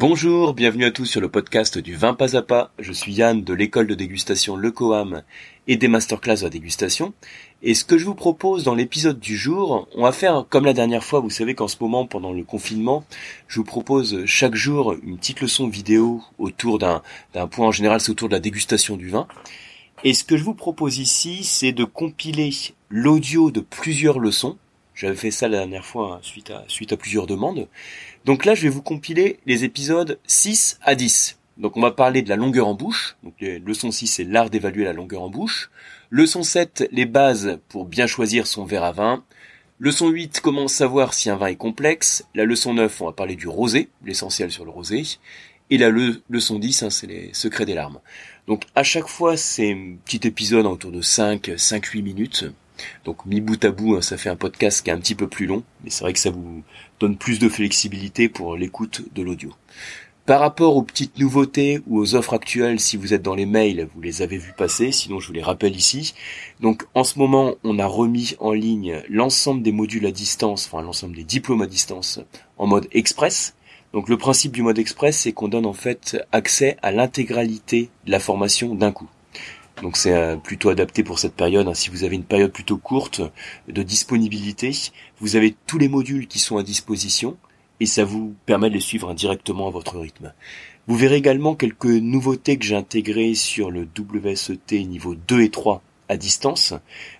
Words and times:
Bonjour, 0.00 0.54
bienvenue 0.54 0.84
à 0.84 0.92
tous 0.92 1.06
sur 1.06 1.20
le 1.20 1.28
podcast 1.28 1.76
du 1.76 1.96
vin 1.96 2.14
pas 2.14 2.36
à 2.36 2.42
pas. 2.42 2.70
Je 2.78 2.92
suis 2.92 3.14
Yann 3.14 3.42
de 3.42 3.52
l'école 3.52 3.88
de 3.88 3.96
dégustation 3.96 4.54
Le 4.54 4.70
Coam 4.70 5.24
et 5.66 5.76
des 5.76 5.88
masterclass 5.88 6.44
de 6.44 6.48
dégustation. 6.48 7.14
Et 7.62 7.74
ce 7.74 7.84
que 7.84 7.98
je 7.98 8.04
vous 8.04 8.14
propose 8.14 8.62
dans 8.62 8.76
l'épisode 8.76 9.18
du 9.18 9.36
jour, 9.36 9.88
on 9.96 10.04
va 10.04 10.12
faire 10.12 10.46
comme 10.48 10.66
la 10.66 10.72
dernière 10.72 11.02
fois, 11.02 11.18
vous 11.18 11.30
savez 11.30 11.56
qu'en 11.56 11.66
ce 11.66 11.78
moment, 11.80 12.06
pendant 12.06 12.32
le 12.32 12.44
confinement, 12.44 13.04
je 13.48 13.58
vous 13.58 13.64
propose 13.64 14.24
chaque 14.24 14.54
jour 14.54 14.94
une 15.02 15.18
petite 15.18 15.40
leçon 15.40 15.66
vidéo 15.66 16.22
autour 16.38 16.78
d'un 16.78 17.02
point 17.50 17.66
en 17.66 17.72
général, 17.72 18.00
c'est 18.00 18.12
autour 18.12 18.28
de 18.28 18.34
la 18.34 18.40
dégustation 18.40 18.96
du 18.96 19.08
vin. 19.08 19.26
Et 20.04 20.14
ce 20.14 20.22
que 20.22 20.36
je 20.36 20.44
vous 20.44 20.54
propose 20.54 20.98
ici, 20.98 21.42
c'est 21.42 21.72
de 21.72 21.82
compiler 21.82 22.50
l'audio 22.88 23.50
de 23.50 23.58
plusieurs 23.58 24.20
leçons. 24.20 24.58
J'avais 24.98 25.14
fait 25.14 25.30
ça 25.30 25.46
la 25.46 25.58
dernière 25.58 25.84
fois 25.84 26.14
hein, 26.14 26.18
suite 26.22 26.50
à, 26.50 26.64
suite 26.66 26.92
à 26.92 26.96
plusieurs 26.96 27.28
demandes. 27.28 27.68
Donc 28.24 28.44
là, 28.44 28.56
je 28.56 28.62
vais 28.62 28.68
vous 28.68 28.82
compiler 28.82 29.38
les 29.46 29.62
épisodes 29.62 30.18
6 30.26 30.80
à 30.82 30.96
10. 30.96 31.38
Donc 31.56 31.76
on 31.76 31.80
va 31.80 31.92
parler 31.92 32.20
de 32.20 32.28
la 32.28 32.34
longueur 32.34 32.66
en 32.66 32.74
bouche. 32.74 33.16
Donc 33.22 33.34
leçon 33.40 33.92
6, 33.92 34.08
c'est 34.08 34.24
l'art 34.24 34.50
d'évaluer 34.50 34.84
la 34.84 34.92
longueur 34.92 35.22
en 35.22 35.30
bouche. 35.30 35.70
Leçon 36.10 36.42
7, 36.42 36.88
les 36.90 37.06
bases 37.06 37.60
pour 37.68 37.84
bien 37.84 38.08
choisir 38.08 38.48
son 38.48 38.64
verre 38.64 38.82
à 38.82 38.90
vin. 38.90 39.22
Leçon 39.78 40.08
8, 40.08 40.40
comment 40.40 40.66
savoir 40.66 41.14
si 41.14 41.30
un 41.30 41.36
vin 41.36 41.46
est 41.46 41.54
complexe. 41.54 42.26
La 42.34 42.44
leçon 42.44 42.74
9, 42.74 43.00
on 43.00 43.06
va 43.06 43.12
parler 43.12 43.36
du 43.36 43.46
rosé, 43.46 43.90
l'essentiel 44.04 44.50
sur 44.50 44.64
le 44.64 44.72
rosé. 44.72 45.04
Et 45.70 45.78
la 45.78 45.90
leçon 46.28 46.58
10, 46.58 46.82
hein, 46.82 46.90
c'est 46.90 47.06
les 47.06 47.30
secrets 47.34 47.66
des 47.66 47.74
larmes. 47.74 48.00
Donc 48.48 48.64
à 48.74 48.82
chaque 48.82 49.06
fois, 49.06 49.36
c'est 49.36 49.70
un 49.70 49.94
petit 50.04 50.26
épisode 50.26 50.66
autour 50.66 50.90
de 50.90 51.02
5, 51.02 51.50
5-8 51.50 52.02
minutes. 52.02 52.46
Donc 53.04 53.26
mis 53.26 53.40
bout 53.40 53.62
à 53.64 53.70
bout, 53.70 53.96
hein, 53.96 54.02
ça 54.02 54.16
fait 54.16 54.28
un 54.28 54.36
podcast 54.36 54.82
qui 54.82 54.90
est 54.90 54.92
un 54.92 54.98
petit 54.98 55.14
peu 55.14 55.28
plus 55.28 55.46
long, 55.46 55.62
mais 55.84 55.90
c'est 55.90 56.04
vrai 56.04 56.12
que 56.12 56.18
ça 56.18 56.30
vous 56.30 56.62
donne 57.00 57.16
plus 57.16 57.38
de 57.38 57.48
flexibilité 57.48 58.28
pour 58.28 58.56
l'écoute 58.56 59.02
de 59.14 59.22
l'audio. 59.22 59.54
Par 60.28 60.40
rapport 60.40 60.76
aux 60.76 60.82
petites 60.82 61.18
nouveautés 61.18 61.80
ou 61.86 61.98
aux 61.98 62.14
offres 62.14 62.34
actuelles, 62.34 62.80
si 62.80 62.98
vous 62.98 63.14
êtes 63.14 63.22
dans 63.22 63.34
les 63.34 63.46
mails, 63.46 63.88
vous 63.94 64.02
les 64.02 64.20
avez 64.20 64.36
vues 64.36 64.52
passer, 64.54 64.92
sinon 64.92 65.20
je 65.20 65.26
vous 65.26 65.32
les 65.32 65.42
rappelle 65.42 65.74
ici. 65.74 66.12
Donc 66.60 66.84
en 66.92 67.02
ce 67.02 67.18
moment, 67.18 67.54
on 67.64 67.78
a 67.78 67.86
remis 67.86 68.34
en 68.38 68.52
ligne 68.52 69.02
l'ensemble 69.08 69.62
des 69.62 69.72
modules 69.72 70.04
à 70.04 70.10
distance, 70.10 70.66
enfin 70.66 70.82
l'ensemble 70.82 71.16
des 71.16 71.24
diplômes 71.24 71.62
à 71.62 71.66
distance 71.66 72.20
en 72.58 72.66
mode 72.66 72.88
express. 72.92 73.54
Donc 73.94 74.10
le 74.10 74.18
principe 74.18 74.52
du 74.52 74.60
mode 74.60 74.78
express, 74.78 75.18
c'est 75.18 75.32
qu'on 75.32 75.48
donne 75.48 75.64
en 75.64 75.72
fait 75.72 76.22
accès 76.30 76.76
à 76.82 76.92
l'intégralité 76.92 77.88
de 78.04 78.10
la 78.10 78.20
formation 78.20 78.74
d'un 78.74 78.92
coup. 78.92 79.08
Donc 79.82 79.96
c'est 79.96 80.14
euh, 80.14 80.36
plutôt 80.36 80.70
adapté 80.70 81.02
pour 81.02 81.18
cette 81.18 81.34
période. 81.34 81.68
Hein. 81.68 81.74
Si 81.74 81.90
vous 81.90 82.04
avez 82.04 82.16
une 82.16 82.24
période 82.24 82.52
plutôt 82.52 82.78
courte 82.78 83.20
de 83.68 83.82
disponibilité, 83.82 84.72
vous 85.20 85.36
avez 85.36 85.54
tous 85.66 85.78
les 85.78 85.88
modules 85.88 86.26
qui 86.26 86.38
sont 86.38 86.56
à 86.56 86.62
disposition 86.62 87.36
et 87.80 87.86
ça 87.86 88.04
vous 88.04 88.34
permet 88.46 88.70
de 88.70 88.74
les 88.74 88.80
suivre 88.80 89.08
indirectement 89.08 89.68
à 89.68 89.70
votre 89.70 89.98
rythme. 89.98 90.32
Vous 90.88 90.96
verrez 90.96 91.16
également 91.16 91.54
quelques 91.54 91.86
nouveautés 91.86 92.56
que 92.56 92.64
j'ai 92.64 92.74
intégrées 92.74 93.34
sur 93.34 93.70
le 93.70 93.86
WSET 93.96 94.84
niveau 94.84 95.14
2 95.14 95.42
et 95.42 95.50
3 95.50 95.82
à 96.08 96.16
distance. 96.16 96.74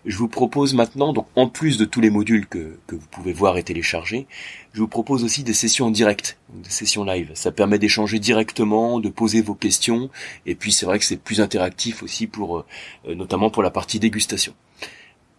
Je 0.06 0.17
vous 0.17 0.28
propose 0.28 0.75
maintenant, 0.75 1.12
donc 1.12 1.27
en 1.36 1.48
plus 1.48 1.77
de 1.77 1.84
tous 1.84 2.00
les 2.00 2.11
modules 2.11 2.47
que, 2.47 2.78
que 2.86 2.97
vous 2.97 3.06
pouvez 3.11 3.33
voir 3.33 3.58
et 3.58 3.62
télécharger, 3.62 4.27
je 4.72 4.81
vous 4.81 4.89
propose 4.89 5.25
aussi 5.25 5.42
des 5.42 5.55
sessions 5.55 5.86
en 5.86 5.91
direct, 5.91 6.39
des 6.53 6.70
sessions 6.70 7.05
live. 7.05 7.31
Ça 7.34 7.50
permet 7.50 7.78
d'échanger 7.78 8.19
directement, 8.19 9.00
de 9.00 9.09
poser 9.09 9.42
vos 9.42 9.55
questions, 9.55 10.09
et 10.47 10.55
puis 10.55 10.72
c'est 10.72 10.86
vrai 10.86 10.98
que 10.98 11.05
c'est 11.05 11.16
plus 11.16 11.41
interactif 11.41 12.03
aussi 12.03 12.27
pour, 12.27 12.59
euh, 12.59 13.14
notamment 13.14 13.50
pour 13.50 13.62
la 13.62 13.70
partie 13.70 13.98
dégustation. 13.98 14.55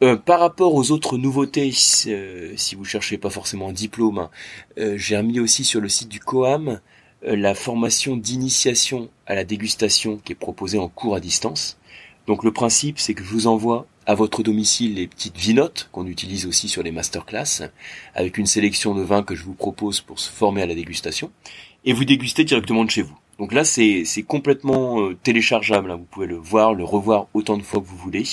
Euh, 0.01 0.15
par 0.15 0.39
rapport 0.39 0.75
aux 0.75 0.91
autres 0.91 1.17
nouveautés, 1.17 1.73
euh, 2.07 2.53
si 2.55 2.75
vous 2.75 2.85
cherchez 2.85 3.17
pas 3.17 3.29
forcément 3.29 3.69
un 3.69 3.73
diplôme, 3.73 4.19
hein, 4.19 4.29
j'ai 4.95 5.17
remis 5.17 5.39
aussi 5.39 5.63
sur 5.63 5.81
le 5.81 5.89
site 5.89 6.09
du 6.09 6.19
COAM 6.19 6.79
la 7.21 7.53
formation 7.53 8.15
d'initiation 8.15 9.09
à 9.25 9.35
la 9.35 9.43
dégustation 9.43 10.17
qui 10.17 10.31
est 10.31 10.35
proposée 10.35 10.79
en 10.79 10.87
cours 10.87 11.15
à 11.15 11.19
distance. 11.19 11.78
Donc 12.29 12.43
le 12.43 12.51
principe, 12.51 12.99
c'est 12.99 13.15
que 13.15 13.23
je 13.23 13.29
vous 13.31 13.47
envoie 13.47 13.87
à 14.05 14.13
votre 14.13 14.43
domicile 14.43 14.93
les 14.93 15.07
petites 15.07 15.35
vinotes 15.35 15.89
qu'on 15.91 16.05
utilise 16.05 16.45
aussi 16.45 16.69
sur 16.69 16.83
les 16.83 16.91
masterclass, 16.91 17.71
avec 18.13 18.37
une 18.37 18.45
sélection 18.45 18.93
de 18.93 19.01
vins 19.01 19.23
que 19.23 19.33
je 19.33 19.43
vous 19.43 19.55
propose 19.55 20.01
pour 20.01 20.19
se 20.19 20.29
former 20.29 20.61
à 20.61 20.67
la 20.67 20.75
dégustation, 20.75 21.31
et 21.85 21.91
vous 21.91 22.05
dégustez 22.05 22.43
directement 22.43 22.85
de 22.85 22.91
chez 22.91 23.01
vous. 23.01 23.17
Donc 23.39 23.51
là, 23.51 23.63
c'est 23.63 24.05
complètement 24.27 25.01
euh, 25.01 25.15
téléchargeable. 25.15 25.89
Hein. 25.89 25.95
Vous 25.95 26.03
pouvez 26.03 26.27
le 26.27 26.35
voir, 26.35 26.75
le 26.75 26.83
revoir 26.83 27.25
autant 27.33 27.57
de 27.57 27.63
fois 27.63 27.81
que 27.81 27.87
vous 27.87 27.97
voulez. 27.97 28.25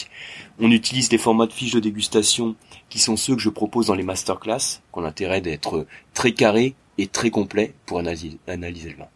On 0.58 0.70
utilise 0.70 1.08
des 1.08 1.16
formats 1.16 1.46
de 1.46 1.54
fiches 1.54 1.72
de 1.72 1.80
dégustation 1.80 2.54
qui 2.90 2.98
sont 2.98 3.16
ceux 3.16 3.34
que 3.34 3.40
je 3.40 3.48
propose 3.48 3.86
dans 3.86 3.94
les 3.94 4.02
masterclass, 4.02 4.82
qu'on 4.92 5.04
a 5.04 5.08
intérêt 5.08 5.40
d'être 5.40 5.86
très 6.12 6.32
carré 6.32 6.74
et 6.98 7.06
très 7.06 7.30
complet 7.30 7.72
pour 7.86 7.98
analyser 7.98 8.38
le 8.46 8.96
vin. 8.96 9.08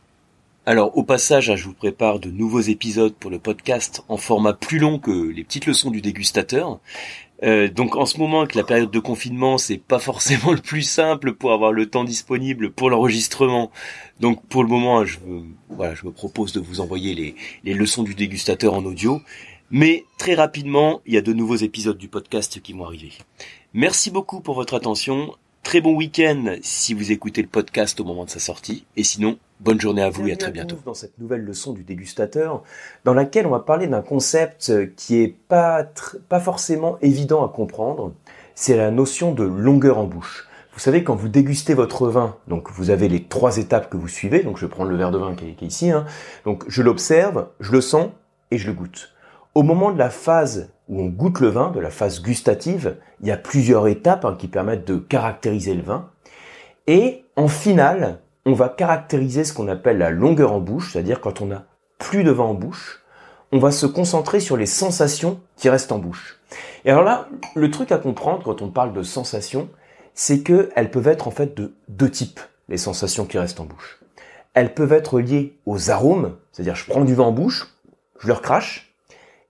Alors 0.67 0.97
au 0.97 1.03
passage, 1.03 1.55
je 1.57 1.65
vous 1.65 1.73
prépare 1.73 2.21
de 2.21 2.31
nouveaux 2.31 2.61
épisodes 2.61 3.15
pour 3.15 3.31
le 3.31 3.39
podcast 3.39 4.05
en 4.09 4.19
format 4.19 4.53
plus 4.53 4.79
long 4.79 4.99
que 4.99 5.11
les 5.11 5.43
petites 5.43 5.65
leçons 5.65 5.91
du 5.91 6.03
dégustateur. 6.03 6.81
Euh, 7.43 7.69
donc 7.69 7.97
en 7.97 8.05
ce 8.05 8.19
moment 8.19 8.41
avec 8.41 8.55
la 8.55 8.63
période 8.63 8.91
de 8.91 8.99
confinement, 8.99 9.57
c'est 9.57 9.79
pas 9.79 9.99
forcément 9.99 10.53
le 10.53 10.61
plus 10.61 10.83
simple 10.83 11.33
pour 11.33 11.53
avoir 11.53 11.73
le 11.73 11.87
temps 11.87 12.05
disponible 12.05 12.71
pour 12.71 12.91
l'enregistrement. 12.91 13.71
Donc 14.21 14.45
pour 14.49 14.63
le 14.63 14.69
moment, 14.69 15.03
je, 15.07 15.19
voilà, 15.71 15.95
je 15.95 16.05
me 16.05 16.13
propose 16.13 16.53
de 16.53 16.61
vous 16.61 16.81
envoyer 16.81 17.15
les, 17.15 17.35
les 17.65 17.73
leçons 17.73 18.03
du 18.03 18.15
dégustateur 18.15 18.75
en 18.75 18.85
audio. 18.85 19.23
Mais 19.71 20.05
très 20.19 20.35
rapidement, 20.35 21.01
il 21.07 21.15
y 21.15 21.17
a 21.17 21.23
de 21.23 21.33
nouveaux 21.33 21.57
épisodes 21.57 21.97
du 21.97 22.09
podcast 22.09 22.61
qui 22.61 22.75
vont 22.75 22.85
arriver. 22.85 23.13
Merci 23.73 24.11
beaucoup 24.11 24.41
pour 24.41 24.57
votre 24.57 24.75
attention. 24.75 25.35
Très 25.63 25.81
bon 25.81 25.95
week-end 25.95 26.57
si 26.63 26.95
vous 26.95 27.13
écoutez 27.13 27.43
le 27.43 27.49
podcast 27.49 28.01
au 28.01 28.05
moment 28.05 28.25
de 28.25 28.31
sa 28.31 28.41
sortie. 28.41 28.87
Et 28.97 29.05
sinon, 29.05 29.39
bonne 29.61 29.81
journée 29.81 30.03
à 30.03 30.11
vous 30.11 30.27
et 30.27 30.33
à 30.33 30.37
très 30.37 30.51
bientôt. 30.51 30.79
Dans 30.85 30.95
cette 30.95 31.19
nouvelle 31.19 31.45
leçon 31.45 31.73
du 31.73 31.85
dégustateur, 31.85 32.63
dans 33.05 33.15
laquelle 33.15 33.47
on 33.47 33.51
va 33.51 33.61
parler 33.61 33.87
d'un 33.87 34.01
concept 34.01 34.73
qui 34.97 35.21
est 35.23 35.37
pas, 35.49 35.85
pas 36.29 36.41
forcément 36.41 36.99
évident 37.03 37.45
à 37.45 37.49
comprendre, 37.49 38.13
c'est 38.55 38.77
la 38.77 38.91
notion 38.91 39.33
de 39.33 39.45
longueur 39.45 39.99
en 39.99 40.05
bouche. 40.05 40.49
Vous 40.73 40.81
savez, 40.81 41.05
quand 41.05 41.15
vous 41.15 41.29
dégustez 41.29 41.75
votre 41.75 42.09
vin, 42.09 42.37
donc 42.49 42.71
vous 42.71 42.91
avez 42.91 43.09
les 43.09 43.23
trois 43.23 43.59
étapes 43.59 43.91
que 43.91 43.97
vous 43.97 44.09
suivez, 44.09 44.43
donc 44.43 44.57
je 44.57 44.67
prendre 44.67 44.91
le 44.91 44.97
verre 44.97 45.11
de 45.11 45.19
vin 45.19 45.35
qui 45.35 45.45
est, 45.47 45.63
ici, 45.63 45.91
hein. 45.91 46.07
donc 46.45 46.65
je 46.69 46.83
l'observe, 46.83 47.49
je 47.61 47.73
le 47.73 47.81
sens 47.81 48.09
et 48.51 48.59
je 48.59 48.67
le 48.67 48.73
goûte. 48.73 49.13
Au 49.55 49.63
moment 49.63 49.93
de 49.93 49.99
la 49.99 50.11
phase 50.11 50.71
où 50.91 51.01
on 51.01 51.07
goûte 51.07 51.39
le 51.41 51.49
vin, 51.49 51.71
de 51.71 51.79
la 51.81 51.89
phase 51.89 52.21
gustative, 52.21 52.97
il 53.23 53.29
y 53.29 53.31
a 53.31 53.37
plusieurs 53.37 53.87
étapes 53.87 54.25
hein, 54.25 54.37
qui 54.37 54.49
permettent 54.49 54.87
de 54.87 54.97
caractériser 54.97 55.75
le 55.75 55.83
vin. 55.83 56.11
Et 56.89 57.25
en 57.37 57.47
finale, 57.47 58.19
on 58.45 58.55
va 58.55 58.69
caractériser 58.69 59.45
ce 59.45 59.53
qu'on 59.53 59.69
appelle 59.69 59.99
la 59.99 60.11
longueur 60.11 60.53
en 60.53 60.61
bouche, 60.61 60.93
c'est-à-dire 60.93 61.21
quand 61.21 61.41
on 61.41 61.47
n'a 61.47 61.65
plus 61.99 62.25
de 62.25 62.33
vin 62.33 62.45
en 62.45 62.55
bouche, 62.55 63.03
on 63.53 63.59
va 63.59 63.71
se 63.71 63.87
concentrer 63.87 64.41
sur 64.41 64.57
les 64.57 64.67
sensations 64.67 65.41
qui 65.57 65.69
restent 65.69 65.93
en 65.93 65.99
bouche. 65.99 66.41
Et 66.85 66.91
alors 66.91 67.05
là, 67.05 67.29
le 67.55 67.71
truc 67.71 67.93
à 67.93 67.99
comprendre 67.99 68.43
quand 68.43 68.61
on 68.61 68.71
parle 68.71 68.93
de 68.93 69.03
sensations, 69.05 69.69
c'est 70.15 70.43
qu'elles 70.43 70.91
peuvent 70.91 71.09
être 71.09 71.29
en 71.29 71.31
fait 71.31 71.57
de 71.57 71.73
deux 71.89 72.11
types, 72.11 72.41
les 72.69 72.79
sensations 72.79 73.27
qui 73.27 73.39
restent 73.39 73.61
en 73.61 73.65
bouche. 73.65 74.01
Elles 74.55 74.75
peuvent 74.75 74.93
être 74.93 75.21
liées 75.21 75.57
aux 75.67 75.91
arômes, 75.91 76.37
c'est-à-dire 76.51 76.75
je 76.75 76.91
prends 76.91 77.05
du 77.05 77.15
vin 77.15 77.25
en 77.25 77.33
bouche, 77.33 77.69
je 78.19 78.27
le 78.27 78.33
recrache, 78.33 78.90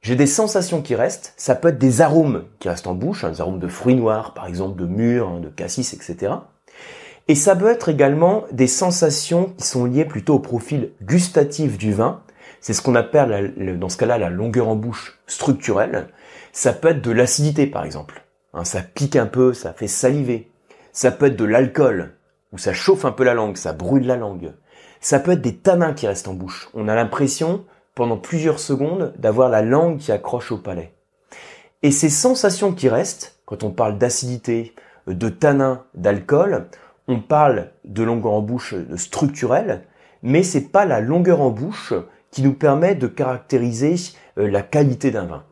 j'ai 0.02 0.16
des 0.16 0.26
sensations 0.26 0.82
qui 0.82 0.94
restent. 0.94 1.34
Ça 1.36 1.54
peut 1.54 1.68
être 1.68 1.78
des 1.78 2.00
arômes 2.00 2.44
qui 2.58 2.68
restent 2.68 2.86
en 2.86 2.94
bouche, 2.94 3.24
hein, 3.24 3.30
des 3.30 3.40
arômes 3.40 3.58
de 3.58 3.68
fruits 3.68 3.94
noirs, 3.94 4.34
par 4.34 4.46
exemple, 4.46 4.80
de 4.80 4.86
mûres, 4.86 5.28
hein, 5.28 5.40
de 5.40 5.48
cassis, 5.48 5.92
etc. 5.92 6.32
Et 7.28 7.34
ça 7.34 7.54
peut 7.54 7.68
être 7.70 7.88
également 7.88 8.44
des 8.50 8.66
sensations 8.66 9.52
qui 9.56 9.66
sont 9.66 9.84
liées 9.84 10.04
plutôt 10.04 10.34
au 10.34 10.40
profil 10.40 10.92
gustatif 11.02 11.78
du 11.78 11.92
vin. 11.92 12.22
C'est 12.60 12.72
ce 12.72 12.82
qu'on 12.82 12.94
appelle, 12.94 13.78
dans 13.78 13.88
ce 13.88 13.96
cas-là, 13.98 14.18
la 14.18 14.30
longueur 14.30 14.68
en 14.68 14.76
bouche 14.76 15.18
structurelle. 15.26 16.08
Ça 16.52 16.72
peut 16.72 16.88
être 16.88 17.02
de 17.02 17.12
l'acidité, 17.12 17.66
par 17.66 17.84
exemple. 17.84 18.24
Hein, 18.52 18.64
ça 18.64 18.80
pique 18.82 19.16
un 19.16 19.26
peu, 19.26 19.52
ça 19.54 19.72
fait 19.72 19.86
saliver. 19.86 20.50
Ça 20.92 21.10
peut 21.10 21.26
être 21.26 21.36
de 21.36 21.44
l'alcool, 21.44 22.14
où 22.52 22.58
ça 22.58 22.72
chauffe 22.72 23.04
un 23.04 23.12
peu 23.12 23.22
la 23.22 23.34
langue, 23.34 23.56
ça 23.56 23.72
brûle 23.72 24.06
la 24.06 24.16
langue. 24.16 24.54
Ça 25.00 25.20
peut 25.20 25.32
être 25.32 25.40
des 25.40 25.56
tanins 25.56 25.92
qui 25.92 26.06
restent 26.06 26.28
en 26.28 26.34
bouche. 26.34 26.68
On 26.74 26.88
a 26.88 26.94
l'impression 26.94 27.64
pendant 28.00 28.16
plusieurs 28.16 28.60
secondes 28.60 29.12
d'avoir 29.18 29.50
la 29.50 29.60
langue 29.60 29.98
qui 29.98 30.10
accroche 30.10 30.52
au 30.52 30.56
palais. 30.56 30.94
Et 31.82 31.90
ces 31.90 32.08
sensations 32.08 32.72
qui 32.72 32.88
restent, 32.88 33.42
quand 33.44 33.62
on 33.62 33.68
parle 33.68 33.98
d'acidité, 33.98 34.74
de 35.06 35.28
tanin, 35.28 35.84
d'alcool, 35.92 36.68
on 37.08 37.20
parle 37.20 37.72
de 37.84 38.02
longueur 38.02 38.32
en 38.32 38.40
bouche 38.40 38.74
structurelle, 38.96 39.82
mais 40.22 40.42
c'est 40.42 40.72
pas 40.72 40.86
la 40.86 41.02
longueur 41.02 41.42
en 41.42 41.50
bouche 41.50 41.92
qui 42.30 42.40
nous 42.40 42.54
permet 42.54 42.94
de 42.94 43.06
caractériser 43.06 43.96
euh, 44.38 44.50
la 44.50 44.62
qualité 44.62 45.10
d'un 45.10 45.26
vin. 45.26 45.44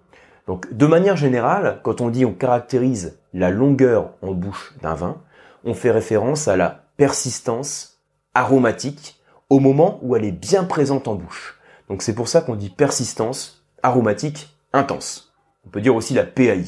Donc, 0.47 0.73
de 0.73 0.87
manière 0.87 1.17
générale, 1.17 1.81
quand 1.83 2.01
on 2.01 2.09
dit 2.09 2.25
on 2.25 2.33
caractérise 2.33 3.19
la 3.35 3.51
longueur 3.51 4.15
en 4.23 4.33
bouche 4.33 4.73
d'un 4.81 4.95
vin, 4.95 5.21
on 5.65 5.75
fait 5.75 5.91
référence 5.91 6.49
à 6.49 6.57
la 6.57 6.87
persistance 6.97 8.01
aromatique 8.33 9.21
au 9.51 9.61
moment 9.61 9.99
où 10.01 10.17
elle 10.17 10.25
est 10.25 10.33
bien 10.33 10.65
présente 10.65 11.09
en 11.09 11.15
bouche. 11.15 11.58
Donc 11.89 12.03
c'est 12.03 12.15
pour 12.15 12.29
ça 12.29 12.41
qu'on 12.41 12.57
dit 12.57 12.71
persistance 12.71 13.65
aromatique 13.83 14.57
intense. 14.73 15.33
On 15.67 15.71
peut 15.71 15.81
dire 15.81 15.95
aussi 15.95 16.15
la 16.15 16.25
PAI. 16.25 16.65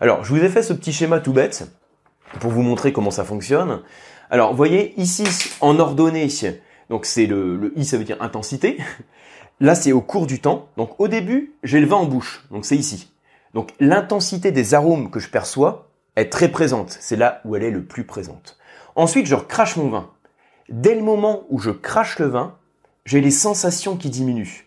Alors, 0.00 0.24
je 0.24 0.34
vous 0.34 0.42
ai 0.42 0.48
fait 0.48 0.62
ce 0.62 0.72
petit 0.72 0.92
schéma 0.92 1.20
tout 1.20 1.32
bête 1.32 1.70
pour 2.40 2.50
vous 2.50 2.62
montrer 2.62 2.92
comment 2.92 3.10
ça 3.10 3.24
fonctionne. 3.24 3.82
Alors, 4.30 4.50
vous 4.50 4.56
voyez, 4.56 4.98
ici, 5.00 5.24
en 5.60 5.78
ordonnée, 5.78 6.28
Donc 6.90 7.06
c'est 7.06 7.26
le, 7.26 7.56
le 7.56 7.78
I, 7.78 7.84
ça 7.84 7.96
veut 7.96 8.04
dire 8.04 8.20
intensité. 8.20 8.78
Là, 9.60 9.74
c'est 9.74 9.92
au 9.92 10.02
cours 10.02 10.26
du 10.26 10.40
temps. 10.40 10.68
Donc 10.76 11.00
au 11.00 11.08
début, 11.08 11.54
j'ai 11.62 11.80
le 11.80 11.86
vin 11.86 11.96
en 11.96 12.04
bouche. 12.04 12.44
Donc 12.50 12.64
c'est 12.64 12.76
ici. 12.76 13.12
Donc 13.54 13.72
l'intensité 13.80 14.52
des 14.52 14.74
arômes 14.74 15.10
que 15.10 15.18
je 15.18 15.30
perçois 15.30 15.88
est 16.14 16.30
très 16.30 16.48
présente. 16.48 16.96
C'est 17.00 17.16
là 17.16 17.40
où 17.44 17.56
elle 17.56 17.62
est 17.62 17.70
le 17.70 17.84
plus 17.84 18.04
présente. 18.04 18.58
Ensuite, 18.96 19.26
je 19.26 19.34
recrache 19.34 19.76
mon 19.76 19.88
vin. 19.88 20.10
Dès 20.68 20.94
le 20.94 21.02
moment 21.02 21.44
où 21.48 21.58
je 21.58 21.70
crache 21.70 22.18
le 22.18 22.26
vin, 22.26 22.58
j'ai 23.06 23.22
les 23.22 23.30
sensations 23.30 23.96
qui 23.96 24.10
diminuent. 24.10 24.66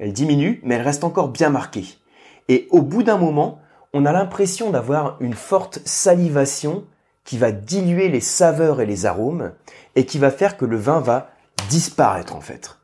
Elles 0.00 0.12
diminuent, 0.12 0.60
mais 0.64 0.74
elles 0.74 0.82
restent 0.82 1.04
encore 1.04 1.28
bien 1.28 1.50
marquées. 1.50 1.98
Et 2.48 2.66
au 2.70 2.82
bout 2.82 3.04
d'un 3.04 3.18
moment, 3.18 3.60
on 3.92 4.06
a 4.06 4.12
l'impression 4.12 4.70
d'avoir 4.70 5.16
une 5.20 5.34
forte 5.34 5.80
salivation 5.84 6.84
qui 7.24 7.38
va 7.38 7.52
diluer 7.52 8.08
les 8.08 8.20
saveurs 8.20 8.80
et 8.80 8.86
les 8.86 9.06
arômes 9.06 9.52
et 9.94 10.06
qui 10.06 10.18
va 10.18 10.30
faire 10.30 10.56
que 10.56 10.64
le 10.64 10.76
vin 10.76 11.00
va 11.00 11.30
disparaître 11.68 12.34
en 12.34 12.40
fait. 12.40 12.76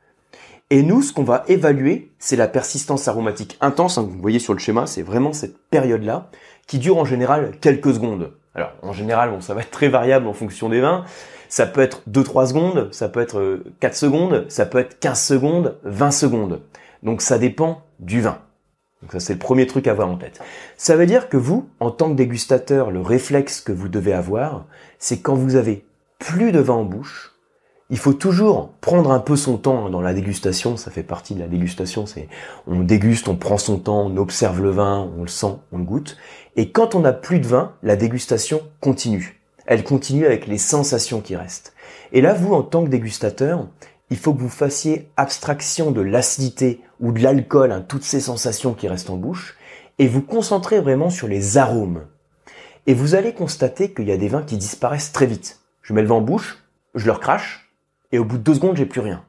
Et 0.69 0.83
nous, 0.83 1.01
ce 1.01 1.13
qu'on 1.13 1.25
va 1.25 1.45
évaluer, 1.49 2.13
c'est 2.19 2.37
la 2.37 2.49
persistance 2.49 3.09
aromatique 3.09 3.57
intense. 3.61 3.99
Hein, 3.99 4.03
vous 4.03 4.21
voyez 4.21 4.41
sur 4.41 4.53
le 4.53 4.59
schéma, 4.59 4.87
c'est 4.87 5.03
vraiment 5.03 5.33
cette 5.33 5.57
période-là 5.71 6.29
qui 6.67 6.79
dure 6.79 6.99
en 6.99 7.05
général 7.05 7.53
quelques 7.61 7.95
secondes. 7.95 8.33
Alors, 8.55 8.73
en 8.83 8.93
général, 8.93 9.31
bon, 9.31 9.41
ça 9.41 9.55
va 9.55 9.61
être 9.61 9.71
très 9.71 9.89
variable 9.89 10.27
en 10.27 10.33
fonction 10.33 10.69
des 10.69 10.81
vins. 10.81 11.05
Ça 11.49 11.67
peut 11.67 11.81
être 11.81 12.03
2-3 12.11 12.49
secondes, 12.49 12.89
ça 12.93 13.09
peut 13.09 13.21
être 13.21 13.63
4 13.81 13.93
euh, 13.93 13.97
secondes, 13.97 14.47
ça 14.49 14.67
peut 14.67 14.79
être 14.79 14.99
15 14.99 15.21
secondes, 15.21 15.77
20 15.85 16.11
secondes. 16.11 16.61
Donc 17.03 17.23
ça 17.23 17.39
dépend 17.39 17.83
du 18.01 18.21
vin. 18.21 18.39
Donc 19.03 19.13
ça 19.13 19.21
c'est 19.21 19.35
le 19.35 19.39
premier 19.39 19.67
truc 19.67 19.87
à 19.87 19.93
avoir 19.93 20.09
en 20.09 20.17
tête. 20.17 20.41
Ça 20.77 20.97
veut 20.97 21.07
dire 21.07 21.29
que 21.29 21.37
vous, 21.37 21.69
en 21.81 21.91
tant 21.91 22.11
que 22.11 22.17
dégustateur, 22.17 22.91
le 22.91 23.01
réflexe 23.01 23.61
que 23.61 23.73
vous 23.73 23.89
devez 23.89 24.13
avoir, 24.13 24.67
c'est 24.99 25.21
quand 25.21 25.35
vous 25.35 25.57
avez 25.57 25.85
plus 26.19 26.53
de 26.53 26.61
vin 26.61 26.75
en 26.75 26.85
bouche, 26.85 27.37
il 27.89 27.99
faut 27.99 28.15
toujours 28.15 28.73
prendre 28.81 29.13
un 29.13 29.21
peu 29.21 29.37
son 29.37 29.59
temps 29.59 29.89
dans 29.91 30.01
la 30.01 30.13
dégustation, 30.13 30.77
ça 30.77 30.91
fait 30.91 31.05
partie 31.05 31.35
de 31.35 31.41
la 31.41 31.47
dégustation, 31.47 32.05
c'est 32.05 32.29
on 32.67 32.81
déguste, 32.81 33.29
on 33.29 33.37
prend 33.37 33.59
son 33.59 33.79
temps, 33.79 34.07
on 34.07 34.17
observe 34.17 34.61
le 34.61 34.71
vin, 34.71 35.09
on 35.17 35.23
le 35.23 35.29
sent, 35.29 35.55
on 35.71 35.79
le 35.79 35.85
goûte. 35.85 36.17
Et 36.57 36.73
quand 36.73 36.97
on 36.97 37.01
n'a 37.01 37.13
plus 37.13 37.39
de 37.39 37.47
vin, 37.47 37.75
la 37.83 37.95
dégustation 37.95 38.63
continue. 38.81 39.36
Elle 39.67 39.85
continue 39.85 40.27
avec 40.27 40.47
les 40.47 40.59
sensations 40.59 41.21
qui 41.21 41.37
restent. 41.37 41.75
Et 42.13 42.21
là, 42.21 42.35
vous, 42.35 42.55
en 42.55 42.63
tant 42.63 42.85
que 42.85 42.91
dégustateur, 42.91 43.67
il 44.11 44.17
faut 44.17 44.33
que 44.33 44.41
vous 44.41 44.49
fassiez 44.49 45.11
abstraction 45.17 45.91
de 45.91 46.01
l'acidité 46.01 46.81
ou 47.01 47.13
de 47.13 47.23
l'alcool, 47.23 47.73
hein, 47.73 47.85
toutes 47.87 48.05
ces 48.05 48.21
sensations 48.21 48.75
qui 48.75 48.89
restent 48.89 49.11
en 49.11 49.17
bouche, 49.17 49.57
et 49.99 50.07
vous 50.07 50.23
concentrez 50.23 50.81
vraiment 50.81 51.11
sur 51.11 51.27
les 51.27 51.59
arômes. 51.59 52.07
Et 52.87 52.95
vous 52.95 53.17
allez 53.17 53.33
constater 53.33 53.93
qu'il 53.93 54.07
y 54.07 54.13
a 54.13 54.17
des 54.17 54.29
vins 54.29 54.43
qui 54.43 54.57
disparaissent 54.57 55.13
très 55.13 55.27
vite. 55.27 55.61
Je 55.83 55.93
mets 55.93 56.03
le 56.03 56.09
vin 56.09 56.17
en 56.17 56.21
bouche, 56.21 56.63
je 56.95 57.07
le 57.07 57.17
crache, 57.17 57.73
et 58.13 58.19
au 58.19 58.25
bout 58.25 58.39
de 58.39 58.43
deux 58.43 58.55
secondes, 58.55 58.77
j'ai 58.77 58.87
plus 58.87 59.01
rien. 59.01 59.25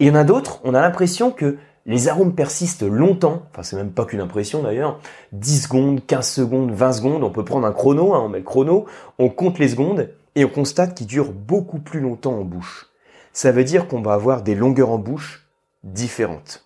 Il 0.00 0.08
y 0.08 0.10
en 0.10 0.16
a 0.16 0.24
d'autres, 0.24 0.60
on 0.64 0.74
a 0.74 0.80
l'impression 0.80 1.30
que 1.30 1.58
les 1.86 2.08
arômes 2.08 2.34
persistent 2.34 2.82
longtemps, 2.82 3.42
enfin 3.50 3.62
c'est 3.62 3.76
même 3.76 3.92
pas 3.92 4.04
qu'une 4.04 4.20
impression 4.20 4.62
d'ailleurs, 4.62 5.00
10 5.32 5.62
secondes, 5.62 6.06
15 6.06 6.28
secondes, 6.28 6.70
20 6.72 6.92
secondes, 6.92 7.24
on 7.24 7.30
peut 7.30 7.44
prendre 7.44 7.66
un 7.66 7.72
chrono, 7.72 8.14
hein, 8.14 8.22
on 8.24 8.28
met 8.28 8.38
le 8.38 8.44
chrono, 8.44 8.86
on 9.18 9.28
compte 9.28 9.58
les 9.58 9.68
secondes, 9.68 10.10
et 10.34 10.44
on 10.44 10.48
constate 10.48 10.94
qu'ils 10.94 11.06
durent 11.06 11.32
beaucoup 11.32 11.80
plus 11.80 12.00
longtemps 12.00 12.34
en 12.34 12.44
bouche 12.44 12.90
ça 13.32 13.52
veut 13.52 13.64
dire 13.64 13.86
qu'on 13.86 14.02
va 14.02 14.14
avoir 14.14 14.42
des 14.42 14.54
longueurs 14.54 14.90
en 14.90 14.98
bouche 14.98 15.46
différentes. 15.84 16.64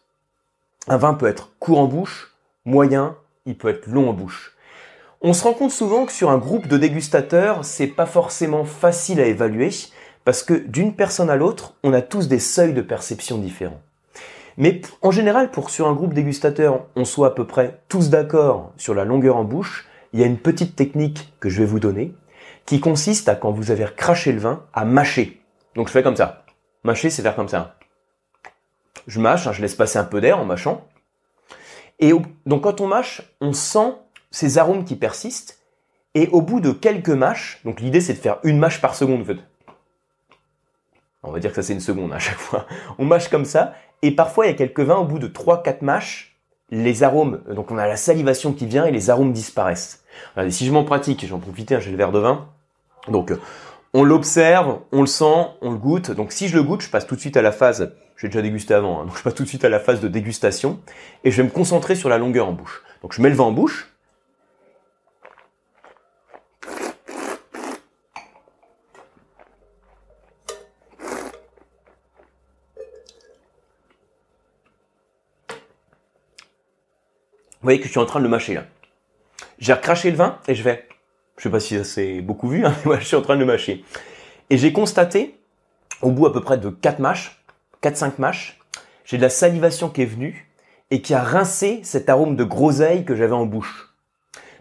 Un 0.89 0.97
vin 0.97 1.15
peut 1.15 1.27
être 1.27 1.51
court 1.59 1.79
en 1.79 1.87
bouche, 1.87 2.35
moyen, 2.65 3.17
il 3.47 3.57
peut 3.57 3.69
être 3.69 3.87
long 3.87 4.09
en 4.11 4.13
bouche. 4.13 4.57
On 5.21 5.33
se 5.33 5.45
rend 5.45 5.55
compte 5.55 5.71
souvent 5.71 6.05
que 6.05 6.13
sur 6.13 6.31
un 6.31 6.39
groupe 6.39 6.69
de 6.69 6.77
dégustateurs, 6.77 7.65
c'est 7.65 7.87
pas 7.87 8.07
forcément 8.07 8.65
facile 8.65 9.21
à 9.21 9.27
évaluer 9.27 9.71
parce 10.25 10.43
que 10.43 10.55
d'une 10.55 10.95
personne 10.95 11.31
à 11.31 11.37
l'autre, 11.37 11.75
on 11.83 11.93
a 11.93 12.03
tous 12.03 12.29
des 12.29 12.39
seuils 12.39 12.75
de 12.75 12.83
perception 12.83 13.39
différents. 13.39 13.81
Mais 14.57 14.81
en 15.03 15.11
général, 15.11 15.51
pour 15.51 15.71
sur 15.71 15.89
un 15.89 15.93
groupe 15.93 16.15
dégustateur, 16.15 16.87
on 16.97 17.05
soit 17.05 17.29
à 17.29 17.31
peu 17.31 17.47
près 17.47 17.81
tous 17.89 18.11
d'accord 18.11 18.73
sur 18.77 18.95
la 18.95 19.05
longueur 19.05 19.37
en 19.37 19.45
bouche, 19.45 19.87
il 20.13 20.21
y 20.21 20.23
a 20.23 20.27
une 20.27 20.39
petite 20.39 20.77
technique 20.77 21.33
que 21.41 21.49
je 21.49 21.61
vais 21.61 21.67
vous 21.67 21.81
donner 21.81 22.15
qui 22.67 22.81
consiste 22.81 23.29
à 23.29 23.35
quand 23.35 23.51
vous 23.51 23.71
avez 23.71 23.85
recraché 23.85 24.33
le 24.33 24.39
vin, 24.39 24.65
à 24.73 24.85
mâcher. 24.85 25.43
Donc 25.75 25.89
je 25.89 25.93
fais 25.93 26.03
comme 26.03 26.17
ça. 26.17 26.45
Mâcher, 26.83 27.11
c'est 27.11 27.23
faire 27.23 27.37
comme 27.37 27.49
ça. 27.49 27.77
Je 29.07 29.21
mâche, 29.21 29.47
hein, 29.47 29.53
je 29.53 29.61
laisse 29.61 29.75
passer 29.75 29.99
un 29.99 30.05
peu 30.05 30.21
d'air 30.21 30.39
en 30.39 30.45
mâchant. 30.45 30.87
Et 32.01 32.13
donc 32.47 32.63
quand 32.63 32.81
on 32.81 32.87
mâche, 32.87 33.23
on 33.41 33.53
sent 33.53 33.95
ces 34.31 34.59
arômes 34.59 34.85
qui 34.85 34.97
persistent. 34.97 35.59
Et 36.15 36.29
au 36.29 36.41
bout 36.41 36.61
de 36.61 36.71
quelques 36.71 37.11
mâches, 37.11 37.61
donc 37.65 37.81
l'idée 37.81 38.01
c'est 38.01 38.15
de 38.15 38.19
faire 38.19 38.39
une 38.45 38.59
mâche 38.59 38.81
par 38.81 38.95
seconde 38.95 39.23
en 39.23 39.25
fait. 39.25 39.39
On 41.25 41.33
va 41.33 41.41
dire 41.41 41.51
que 41.51 41.57
ça 41.57 41.63
c'est 41.63 41.73
une 41.73 41.81
seconde 41.81 42.13
à 42.13 42.19
chaque 42.19 42.39
fois. 42.39 42.67
On 42.99 43.05
mâche 43.05 43.29
comme 43.29 43.45
ça. 43.45 43.75
Et 44.03 44.13
parfois 44.13 44.47
il 44.47 44.51
y 44.51 44.53
a 44.53 44.57
quelques 44.57 44.81
vins, 44.81 44.97
au 44.97 45.05
bout 45.05 45.19
de 45.19 45.29
3-4 45.29 45.83
mâches, 45.83 46.37
les 46.71 47.03
arômes, 47.03 47.41
donc 47.55 47.71
on 47.71 47.79
a 47.79 47.87
la 47.87 47.97
salivation 47.97 48.53
qui 48.53 48.67
vient 48.67 48.85
et 48.85 48.91
les 48.91 49.11
arômes 49.11 49.33
disparaissent. 49.33 50.03
si 50.49 50.67
je 50.67 50.73
m'en 50.73 50.85
pratique, 50.85 51.25
j'en 51.27 51.39
profite, 51.39 51.73
hein, 51.73 51.79
j'ai 51.79 51.91
le 51.91 51.97
verre 51.97 52.11
de 52.11 52.19
vin. 52.19 52.49
Donc 53.09 53.33
on 53.93 54.03
l'observe, 54.03 54.79
on 54.91 55.03
le 55.03 55.07
sent, 55.07 55.47
on 55.61 55.71
le 55.71 55.77
goûte. 55.77 56.11
Donc 56.11 56.33
si 56.33 56.49
je 56.49 56.57
le 56.57 56.63
goûte, 56.63 56.83
je 56.83 56.91
passe 56.91 57.07
tout 57.07 57.15
de 57.15 57.21
suite 57.21 57.37
à 57.37 57.43
la 57.43 57.53
phase, 57.53 57.95
j'ai 58.17 58.29
déjà 58.29 58.43
dégusté 58.43 58.75
avant, 58.75 59.01
hein, 59.01 59.05
donc 59.05 59.17
je 59.17 59.23
passe 59.23 59.35
tout 59.35 59.45
de 59.45 59.49
suite 59.49 59.65
à 59.65 59.69
la 59.69 59.79
phase 59.79 60.01
de 60.01 60.09
dégustation 60.09 60.81
et 61.23 61.31
je 61.31 61.37
vais 61.37 61.45
me 61.45 61.53
concentrer 61.53 61.95
sur 61.95 62.09
la 62.09 62.19
longueur 62.19 62.49
en 62.49 62.53
bouche. 62.53 62.83
Donc 63.03 63.13
je 63.13 63.23
mets 63.23 63.31
le 63.31 63.37
vin 63.37 63.45
en 63.45 63.53
bouche. 63.53 63.94
Voyez 77.65 77.81
que 77.81 77.87
je 77.87 77.91
suis 77.91 78.01
en 78.01 78.07
train 78.07 78.21
de 78.21 78.25
le 78.25 78.31
mâcher 78.31 78.55
là. 78.55 78.65
J'ai 79.59 79.73
recraché 79.73 80.11
le 80.11 80.17
vin 80.17 80.39
et 80.49 80.55
je 80.55 80.63
vais 80.63 80.87
je 81.37 81.43
sais 81.43 81.51
pas 81.51 81.61
si 81.61 81.85
c'est 81.85 82.21
beaucoup 82.21 82.49
vu, 82.49 82.65
hein, 82.65 82.75
mais 82.87 83.01
je 83.01 83.07
suis 83.07 83.17
en 83.17 83.23
train 83.23 83.35
de 83.35 83.41
le 83.41 83.47
mâcher. 83.47 83.85
Et 84.51 84.59
j'ai 84.59 84.73
constaté, 84.73 85.39
au 86.03 86.11
bout 86.11 86.27
à 86.27 86.33
peu 86.33 86.41
près 86.41 86.59
de 86.59 86.71
4 86.71 86.99
mâches, 87.01 87.43
4-5 87.83 88.13
mâches, 88.19 88.61
j'ai 89.05 89.17
de 89.17 89.23
la 89.23 89.31
salivation 89.31 89.89
qui 89.89 90.03
est 90.03 90.07
venue 90.07 90.49
et 90.91 91.03
qui 91.03 91.15
a 91.15 91.23
rincé 91.23 91.81
cet 91.83 92.09
arôme 92.09 92.37
de 92.37 92.45
groseille 92.45 93.05
que 93.05 93.17
j'avais 93.17 93.33
en 93.33 93.47
bouche. 93.47 93.95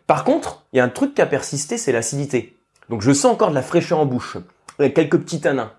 Par 0.08 0.24
contre, 0.24 0.66
il 0.74 0.78
y 0.78 0.80
a 0.80 0.84
un 0.84 0.90
truc 0.90 1.14
qui 1.14 1.22
a 1.22 1.26
persisté, 1.26 1.78
c'est 1.78 1.92
l'acidité. 1.92 2.58
Donc 2.90 3.02
je 3.02 3.12
sens 3.12 3.34
encore 3.34 3.50
de 3.50 3.56
la 3.56 3.62
fraîcheur 3.62 4.00
en 4.00 4.06
bouche, 4.06 4.38
avec 4.80 4.96
quelques 4.96 5.20
petits 5.20 5.42
tanins. 5.42 5.72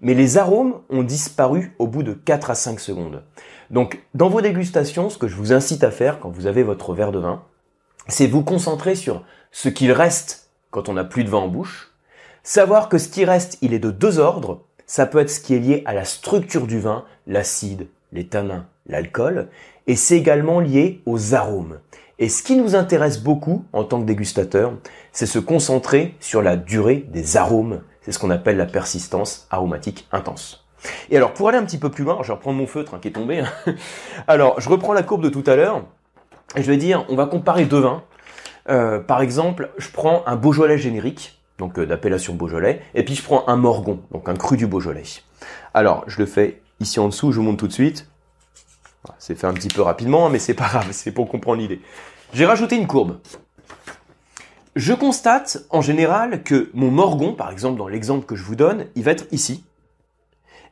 Mais 0.00 0.14
les 0.14 0.38
arômes 0.38 0.80
ont 0.88 1.02
disparu 1.02 1.74
au 1.78 1.86
bout 1.86 2.02
de 2.02 2.12
4 2.12 2.50
à 2.50 2.54
5 2.54 2.80
secondes. 2.80 3.22
Donc 3.70 4.00
dans 4.14 4.28
vos 4.28 4.40
dégustations, 4.40 5.10
ce 5.10 5.18
que 5.18 5.28
je 5.28 5.36
vous 5.36 5.52
incite 5.52 5.84
à 5.84 5.90
faire 5.90 6.20
quand 6.20 6.30
vous 6.30 6.46
avez 6.46 6.62
votre 6.62 6.94
verre 6.94 7.12
de 7.12 7.18
vin, 7.18 7.42
c'est 8.08 8.26
vous 8.26 8.42
concentrer 8.42 8.94
sur 8.94 9.22
ce 9.52 9.68
qu'il 9.68 9.92
reste 9.92 10.50
quand 10.70 10.88
on 10.88 10.94
n'a 10.94 11.04
plus 11.04 11.24
de 11.24 11.30
vin 11.30 11.38
en 11.38 11.48
bouche, 11.48 11.92
savoir 12.42 12.88
que 12.88 12.98
ce 12.98 13.08
qui 13.08 13.24
reste, 13.24 13.58
il 13.60 13.74
est 13.74 13.78
de 13.78 13.90
deux 13.90 14.18
ordres. 14.18 14.62
Ça 14.86 15.06
peut 15.06 15.18
être 15.18 15.30
ce 15.30 15.40
qui 15.40 15.54
est 15.54 15.60
lié 15.60 15.82
à 15.84 15.94
la 15.94 16.04
structure 16.04 16.66
du 16.66 16.80
vin, 16.80 17.04
l'acide, 17.26 17.88
les 18.12 18.26
tanins, 18.26 18.66
l'alcool, 18.86 19.48
et 19.86 19.96
c'est 19.96 20.16
également 20.16 20.60
lié 20.60 21.00
aux 21.06 21.34
arômes. 21.34 21.78
Et 22.18 22.28
ce 22.28 22.42
qui 22.42 22.56
nous 22.56 22.74
intéresse 22.74 23.22
beaucoup 23.22 23.64
en 23.72 23.84
tant 23.84 24.00
que 24.00 24.06
dégustateur, 24.06 24.74
c'est 25.12 25.26
se 25.26 25.38
concentrer 25.38 26.14
sur 26.20 26.42
la 26.42 26.56
durée 26.56 27.06
des 27.08 27.36
arômes. 27.36 27.80
Ce 28.10 28.18
qu'on 28.18 28.30
appelle 28.30 28.56
la 28.56 28.66
persistance 28.66 29.46
aromatique 29.50 30.08
intense. 30.12 30.66
Et 31.10 31.16
alors, 31.16 31.32
pour 31.32 31.48
aller 31.48 31.58
un 31.58 31.64
petit 31.64 31.78
peu 31.78 31.90
plus 31.90 32.04
loin, 32.04 32.18
je 32.22 32.28
vais 32.28 32.34
reprendre 32.34 32.58
mon 32.58 32.66
feutre 32.66 32.94
hein, 32.94 32.98
qui 33.00 33.08
est 33.08 33.12
tombé. 33.12 33.40
Hein. 33.40 33.48
alors, 34.28 34.60
je 34.60 34.68
reprends 34.68 34.92
la 34.92 35.02
courbe 35.02 35.22
de 35.22 35.28
tout 35.28 35.44
à 35.46 35.56
l'heure. 35.56 35.82
Et 36.56 36.62
je 36.62 36.70
vais 36.70 36.76
dire, 36.76 37.04
on 37.08 37.16
va 37.16 37.26
comparer 37.26 37.64
deux 37.64 37.80
vins. 37.80 38.02
Euh, 38.68 38.98
par 38.98 39.22
exemple, 39.22 39.70
je 39.78 39.88
prends 39.90 40.22
un 40.26 40.36
Beaujolais 40.36 40.78
générique, 40.78 41.40
donc 41.58 41.78
euh, 41.78 41.86
d'appellation 41.86 42.34
Beaujolais, 42.34 42.82
et 42.94 43.04
puis 43.04 43.14
je 43.14 43.22
prends 43.22 43.44
un 43.48 43.56
Morgon, 43.56 44.00
donc 44.10 44.28
un 44.28 44.34
cru 44.34 44.56
du 44.56 44.66
Beaujolais. 44.66 45.02
Alors, 45.74 46.04
je 46.06 46.18
le 46.18 46.26
fais 46.26 46.60
ici 46.80 47.00
en 47.00 47.08
dessous, 47.08 47.32
je 47.32 47.36
vous 47.36 47.42
montre 47.42 47.58
tout 47.58 47.68
de 47.68 47.72
suite. 47.72 48.08
C'est 49.18 49.34
fait 49.34 49.46
un 49.46 49.54
petit 49.54 49.68
peu 49.68 49.82
rapidement, 49.82 50.28
mais 50.28 50.38
c'est 50.38 50.54
pas 50.54 50.68
grave, 50.68 50.88
c'est 50.90 51.12
pour 51.12 51.28
comprendre 51.28 51.60
l'idée. 51.60 51.80
J'ai 52.32 52.46
rajouté 52.46 52.76
une 52.76 52.86
courbe. 52.86 53.18
Je 54.76 54.94
constate 54.94 55.64
en 55.70 55.80
général 55.80 56.44
que 56.44 56.70
mon 56.74 56.92
Morgon, 56.92 57.34
par 57.34 57.50
exemple 57.50 57.76
dans 57.76 57.88
l'exemple 57.88 58.24
que 58.24 58.36
je 58.36 58.44
vous 58.44 58.54
donne, 58.54 58.86
il 58.94 59.02
va 59.02 59.10
être 59.10 59.26
ici. 59.32 59.64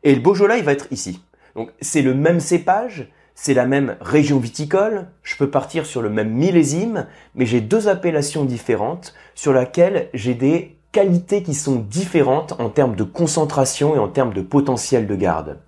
Et 0.05 0.14
le 0.14 0.21
Beaujolais, 0.21 0.59
il 0.59 0.64
va 0.64 0.73
être 0.73 0.87
ici. 0.93 1.21
Donc 1.57 1.71
c'est 1.81 2.02
le 2.02 2.14
même 2.14 2.38
cépage, 2.38 3.09
c'est 3.35 3.55
la 3.55 3.67
même 3.67 3.97
région 4.00 4.38
viticole, 4.38 5.09
je 5.25 5.37
peux 5.37 5.50
partir 5.50 5.85
sur 5.85 6.00
le 6.00 6.11
même 6.11 6.31
millésime, 6.31 7.07
mais 7.35 7.45
j'ai 7.45 7.61
deux 7.61 7.88
appellations 7.88 8.45
différentes 8.45 9.14
sur 9.35 9.52
lesquelles 9.52 10.11
j'ai 10.14 10.35
des 10.35 10.76
qualités 10.93 11.43
qui 11.43 11.55
sont 11.55 11.76
différentes 11.76 12.55
en 12.61 12.69
termes 12.69 12.95
de 12.95 13.05
concentration 13.05 13.97
et 13.97 13.99
en 13.99 14.09
termes 14.09 14.33
de 14.33 14.43
potentiel 14.43 15.09
de 15.09 15.17
garde. 15.17 15.59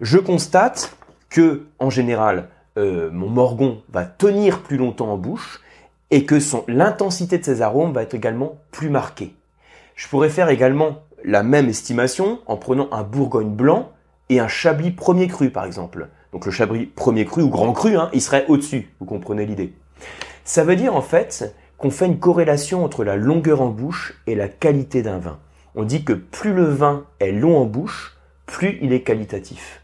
Je 0.00 0.18
constate 0.18 0.96
que, 1.28 1.66
en 1.80 1.90
général, 1.90 2.48
euh, 2.78 3.10
mon 3.10 3.28
morgon 3.28 3.82
va 3.88 4.04
tenir 4.04 4.62
plus 4.62 4.76
longtemps 4.76 5.12
en 5.12 5.16
bouche 5.16 5.60
et 6.12 6.26
que 6.26 6.38
l'intensité 6.68 7.38
de 7.38 7.44
ses 7.44 7.62
arômes 7.62 7.92
va 7.92 8.02
être 8.02 8.14
également 8.14 8.58
plus 8.70 8.90
marquée. 8.90 9.34
Je 9.96 10.06
pourrais 10.08 10.28
faire 10.28 10.50
également 10.50 10.98
la 11.24 11.42
même 11.42 11.68
estimation 11.68 12.38
en 12.46 12.56
prenant 12.56 12.88
un 12.92 13.02
Bourgogne 13.02 13.54
blanc 13.54 13.90
et 14.28 14.38
un 14.38 14.46
Chablis 14.46 14.90
premier 14.90 15.26
cru, 15.26 15.50
par 15.50 15.64
exemple. 15.64 16.08
Donc 16.32 16.44
le 16.44 16.52
Chablis 16.52 16.84
premier 16.86 17.24
cru 17.24 17.42
ou 17.42 17.48
grand 17.48 17.72
cru, 17.72 17.96
hein, 17.96 18.10
il 18.12 18.20
serait 18.20 18.44
au-dessus, 18.48 18.90
vous 19.00 19.06
comprenez 19.06 19.46
l'idée. 19.46 19.72
Ça 20.44 20.64
veut 20.64 20.76
dire 20.76 20.94
en 20.94 21.02
fait 21.02 21.54
qu'on 21.78 21.90
fait 21.90 22.06
une 22.06 22.18
corrélation 22.18 22.84
entre 22.84 23.04
la 23.04 23.16
longueur 23.16 23.62
en 23.62 23.68
bouche 23.68 24.20
et 24.26 24.34
la 24.34 24.48
qualité 24.48 25.02
d'un 25.02 25.18
vin. 25.18 25.38
On 25.74 25.84
dit 25.84 26.04
que 26.04 26.12
plus 26.12 26.52
le 26.52 26.64
vin 26.64 27.06
est 27.20 27.32
long 27.32 27.56
en 27.56 27.64
bouche, 27.64 28.18
plus 28.44 28.78
il 28.82 28.92
est 28.92 29.02
qualitatif. 29.02 29.80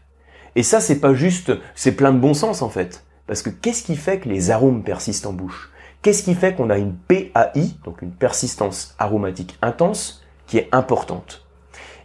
Et 0.55 0.61
ça, 0.61 0.79
c'est 0.79 0.99
pas 0.99 1.15
juste, 1.15 1.51
c'est 1.73 1.93
plein 1.93 2.13
de 2.13 2.19
bon 2.19 2.35
sens 2.35 2.61
en 2.61 2.69
fait. 2.69 3.03
Parce 3.25 3.41
que 3.41 3.49
qu'est-ce 3.49 3.83
qui 3.83 3.95
fait 3.95 4.19
que 4.19 4.29
les 4.29 4.51
arômes 4.51 4.83
persistent 4.83 5.25
en 5.25 5.33
bouche? 5.33 5.71
Qu'est-ce 6.01 6.23
qui 6.23 6.33
fait 6.33 6.55
qu'on 6.55 6.69
a 6.69 6.77
une 6.77 6.95
PAI, 6.95 7.73
donc 7.83 8.01
une 8.01 8.11
persistance 8.11 8.95
aromatique 8.99 9.57
intense, 9.61 10.23
qui 10.47 10.57
est 10.57 10.69
importante? 10.71 11.45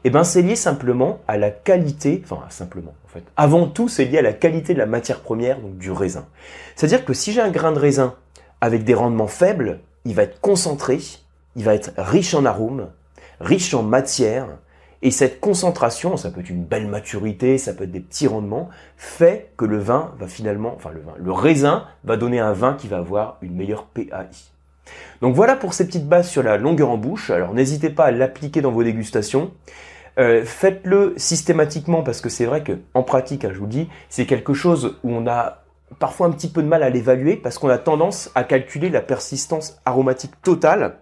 Eh 0.02 0.10
bien, 0.10 0.24
c'est 0.24 0.42
lié 0.42 0.56
simplement 0.56 1.20
à 1.28 1.38
la 1.38 1.50
qualité, 1.50 2.20
enfin 2.24 2.44
simplement 2.48 2.94
en 3.04 3.08
fait. 3.08 3.22
Avant 3.36 3.68
tout, 3.68 3.88
c'est 3.88 4.04
lié 4.04 4.18
à 4.18 4.22
la 4.22 4.32
qualité 4.32 4.74
de 4.74 4.78
la 4.78 4.86
matière 4.86 5.20
première, 5.20 5.60
donc 5.60 5.78
du 5.78 5.92
raisin. 5.92 6.26
C'est-à-dire 6.74 7.04
que 7.04 7.14
si 7.14 7.32
j'ai 7.32 7.40
un 7.40 7.50
grain 7.50 7.70
de 7.70 7.78
raisin 7.78 8.14
avec 8.60 8.82
des 8.82 8.94
rendements 8.94 9.28
faibles, 9.28 9.78
il 10.04 10.14
va 10.14 10.24
être 10.24 10.40
concentré, 10.40 10.98
il 11.54 11.64
va 11.64 11.74
être 11.74 11.92
riche 11.96 12.34
en 12.34 12.44
arômes, 12.44 12.88
riche 13.40 13.74
en 13.74 13.84
matière, 13.84 14.48
et 15.04 15.10
cette 15.10 15.38
concentration, 15.38 16.16
ça 16.16 16.30
peut 16.30 16.40
être 16.40 16.48
une 16.48 16.64
belle 16.64 16.88
maturité, 16.88 17.58
ça 17.58 17.74
peut 17.74 17.84
être 17.84 17.92
des 17.92 18.00
petits 18.00 18.26
rendements, 18.26 18.70
fait 18.96 19.52
que 19.58 19.66
le 19.66 19.78
vin 19.78 20.14
va 20.18 20.26
finalement, 20.26 20.72
enfin 20.74 20.90
le 20.94 21.02
vin, 21.02 21.12
le 21.18 21.30
raisin 21.30 21.84
va 22.04 22.16
donner 22.16 22.40
un 22.40 22.54
vin 22.54 22.72
qui 22.72 22.88
va 22.88 22.96
avoir 22.96 23.36
une 23.42 23.54
meilleure 23.54 23.84
PAI. 23.84 24.28
Donc 25.20 25.34
voilà 25.34 25.56
pour 25.56 25.74
ces 25.74 25.86
petites 25.86 26.08
bases 26.08 26.30
sur 26.30 26.42
la 26.42 26.56
longueur 26.56 26.88
en 26.88 26.96
bouche. 26.96 27.28
Alors 27.28 27.52
n'hésitez 27.52 27.90
pas 27.90 28.04
à 28.04 28.10
l'appliquer 28.12 28.62
dans 28.62 28.72
vos 28.72 28.82
dégustations. 28.82 29.52
Euh, 30.18 30.42
faites-le 30.42 31.12
systématiquement 31.18 32.02
parce 32.02 32.22
que 32.22 32.30
c'est 32.30 32.46
vrai 32.46 32.62
que 32.62 32.78
en 32.94 33.02
pratique, 33.02 33.44
hein, 33.44 33.50
je 33.52 33.58
vous 33.58 33.66
dis, 33.66 33.90
c'est 34.08 34.24
quelque 34.24 34.54
chose 34.54 34.96
où 35.04 35.12
on 35.12 35.26
a 35.26 35.64
parfois 35.98 36.28
un 36.28 36.30
petit 36.30 36.48
peu 36.48 36.62
de 36.62 36.68
mal 36.68 36.82
à 36.82 36.88
l'évaluer 36.88 37.36
parce 37.36 37.58
qu'on 37.58 37.68
a 37.68 37.78
tendance 37.78 38.30
à 38.34 38.42
calculer 38.42 38.88
la 38.88 39.02
persistance 39.02 39.76
aromatique 39.84 40.40
totale, 40.40 40.96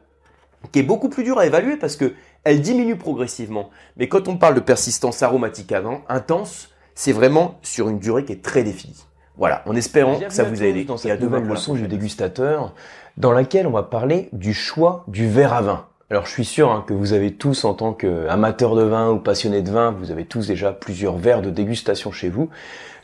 qui 0.71 0.79
est 0.79 0.85
beaucoup 0.85 1.09
plus 1.09 1.25
dur 1.25 1.39
à 1.39 1.47
évaluer 1.47 1.77
parce 1.77 1.97
que 1.97 2.15
elle 2.45 2.61
diminue 2.61 2.97
progressivement. 2.97 3.71
Mais 3.97 4.09
quand 4.09 4.29
on 4.29 4.37
parle 4.37 4.55
de 4.55 4.61
persistance 4.61 5.23
aromatique 5.23 5.73
avant, 5.73 6.03
intense, 6.09 6.71
c'est 6.95 7.13
vraiment 7.13 7.59
sur 7.63 7.89
une 7.89 7.99
durée 7.99 8.25
qui 8.25 8.33
est 8.33 8.43
très 8.43 8.65
définie. 8.65 9.05
Voilà, 9.37 9.63
en 9.67 9.75
espérant 9.75 10.19
que 10.19 10.31
ça 10.31 10.45
vous 10.45 10.63
a 10.63 10.67
aidé. 10.67 10.87
Il 11.05 11.09
y 11.09 11.11
a 11.11 11.17
de 11.17 11.25
nouvelle 11.25 11.45
leçon 11.45 11.75
du 11.75 11.89
dégustateur 11.89 12.75
dans 13.17 13.33
laquelle 13.33 13.67
on 13.67 13.73
va 13.73 13.83
parler 13.83 14.29
du 14.33 14.55
choix 14.55 15.05
du 15.09 15.29
verre 15.29 15.53
à 15.53 15.63
vin. 15.63 15.87
Alors 16.13 16.27
je 16.27 16.31
suis 16.31 16.45
sûr 16.45 16.71
hein, 16.71 16.85
que 16.87 16.93
vous 16.93 17.15
avez 17.15 17.33
tous, 17.33 17.65
en 17.65 17.73
tant 17.73 17.95
qu'amateurs 17.95 18.75
de 18.75 18.83
vin 18.83 19.11
ou 19.13 19.19
passionnés 19.19 19.63
de 19.63 19.71
vin, 19.71 19.93
vous 19.93 20.11
avez 20.11 20.27
tous 20.27 20.49
déjà 20.49 20.71
plusieurs 20.71 21.17
verres 21.17 21.41
de 21.41 21.49
dégustation 21.49 22.13
chez 22.13 22.29
vous. 22.29 22.51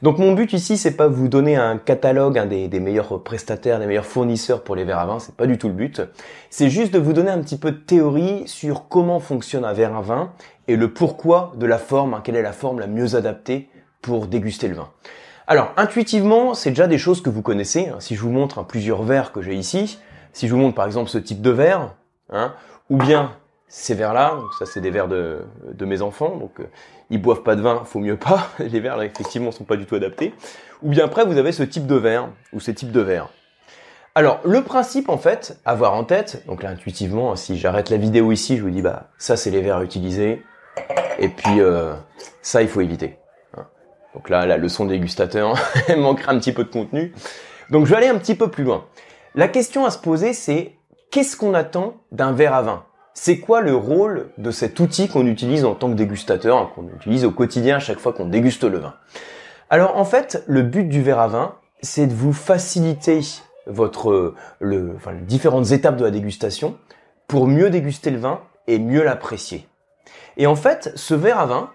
Donc 0.02 0.18
mon 0.18 0.34
but 0.34 0.52
ici, 0.52 0.76
c'est 0.76 0.94
pas 0.94 1.08
vous 1.08 1.28
donner 1.28 1.56
un 1.56 1.78
catalogue 1.78 2.38
des, 2.46 2.80
meilleurs 2.80 3.22
prestataires, 3.22 3.78
des 3.78 3.86
meilleurs 3.86 4.04
fournisseurs 4.04 4.62
pour 4.62 4.76
les 4.76 4.84
verres 4.84 4.98
à 4.98 5.06
vin, 5.06 5.20
c'est 5.20 5.34
pas 5.34 5.46
du 5.46 5.56
tout 5.56 5.68
le 5.68 5.72
but. 5.72 6.02
C'est 6.50 6.68
juste 6.68 6.92
de 6.92 6.98
vous 6.98 7.14
donner 7.14 7.30
un 7.30 7.38
petit 7.38 7.56
peu 7.56 7.72
de 7.72 7.78
théorie 7.78 8.42
sur 8.44 8.88
comment 8.88 9.20
fonctionne 9.20 9.64
un 9.64 9.72
verre 9.72 9.96
à 9.96 10.02
vin 10.02 10.30
et 10.66 10.76
le 10.76 10.92
pourquoi 10.92 11.54
de 11.56 11.64
la 11.64 11.78
forme, 11.78 12.12
hein, 12.12 12.20
quelle 12.22 12.36
est 12.36 12.42
la 12.42 12.52
forme 12.52 12.78
la 12.78 12.86
mieux 12.86 13.14
adaptée 13.14 13.70
pour 14.02 14.26
déguster 14.26 14.68
le 14.68 14.74
vin. 14.74 14.90
Alors 15.46 15.72
intuitivement, 15.78 16.52
c'est 16.52 16.72
déjà 16.72 16.86
des 16.86 16.98
choses 16.98 17.22
que 17.22 17.30
vous 17.30 17.40
connaissez. 17.40 17.88
Hein. 17.88 18.00
Si 18.00 18.16
je 18.16 18.20
vous 18.20 18.32
montre 18.32 18.66
plusieurs 18.66 19.02
verres 19.02 19.32
que 19.32 19.40
j'ai 19.40 19.54
ici, 19.54 19.98
si 20.34 20.46
je 20.46 20.52
vous 20.52 20.60
montre 20.60 20.74
par 20.74 20.84
exemple 20.84 21.08
ce 21.08 21.16
type 21.16 21.40
de 21.40 21.48
verre, 21.48 21.94
hein, 22.28 22.52
ou 22.90 22.96
bien 22.96 23.32
ces 23.68 23.94
verres-là, 23.94 24.38
ça 24.58 24.64
c'est 24.64 24.80
des 24.80 24.90
verres 24.90 25.08
de, 25.08 25.40
de 25.72 25.84
mes 25.84 26.00
enfants, 26.00 26.36
donc 26.36 26.60
euh, 26.60 26.64
ils 27.10 27.20
boivent 27.20 27.42
pas 27.42 27.54
de 27.54 27.60
vin, 27.60 27.82
faut 27.84 27.98
mieux 27.98 28.16
pas, 28.16 28.48
les 28.58 28.80
verres 28.80 28.96
là 28.96 29.04
effectivement 29.04 29.52
sont 29.52 29.64
pas 29.64 29.76
du 29.76 29.84
tout 29.84 29.94
adaptés, 29.94 30.32
ou 30.82 30.88
bien 30.88 31.04
après 31.04 31.24
vous 31.24 31.36
avez 31.36 31.52
ce 31.52 31.62
type 31.62 31.86
de 31.86 31.94
verre, 31.94 32.28
ou 32.52 32.60
ces 32.60 32.74
types 32.74 32.92
de 32.92 33.00
verres. 33.00 33.28
Alors 34.14 34.40
le 34.42 34.62
principe 34.62 35.10
en 35.10 35.18
fait, 35.18 35.60
avoir 35.66 35.94
en 35.94 36.04
tête, 36.04 36.44
donc 36.46 36.62
là 36.62 36.70
intuitivement, 36.70 37.36
si 37.36 37.58
j'arrête 37.58 37.90
la 37.90 37.98
vidéo 37.98 38.32
ici, 38.32 38.56
je 38.56 38.62
vous 38.62 38.70
dis 38.70 38.82
bah 38.82 39.10
ça 39.18 39.36
c'est 39.36 39.50
les 39.50 39.60
verres 39.60 39.82
utilisés, 39.82 40.42
et 41.18 41.28
puis 41.28 41.60
euh, 41.60 41.92
ça 42.40 42.62
il 42.62 42.68
faut 42.68 42.80
éviter. 42.80 43.18
Hein. 43.56 43.66
Donc 44.14 44.30
là 44.30 44.46
la 44.46 44.56
leçon 44.56 44.86
dégustateur, 44.86 45.56
manquera 45.98 46.32
un 46.32 46.38
petit 46.38 46.52
peu 46.52 46.64
de 46.64 46.70
contenu. 46.70 47.12
Donc 47.68 47.84
je 47.84 47.90
vais 47.90 47.98
aller 47.98 48.08
un 48.08 48.18
petit 48.18 48.34
peu 48.34 48.50
plus 48.50 48.64
loin. 48.64 48.86
La 49.34 49.46
question 49.46 49.84
à 49.84 49.90
se 49.90 49.98
poser 49.98 50.32
c'est 50.32 50.77
qu'est-ce 51.10 51.36
qu'on 51.36 51.54
attend 51.54 51.96
d'un 52.12 52.32
verre 52.32 52.54
à 52.54 52.62
vin? 52.62 52.84
C'est 53.14 53.40
quoi 53.40 53.60
le 53.60 53.74
rôle 53.74 54.30
de 54.38 54.50
cet 54.50 54.78
outil 54.78 55.08
qu'on 55.08 55.26
utilise 55.26 55.64
en 55.64 55.74
tant 55.74 55.90
que 55.90 55.96
dégustateur, 55.96 56.56
hein, 56.56 56.70
qu'on 56.74 56.88
utilise 56.88 57.24
au 57.24 57.32
quotidien 57.32 57.76
à 57.76 57.80
chaque 57.80 57.98
fois 57.98 58.12
qu'on 58.12 58.26
déguste 58.26 58.64
le 58.64 58.78
vin? 58.78 58.94
Alors 59.70 59.96
en 59.96 60.04
fait, 60.04 60.44
le 60.46 60.62
but 60.62 60.84
du 60.84 61.02
verre 61.02 61.18
à 61.18 61.28
vin, 61.28 61.56
c'est 61.80 62.06
de 62.06 62.14
vous 62.14 62.32
faciliter 62.32 63.20
votre 63.66 64.34
les 64.60 64.80
différentes 65.22 65.72
étapes 65.72 65.96
de 65.96 66.04
la 66.04 66.10
dégustation 66.10 66.78
pour 67.26 67.46
mieux 67.46 67.70
déguster 67.70 68.10
le 68.10 68.18
vin 68.18 68.40
et 68.66 68.78
mieux 68.78 69.02
l'apprécier. 69.02 69.66
Et 70.36 70.46
en 70.46 70.56
fait, 70.56 70.92
ce 70.94 71.14
verre 71.14 71.40
à 71.40 71.46
vin, 71.46 71.70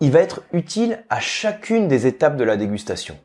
il 0.00 0.10
va 0.10 0.20
être 0.20 0.42
utile 0.52 1.04
à 1.10 1.20
chacune 1.20 1.88
des 1.88 2.06
étapes 2.06 2.36
de 2.36 2.44
la 2.44 2.56
dégustation. 2.56 3.18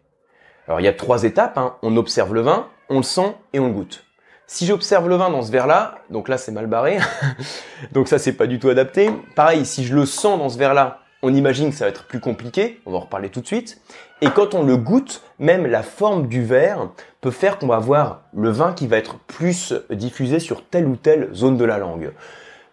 Alors 0.67 0.79
il 0.79 0.83
y 0.83 0.89
a 0.89 0.93
trois 0.93 1.23
étapes, 1.23 1.57
hein. 1.57 1.75
on 1.81 1.97
observe 1.97 2.33
le 2.33 2.41
vin, 2.41 2.67
on 2.89 2.97
le 2.97 3.03
sent 3.03 3.35
et 3.53 3.59
on 3.59 3.67
le 3.67 3.73
goûte. 3.73 4.05
Si 4.53 4.65
j'observe 4.65 5.07
le 5.07 5.15
vin 5.15 5.29
dans 5.29 5.43
ce 5.43 5.49
verre-là, 5.49 5.95
donc 6.09 6.27
là 6.27 6.37
c'est 6.37 6.51
mal 6.51 6.67
barré, 6.67 6.97
donc 7.93 8.09
ça 8.09 8.19
c'est 8.19 8.33
pas 8.33 8.47
du 8.47 8.59
tout 8.59 8.67
adapté. 8.67 9.09
Pareil, 9.33 9.65
si 9.65 9.85
je 9.85 9.95
le 9.95 10.05
sens 10.05 10.37
dans 10.37 10.49
ce 10.49 10.57
verre-là, 10.57 10.99
on 11.21 11.33
imagine 11.33 11.69
que 11.69 11.75
ça 11.77 11.85
va 11.85 11.89
être 11.89 12.05
plus 12.05 12.19
compliqué, 12.19 12.81
on 12.85 12.91
va 12.91 12.97
en 12.97 12.99
reparler 12.99 13.29
tout 13.29 13.39
de 13.39 13.47
suite. 13.47 13.79
Et 14.19 14.29
quand 14.29 14.53
on 14.53 14.63
le 14.63 14.75
goûte, 14.75 15.23
même 15.39 15.65
la 15.65 15.83
forme 15.83 16.27
du 16.27 16.43
verre 16.43 16.89
peut 17.21 17.31
faire 17.31 17.59
qu'on 17.59 17.67
va 17.67 17.77
avoir 17.77 18.23
le 18.35 18.49
vin 18.49 18.73
qui 18.73 18.87
va 18.87 18.97
être 18.97 19.19
plus 19.19 19.73
diffusé 19.89 20.39
sur 20.39 20.65
telle 20.65 20.85
ou 20.85 20.97
telle 20.97 21.29
zone 21.33 21.55
de 21.55 21.63
la 21.63 21.77
langue. 21.77 22.11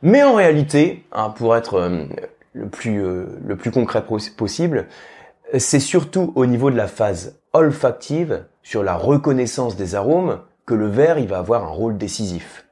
Mais 0.03 0.25
en 0.25 0.35
réalité, 0.35 1.05
hein, 1.13 1.31
pour 1.31 1.55
être 1.55 1.75
euh, 1.75 2.07
euh, 2.87 3.27
le 3.47 3.57
plus 3.57 3.71
concret 3.71 4.05
possible, 4.37 4.89
c'est 5.57 5.79
surtout 5.79 6.33
au 6.35 6.45
niveau 6.45 6.73
de 6.73 6.77
la 6.77 6.89
phase 6.89 7.39
olfactive, 7.53 8.47
sur 8.65 8.83
la 8.83 8.97
reconnaissance 8.97 9.77
des 9.77 9.95
arômes, 9.95 10.41
le 10.75 10.89
verre, 10.89 11.19
il 11.19 11.29
va 11.29 11.39
avoir 11.39 11.65
un 11.65 11.69
rôle 11.69 11.99
décisif. 11.99 12.67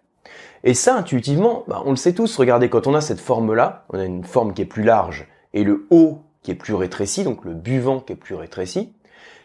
Et 0.65 0.75
ça, 0.75 0.97
intuitivement, 0.97 1.65
bah, 1.69 1.83
on 1.85 1.91
le 1.91 1.97
sait 1.97 2.13
tous, 2.13 2.37
regardez, 2.37 2.69
quand 2.69 2.87
on 2.87 2.95
a 2.95 3.01
cette 3.01 3.21
forme-là, 3.21 3.85
on 3.91 3.99
a 3.99 4.05
une 4.05 4.25
forme 4.25 4.53
qui 4.53 4.63
est 4.63 4.67
plus 4.67 4.83
large 4.83 5.27
et 5.53 5.65
le 5.65 5.87
haut 5.91 6.23
qui 6.43 6.51
est 6.51 6.57
plus 6.57 6.75
rétréci, 6.75 7.25
donc 7.25 7.45
le 7.45 7.55
buvant 7.55 8.01
qui 8.01 8.13
est 8.13 8.17
plus 8.17 8.35
rétréci, 8.35 8.93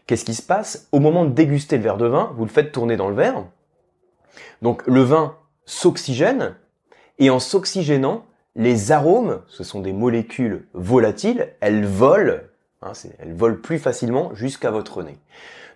qu'est-ce 0.05 0.25
qui 0.25 0.35
se 0.35 0.41
passe 0.41 0.87
Au 0.91 0.99
moment 0.99 1.25
de 1.25 1.31
déguster 1.31 1.77
le 1.77 1.83
verre 1.83 1.97
de 1.97 2.07
vin, 2.07 2.33
vous 2.35 2.45
le 2.45 2.51
faites 2.51 2.71
tourner 2.71 2.97
dans 2.97 3.09
le 3.09 3.15
verre, 3.15 3.45
donc 4.61 4.85
le 4.87 5.01
vin 5.01 5.35
s'oxygène, 5.65 6.55
et 7.19 7.29
en 7.29 7.39
s'oxygénant, 7.39 8.25
les 8.55 8.91
arômes, 8.91 9.41
ce 9.47 9.63
sont 9.63 9.79
des 9.79 9.93
molécules 9.93 10.67
volatiles, 10.73 11.53
elles 11.61 11.85
volent, 11.85 12.39
hein, 12.81 12.91
elles 13.19 13.33
volent 13.33 13.57
plus 13.61 13.79
facilement 13.79 14.33
jusqu'à 14.33 14.71
votre 14.71 15.03
nez. 15.03 15.17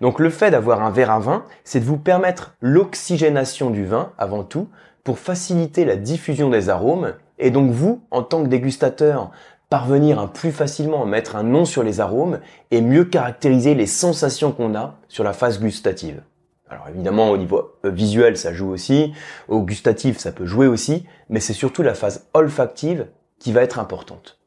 Donc 0.02 0.20
le 0.20 0.30
fait 0.30 0.52
d'avoir 0.52 0.84
un 0.84 0.92
verre 0.92 1.12
à 1.12 1.20
vin, 1.20 1.46
c'est 1.64 1.80
de 1.80 1.86
vous 1.86 1.98
permettre 1.98 2.56
l'oxygénation 2.62 3.70
du 3.70 3.86
vin 3.86 4.12
avant 4.18 4.44
tout 4.44 4.68
pour 5.04 5.20
faciliter 5.20 5.86
la 5.86 5.96
diffusion 5.96 6.50
des 6.50 6.70
arômes 6.70 7.14
et 7.38 7.52
donc 7.52 7.72
vous, 7.72 8.02
en 8.12 8.24
tant 8.24 8.44
que 8.44 8.48
dégustateur, 8.48 9.32
parvenir 9.70 10.20
à 10.20 10.32
plus 10.32 10.52
facilement 10.52 11.06
mettre 11.06 11.36
un 11.36 11.44
nom 11.44 11.66
sur 11.66 11.84
les 11.84 12.00
arômes 12.00 12.40
et 12.72 12.82
mieux 12.82 13.06
caractériser 13.06 13.76
les 13.76 13.88
sensations 13.88 14.52
qu'on 14.52 14.76
a 14.76 14.96
sur 15.08 15.24
la 15.24 15.34
phase 15.34 15.60
gustative. 15.60 16.22
Alors 16.70 16.88
évidemment 16.90 17.30
au 17.30 17.38
niveau 17.38 17.74
euh, 17.86 17.90
visuel 17.90 18.38
ça 18.38 18.54
joue 18.54 18.70
aussi, 18.70 19.14
au 19.48 19.62
gustatif 19.62 20.18
ça 20.18 20.32
peut 20.32 20.46
jouer 20.46 20.68
aussi, 20.68 21.06
mais 21.30 21.40
c'est 21.40 21.54
surtout 21.54 21.84
la 21.84 21.94
phase 21.94 22.28
olfactive 22.34 23.08
qui 23.40 23.52
va 23.52 23.62
être 23.62 23.80
importante. 23.80 24.40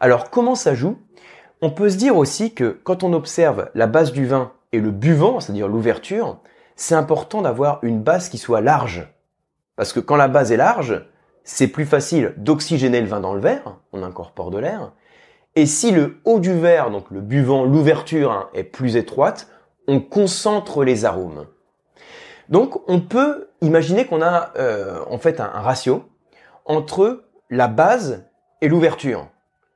Alors 0.00 0.30
comment 0.30 0.54
ça 0.54 0.74
joue 0.74 0.98
On 1.64 1.70
peut 1.70 1.88
se 1.88 1.96
dire 1.96 2.18
aussi 2.18 2.52
que 2.52 2.78
quand 2.84 3.04
on 3.04 3.14
observe 3.14 3.70
la 3.74 3.86
base 3.86 4.12
du 4.12 4.26
vin 4.26 4.52
et 4.72 4.80
le 4.80 4.90
buvant, 4.90 5.40
c'est-à-dire 5.40 5.66
l'ouverture, 5.66 6.36
c'est 6.76 6.94
important 6.94 7.40
d'avoir 7.40 7.78
une 7.80 8.02
base 8.02 8.28
qui 8.28 8.36
soit 8.36 8.60
large. 8.60 9.08
Parce 9.74 9.94
que 9.94 10.00
quand 10.00 10.16
la 10.16 10.28
base 10.28 10.52
est 10.52 10.58
large, 10.58 11.06
c'est 11.42 11.68
plus 11.68 11.86
facile 11.86 12.34
d'oxygéner 12.36 13.00
le 13.00 13.06
vin 13.06 13.20
dans 13.20 13.32
le 13.32 13.40
verre, 13.40 13.78
on 13.94 14.02
incorpore 14.02 14.50
de 14.50 14.58
l'air. 14.58 14.92
Et 15.56 15.64
si 15.64 15.90
le 15.90 16.18
haut 16.26 16.38
du 16.38 16.52
verre, 16.52 16.90
donc 16.90 17.10
le 17.10 17.22
buvant, 17.22 17.64
l'ouverture 17.64 18.30
hein, 18.30 18.50
est 18.52 18.64
plus 18.64 18.96
étroite, 18.96 19.48
on 19.88 20.00
concentre 20.02 20.84
les 20.84 21.06
arômes. 21.06 21.46
Donc 22.50 22.86
on 22.90 23.00
peut 23.00 23.48
imaginer 23.62 24.04
qu'on 24.04 24.20
a 24.20 24.52
euh, 24.58 25.02
en 25.08 25.16
fait 25.16 25.40
un 25.40 25.48
ratio 25.48 26.04
entre 26.66 27.24
la 27.48 27.68
base 27.68 28.26
et 28.60 28.68
l'ouverture. 28.68 29.28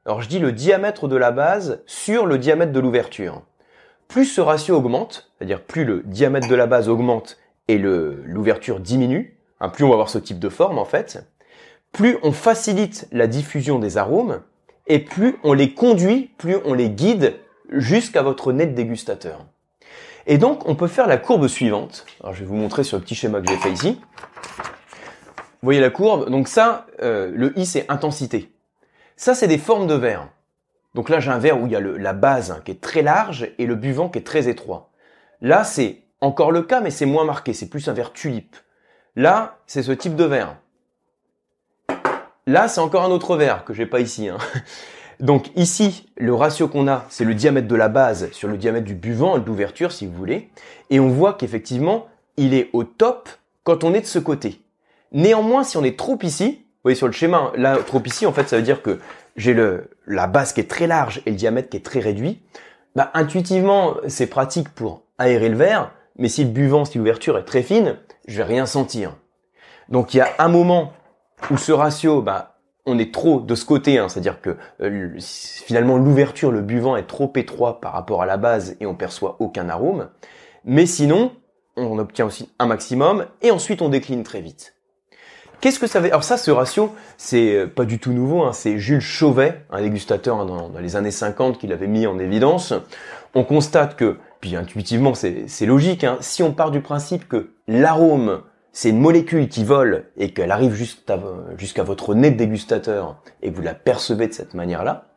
Alors 0.09 0.23
je 0.23 0.29
dis 0.29 0.39
le 0.39 0.53
diamètre 0.53 1.07
de 1.07 1.17
la 1.17 1.31
base 1.31 1.83
sur 1.85 2.25
le 2.25 2.39
diamètre 2.39 2.73
de 2.73 2.81
l'ouverture 2.81 3.43
plus 4.09 4.25
ce 4.25 4.41
ratio 4.41 4.75
augmente, 4.75 5.31
c'est-à-dire 5.37 5.61
plus 5.61 5.85
le 5.85 6.03
diamètre 6.03 6.49
de 6.49 6.55
la 6.55 6.67
base 6.67 6.89
augmente 6.89 7.37
et 7.69 7.77
l'ouverture 7.77 8.81
diminue, 8.81 9.37
hein, 9.61 9.69
plus 9.69 9.85
on 9.85 9.89
va 9.89 9.93
avoir 9.93 10.09
ce 10.09 10.17
type 10.17 10.39
de 10.39 10.49
forme 10.49 10.79
en 10.79 10.87
fait, 10.87 11.29
plus 11.93 12.17
on 12.23 12.33
facilite 12.33 13.07
la 13.13 13.27
diffusion 13.27 13.79
des 13.79 13.99
arômes, 13.99 14.41
et 14.87 14.99
plus 14.99 15.37
on 15.45 15.53
les 15.53 15.75
conduit, 15.75 16.31
plus 16.39 16.57
on 16.65 16.73
les 16.73 16.89
guide 16.89 17.35
jusqu'à 17.71 18.23
votre 18.23 18.51
nez 18.55 18.65
de 18.65 18.73
dégustateur. 18.73 19.45
Et 20.27 20.39
donc, 20.39 20.67
on 20.67 20.75
peut 20.75 20.87
faire 20.89 21.07
la 21.07 21.19
courbe 21.19 21.49
suivante. 21.49 22.07
Alors, 22.23 22.33
je 22.33 22.41
vais 22.41 22.47
vous 22.47 22.57
montrer 22.57 22.83
sur 22.83 22.97
le 22.97 23.03
petit 23.03 23.15
schéma 23.15 23.43
que 23.43 23.49
j'ai 23.49 23.59
fait 23.59 23.73
ici. 23.73 24.01
Vous 25.61 25.67
voyez 25.67 25.81
la 25.81 25.91
courbe? 25.91 26.31
Donc 26.31 26.49
ça, 26.49 26.87
euh, 27.03 27.31
le 27.35 27.59
I, 27.59 27.67
c'est 27.67 27.85
intensité. 27.91 28.51
Ça, 29.19 29.35
c'est 29.35 29.49
des 29.49 29.59
formes 29.59 29.89
de 29.89 29.95
verre. 29.95 30.29
Donc 30.95 31.09
là, 31.09 31.19
j'ai 31.19 31.33
un 31.33 31.39
verre 31.39 31.61
où 31.61 31.67
il 31.67 31.73
y 31.73 31.77
a 31.77 31.81
la 31.81 32.13
base 32.13 32.63
qui 32.65 32.71
est 32.71 32.81
très 32.81 33.03
large 33.03 33.51
et 33.59 33.67
le 33.67 33.75
buvant 33.75 34.09
qui 34.09 34.21
est 34.21 34.27
très 34.27 34.49
étroit. 34.49 34.93
Là, 35.41 35.65
c'est 35.65 36.03
encore 36.21 36.53
le 36.53 36.63
cas, 36.63 36.81
mais 36.81 36.93
c'est 36.93 37.05
moins 37.05 37.25
marqué. 37.25 37.53
C'est 37.53 37.69
plus 37.69 37.89
un 37.89 37.93
verre 37.95 38.13
tulipe. 38.13 38.55
Là, 39.17 39.59
c'est 39.67 39.83
ce 39.83 39.91
type 39.91 40.15
de 40.15 40.23
verre. 40.23 40.57
Là, 42.47 42.69
c'est 42.69 42.81
encore 42.81 43.03
un 43.03 43.11
autre 43.11 43.37
verre 43.37 43.65
que 43.65 43.75
j'ai 43.75 43.87
pas 43.87 43.99
ici. 43.99 44.29
Hein. 44.29 44.39
Donc 45.21 45.51
ici, 45.57 46.09
le 46.17 46.33
ratio 46.33 46.69
qu'on 46.69 46.87
a, 46.87 47.05
c'est 47.09 47.25
le 47.25 47.35
diamètre 47.35 47.67
de 47.67 47.75
la 47.75 47.89
base 47.89 48.31
sur 48.31 48.47
le 48.47 48.57
diamètre 48.57 48.87
du 48.87 48.95
buvant, 48.95 49.37
d'ouverture 49.39 49.91
si 49.91 50.07
vous 50.07 50.15
voulez. 50.15 50.49
Et 50.91 51.01
on 51.01 51.09
voit 51.09 51.35
qu'effectivement, 51.35 52.07
il 52.37 52.55
est 52.55 52.71
au 52.73 52.85
top 52.85 53.29
quand 53.65 53.83
on 53.83 53.95
est 53.95 54.01
de 54.01 54.07
ce 54.07 54.21
côté. 54.21 54.61
Néanmoins, 55.11 55.65
si 55.65 55.77
on 55.77 55.83
est 55.83 55.99
trop 55.99 56.19
ici, 56.23 56.68
sur 56.95 57.07
le 57.07 57.13
schéma, 57.13 57.39
hein, 57.39 57.53
là, 57.57 57.77
trop 57.79 58.03
ici, 58.05 58.27
en 58.27 58.33
fait, 58.33 58.49
ça 58.49 58.57
veut 58.57 58.63
dire 58.63 58.83
que 58.83 58.99
j'ai 59.37 59.55
le, 59.55 59.91
la 60.07 60.27
base 60.27 60.53
qui 60.53 60.61
est 60.61 60.71
très 60.71 60.87
large 60.87 61.23
et 61.27 61.31
le 61.31 61.37
diamètre 61.37 61.69
qui 61.69 61.77
est 61.77 61.85
très 61.85 62.01
réduit. 62.01 62.43
Bah, 62.97 63.11
intuitivement, 63.15 63.97
c'est 64.09 64.27
pratique 64.27 64.69
pour 64.71 65.03
aérer 65.19 65.49
le 65.49 65.57
verre, 65.57 65.93
mais 66.17 66.29
si 66.29 66.45
le 66.45 66.51
buvant, 66.51 66.85
si 66.85 66.99
l'ouverture 66.99 67.39
est 67.39 67.45
très 67.45 67.63
fine, 67.63 67.97
je 68.27 68.39
vais 68.39 68.45
rien 68.45 68.67
sentir. 68.67 69.17
Donc 69.89 70.15
il 70.15 70.19
y 70.19 70.21
a 70.21 70.29
un 70.39 70.49
moment 70.49 70.93
où 71.51 71.57
ce 71.57 71.73
ratio, 71.73 72.23
bah, 72.23 72.59
on 72.87 72.99
est 72.99 73.13
trop 73.13 73.41
de 73.41 73.55
ce 73.55 73.65
côté, 73.65 73.99
hein, 73.99 74.09
c'est-à-dire 74.09 74.41
que 74.41 74.57
euh, 74.81 75.11
finalement 75.21 75.97
l'ouverture, 75.97 76.51
le 76.51 76.63
buvant 76.63 76.97
est 76.97 77.07
trop 77.07 77.33
étroit 77.37 77.81
par 77.81 77.93
rapport 77.93 78.23
à 78.23 78.27
la 78.27 78.37
base 78.37 78.77
et 78.81 78.87
on 78.87 78.95
perçoit 78.95 79.37
aucun 79.41 79.69
arôme. 79.69 80.09
Mais 80.65 80.87
sinon, 80.87 81.33
on 81.77 81.99
obtient 81.99 82.27
aussi 82.27 82.51
un 82.59 82.67
maximum 82.67 83.27
et 83.43 83.51
ensuite 83.51 83.83
on 83.83 83.89
décline 83.89 84.23
très 84.23 84.41
vite. 84.41 84.75
Qu'est-ce 85.61 85.81
que 85.81 85.89
ça 85.89 85.99
veut 85.99 86.07
Alors 86.07 86.23
ça, 86.23 86.37
ce 86.37 86.53
ratio, 86.53 86.95
c'est 87.17 87.55
euh, 87.55 87.67
pas 87.67 87.85
du 87.85 87.99
tout 87.99 88.13
nouveau. 88.13 88.45
Hein. 88.45 88.53
C'est 88.53 88.79
Jules 88.79 89.01
Chauvet, 89.01 89.65
un 89.71 89.83
dégustateur 89.83 90.39
hein, 90.39 90.47
dans, 90.47 90.71
les 90.79 90.95
années 90.95 91.11
50, 91.11 91.59
qui 91.59 91.67
l'avait 91.67 91.89
mis 91.89 92.07
en 92.07 92.19
évidence. 92.21 92.73
On 93.35 93.43
constate 93.43 93.97
que, 93.97 94.19
puis 94.41 94.55
intuitivement, 94.55 95.15
c'est 95.15 95.67
logique. 95.67 96.07
Si 96.21 96.45
on 96.45 96.53
part 96.53 96.71
du 96.71 96.81
principe 96.81 97.27
que 97.27 97.51
l'arôme 97.67 98.43
c'est 98.73 98.91
une 98.91 99.01
molécule 99.01 99.49
qui 99.49 99.65
vole 99.65 100.05
et 100.17 100.33
qu'elle 100.33 100.53
arrive 100.53 100.73
jusqu'à 100.75 101.83
votre 101.83 102.15
nez 102.15 102.31
de 102.31 102.37
dégustateur 102.37 103.21
et 103.43 103.51
vous 103.51 103.63
la 103.63 103.75
percevez 103.75 104.29
de 104.29 104.33
cette 104.33 104.55
manière-là, 104.55 105.09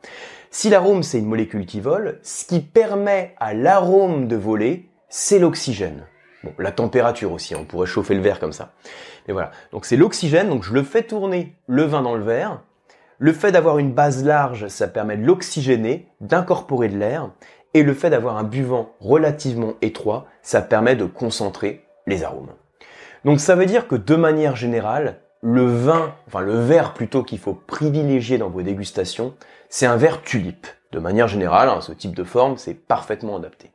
si 0.50 0.68
l'arôme 0.68 1.04
c'est 1.04 1.20
une 1.20 1.26
molécule 1.26 1.64
qui 1.64 1.78
vole, 1.78 2.18
ce 2.24 2.44
qui 2.44 2.58
permet 2.58 3.36
à 3.38 3.54
l'arôme 3.54 4.26
de 4.26 4.34
voler, 4.34 4.90
c'est 5.08 5.38
l'oxygène. 5.38 6.06
Bon, 6.42 6.52
la 6.58 6.72
température 6.72 7.30
aussi, 7.30 7.54
on 7.54 7.64
pourrait 7.64 7.86
chauffer 7.86 8.14
le 8.14 8.20
verre 8.20 8.40
comme 8.40 8.52
ça. 8.52 8.72
Mais 9.26 9.32
voilà, 9.32 9.50
donc 9.72 9.84
c'est 9.84 9.96
l'oxygène, 9.96 10.48
donc 10.48 10.62
je 10.62 10.72
le 10.72 10.82
fais 10.82 11.02
tourner 11.02 11.54
le 11.66 11.82
vin 11.84 12.02
dans 12.02 12.14
le 12.14 12.24
verre. 12.24 12.60
Le 13.18 13.32
fait 13.32 13.52
d'avoir 13.52 13.78
une 13.78 13.92
base 13.92 14.24
large, 14.24 14.68
ça 14.68 14.88
permet 14.88 15.16
de 15.16 15.24
l'oxygéner, 15.24 16.08
d'incorporer 16.20 16.88
de 16.88 16.98
l'air. 16.98 17.30
Et 17.74 17.82
le 17.82 17.94
fait 17.94 18.10
d'avoir 18.10 18.36
un 18.36 18.44
buvant 18.44 18.92
relativement 19.00 19.74
étroit, 19.80 20.26
ça 20.42 20.60
permet 20.60 20.96
de 20.96 21.06
concentrer 21.06 21.84
les 22.06 22.24
arômes. 22.24 22.52
Donc 23.24 23.40
ça 23.40 23.54
veut 23.54 23.66
dire 23.66 23.86
que 23.86 23.94
de 23.94 24.16
manière 24.16 24.56
générale, 24.56 25.20
le 25.42 25.64
vin, 25.64 26.14
enfin 26.26 26.40
le 26.40 26.58
verre 26.60 26.94
plutôt 26.94 27.22
qu'il 27.22 27.38
faut 27.38 27.54
privilégier 27.54 28.38
dans 28.38 28.50
vos 28.50 28.62
dégustations, 28.62 29.34
c'est 29.68 29.86
un 29.86 29.96
verre 29.96 30.22
tulipe. 30.22 30.66
De 30.92 30.98
manière 30.98 31.28
générale, 31.28 31.68
hein, 31.68 31.80
ce 31.80 31.92
type 31.92 32.14
de 32.14 32.24
forme, 32.24 32.58
c'est 32.58 32.74
parfaitement 32.74 33.36
adapté. 33.36 33.71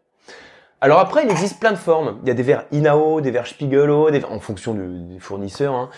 Alors 0.80 1.00
après, 1.00 1.24
il 1.26 1.32
existe 1.32 1.60
plein 1.60 1.72
de 1.72 1.78
formes. 1.78 2.20
Il 2.24 2.28
y 2.28 2.32
a 2.32 2.34
des 2.34 2.44
verres 2.44 2.66
Inao, 2.72 3.22
des 3.22 3.32
verres 3.32 3.48
Spiegelau, 3.48 4.12
des 4.12 4.24
en 4.24 4.40
fonction 4.40 4.74
des 4.74 5.20
fournisseurs. 5.20 5.74
Hein. 5.74 5.90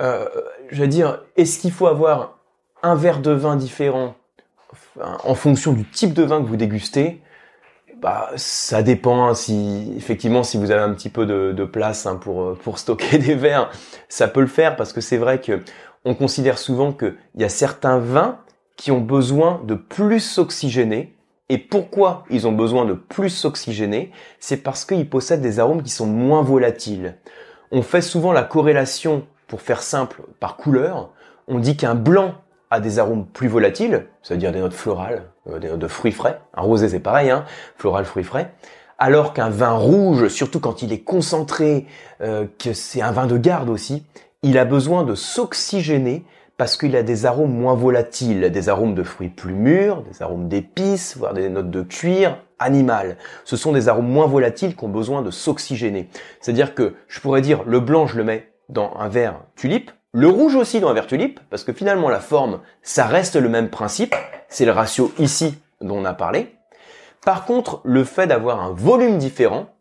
Euh, 0.00 0.26
je 0.70 0.80
veux 0.80 0.88
dire, 0.88 1.22
est-ce 1.36 1.58
qu'il 1.58 1.72
faut 1.72 1.86
avoir 1.86 2.38
un 2.82 2.94
verre 2.94 3.20
de 3.20 3.30
vin 3.30 3.56
différent 3.56 4.14
en 4.98 5.34
fonction 5.34 5.72
du 5.72 5.84
type 5.84 6.14
de 6.14 6.22
vin 6.22 6.42
que 6.42 6.46
vous 6.46 6.56
dégustez? 6.56 7.20
Bah, 8.00 8.30
ça 8.36 8.82
dépend. 8.82 9.28
Hein, 9.28 9.34
si 9.34 9.92
effectivement, 9.96 10.42
si 10.42 10.56
vous 10.56 10.70
avez 10.70 10.82
un 10.82 10.92
petit 10.94 11.10
peu 11.10 11.26
de, 11.26 11.64
place 11.64 12.06
hein, 12.06 12.16
pour 12.16 12.42
euh, 12.42 12.58
pour 12.62 12.78
stocker 12.78 13.18
des 13.18 13.34
verres, 13.34 13.70
ça 14.08 14.28
peut 14.28 14.40
le 14.40 14.46
faire 14.46 14.76
parce 14.76 14.92
que 14.92 15.00
c'est 15.00 15.16
vrai 15.16 15.40
que 15.40 15.60
on 16.04 16.14
considère 16.14 16.58
souvent 16.58 16.92
qu'il 16.92 17.16
y 17.36 17.44
a 17.44 17.48
certains 17.48 17.98
vins 17.98 18.38
qui 18.76 18.90
ont 18.90 19.00
besoin 19.00 19.62
de 19.64 19.74
plus 19.74 20.20
s'oxygéner. 20.20 21.14
Et 21.50 21.58
pourquoi 21.58 22.24
ils 22.30 22.46
ont 22.46 22.52
besoin 22.52 22.86
de 22.86 22.94
plus 22.94 23.28
s'oxygéner? 23.28 24.10
C'est 24.40 24.56
parce 24.58 24.84
qu'ils 24.84 25.08
possèdent 25.08 25.42
des 25.42 25.60
arômes 25.60 25.82
qui 25.82 25.90
sont 25.90 26.06
moins 26.06 26.42
volatiles. 26.42 27.16
On 27.70 27.82
fait 27.82 28.00
souvent 28.00 28.32
la 28.32 28.42
corrélation, 28.42 29.26
pour 29.46 29.60
faire 29.60 29.82
simple, 29.82 30.22
par 30.40 30.56
couleur. 30.56 31.10
On 31.46 31.58
dit 31.58 31.76
qu'un 31.76 31.94
blanc 31.94 32.34
a 32.70 32.80
des 32.80 32.98
arômes 32.98 33.26
plus 33.26 33.48
volatiles, 33.48 34.06
c'est-à-dire 34.22 34.52
des 34.52 34.60
notes 34.60 34.72
florales, 34.72 35.24
euh, 35.48 35.58
des 35.58 35.68
notes 35.68 35.80
de 35.80 35.88
fruits 35.88 36.12
frais. 36.12 36.40
Un 36.54 36.62
rosé 36.62 36.88
c'est 36.88 37.00
pareil, 37.00 37.30
hein, 37.30 37.44
floral, 37.76 38.06
fruits 38.06 38.24
frais. 38.24 38.52
Alors 38.98 39.34
qu'un 39.34 39.50
vin 39.50 39.72
rouge, 39.72 40.28
surtout 40.28 40.60
quand 40.60 40.82
il 40.82 40.92
est 40.92 41.02
concentré, 41.02 41.86
euh, 42.22 42.46
que 42.58 42.72
c'est 42.72 43.02
un 43.02 43.12
vin 43.12 43.26
de 43.26 43.36
garde 43.36 43.68
aussi, 43.68 44.06
il 44.42 44.56
a 44.56 44.64
besoin 44.64 45.04
de 45.04 45.14
s'oxygéner 45.14 46.24
parce 46.56 46.76
qu'il 46.76 46.94
a 46.96 47.02
des 47.02 47.26
arômes 47.26 47.52
moins 47.52 47.74
volatiles, 47.74 48.50
des 48.50 48.68
arômes 48.68 48.94
de 48.94 49.02
fruits 49.02 49.28
plus 49.28 49.54
mûrs, 49.54 50.02
des 50.02 50.22
arômes 50.22 50.48
d'épices, 50.48 51.16
voire 51.16 51.34
des 51.34 51.48
notes 51.48 51.70
de 51.70 51.82
cuir 51.82 52.38
animal. 52.58 53.16
Ce 53.44 53.56
sont 53.56 53.72
des 53.72 53.88
arômes 53.88 54.08
moins 54.08 54.26
volatiles 54.26 54.76
qui 54.76 54.84
ont 54.84 54.88
besoin 54.88 55.22
de 55.22 55.30
s'oxygéner. 55.30 56.08
C'est-à-dire 56.40 56.74
que 56.74 56.94
je 57.08 57.20
pourrais 57.20 57.40
dire 57.40 57.64
le 57.66 57.80
blanc 57.80 58.06
je 58.06 58.16
le 58.16 58.24
mets 58.24 58.52
dans 58.68 58.94
un 58.98 59.08
verre 59.08 59.40
tulipe, 59.56 59.90
le 60.12 60.28
rouge 60.28 60.54
aussi 60.54 60.78
dans 60.78 60.88
un 60.88 60.94
verre 60.94 61.08
tulipe, 61.08 61.40
parce 61.50 61.64
que 61.64 61.72
finalement 61.72 62.08
la 62.08 62.20
forme, 62.20 62.60
ça 62.82 63.06
reste 63.06 63.34
le 63.34 63.48
même 63.48 63.68
principe, 63.68 64.14
c'est 64.48 64.64
le 64.64 64.70
ratio 64.70 65.12
ici 65.18 65.58
dont 65.80 65.98
on 65.98 66.04
a 66.04 66.14
parlé. 66.14 66.54
Par 67.24 67.46
contre, 67.46 67.80
le 67.84 68.04
fait 68.04 68.26
d'avoir 68.26 68.62
un 68.62 68.72
volume 68.72 69.18
différent, 69.18 69.73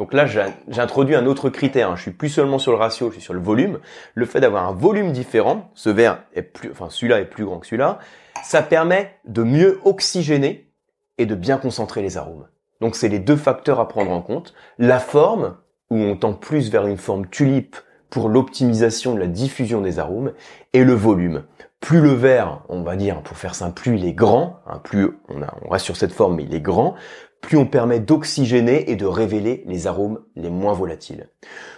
donc 0.00 0.14
là 0.14 0.24
j'introduis 0.68 1.14
un 1.14 1.26
autre 1.26 1.50
critère, 1.50 1.90
hein. 1.90 1.94
je 1.94 2.00
suis 2.00 2.10
plus 2.10 2.30
seulement 2.30 2.58
sur 2.58 2.72
le 2.72 2.78
ratio, 2.78 3.10
je 3.10 3.16
suis 3.16 3.22
sur 3.22 3.34
le 3.34 3.40
volume, 3.40 3.80
le 4.14 4.24
fait 4.24 4.40
d'avoir 4.40 4.66
un 4.66 4.72
volume 4.72 5.12
différent, 5.12 5.70
ce 5.74 5.90
verre 5.90 6.22
est 6.34 6.40
plus, 6.40 6.70
enfin 6.70 6.86
celui-là 6.88 7.20
est 7.20 7.26
plus 7.26 7.44
grand 7.44 7.58
que 7.58 7.66
celui-là, 7.66 7.98
ça 8.42 8.62
permet 8.62 9.14
de 9.26 9.42
mieux 9.42 9.78
oxygéner 9.84 10.72
et 11.18 11.26
de 11.26 11.34
bien 11.34 11.58
concentrer 11.58 12.00
les 12.00 12.16
arômes. 12.16 12.46
Donc 12.80 12.96
c'est 12.96 13.08
les 13.08 13.18
deux 13.18 13.36
facteurs 13.36 13.78
à 13.78 13.88
prendre 13.88 14.10
en 14.10 14.22
compte. 14.22 14.54
La 14.78 15.00
forme, 15.00 15.58
où 15.90 15.98
on 15.98 16.16
tend 16.16 16.32
plus 16.32 16.70
vers 16.70 16.86
une 16.86 16.96
forme 16.96 17.26
tulipe 17.26 17.76
pour 18.08 18.30
l'optimisation 18.30 19.14
de 19.14 19.20
la 19.20 19.26
diffusion 19.26 19.82
des 19.82 19.98
arômes 19.98 20.32
et 20.72 20.82
le 20.82 20.94
volume. 20.94 21.44
Plus 21.80 22.00
le 22.00 22.12
verre, 22.12 22.62
on 22.70 22.82
va 22.82 22.96
dire, 22.96 23.22
pour 23.22 23.36
faire 23.36 23.54
simple, 23.54 23.80
plus 23.80 23.96
il 23.96 24.06
est 24.06 24.14
grand, 24.14 24.60
hein, 24.66 24.80
plus 24.82 25.10
on, 25.28 25.42
a, 25.42 25.54
on 25.62 25.68
reste 25.68 25.84
sur 25.84 25.96
cette 25.96 26.12
forme, 26.12 26.36
mais 26.36 26.44
il 26.44 26.54
est 26.54 26.60
grand, 26.60 26.94
plus 27.40 27.56
on 27.56 27.66
permet 27.66 28.00
d'oxygéner 28.00 28.90
et 28.90 28.96
de 28.96 29.06
révéler 29.06 29.64
les 29.66 29.86
arômes 29.86 30.20
les 30.36 30.50
moins 30.50 30.74
volatiles. 30.74 31.28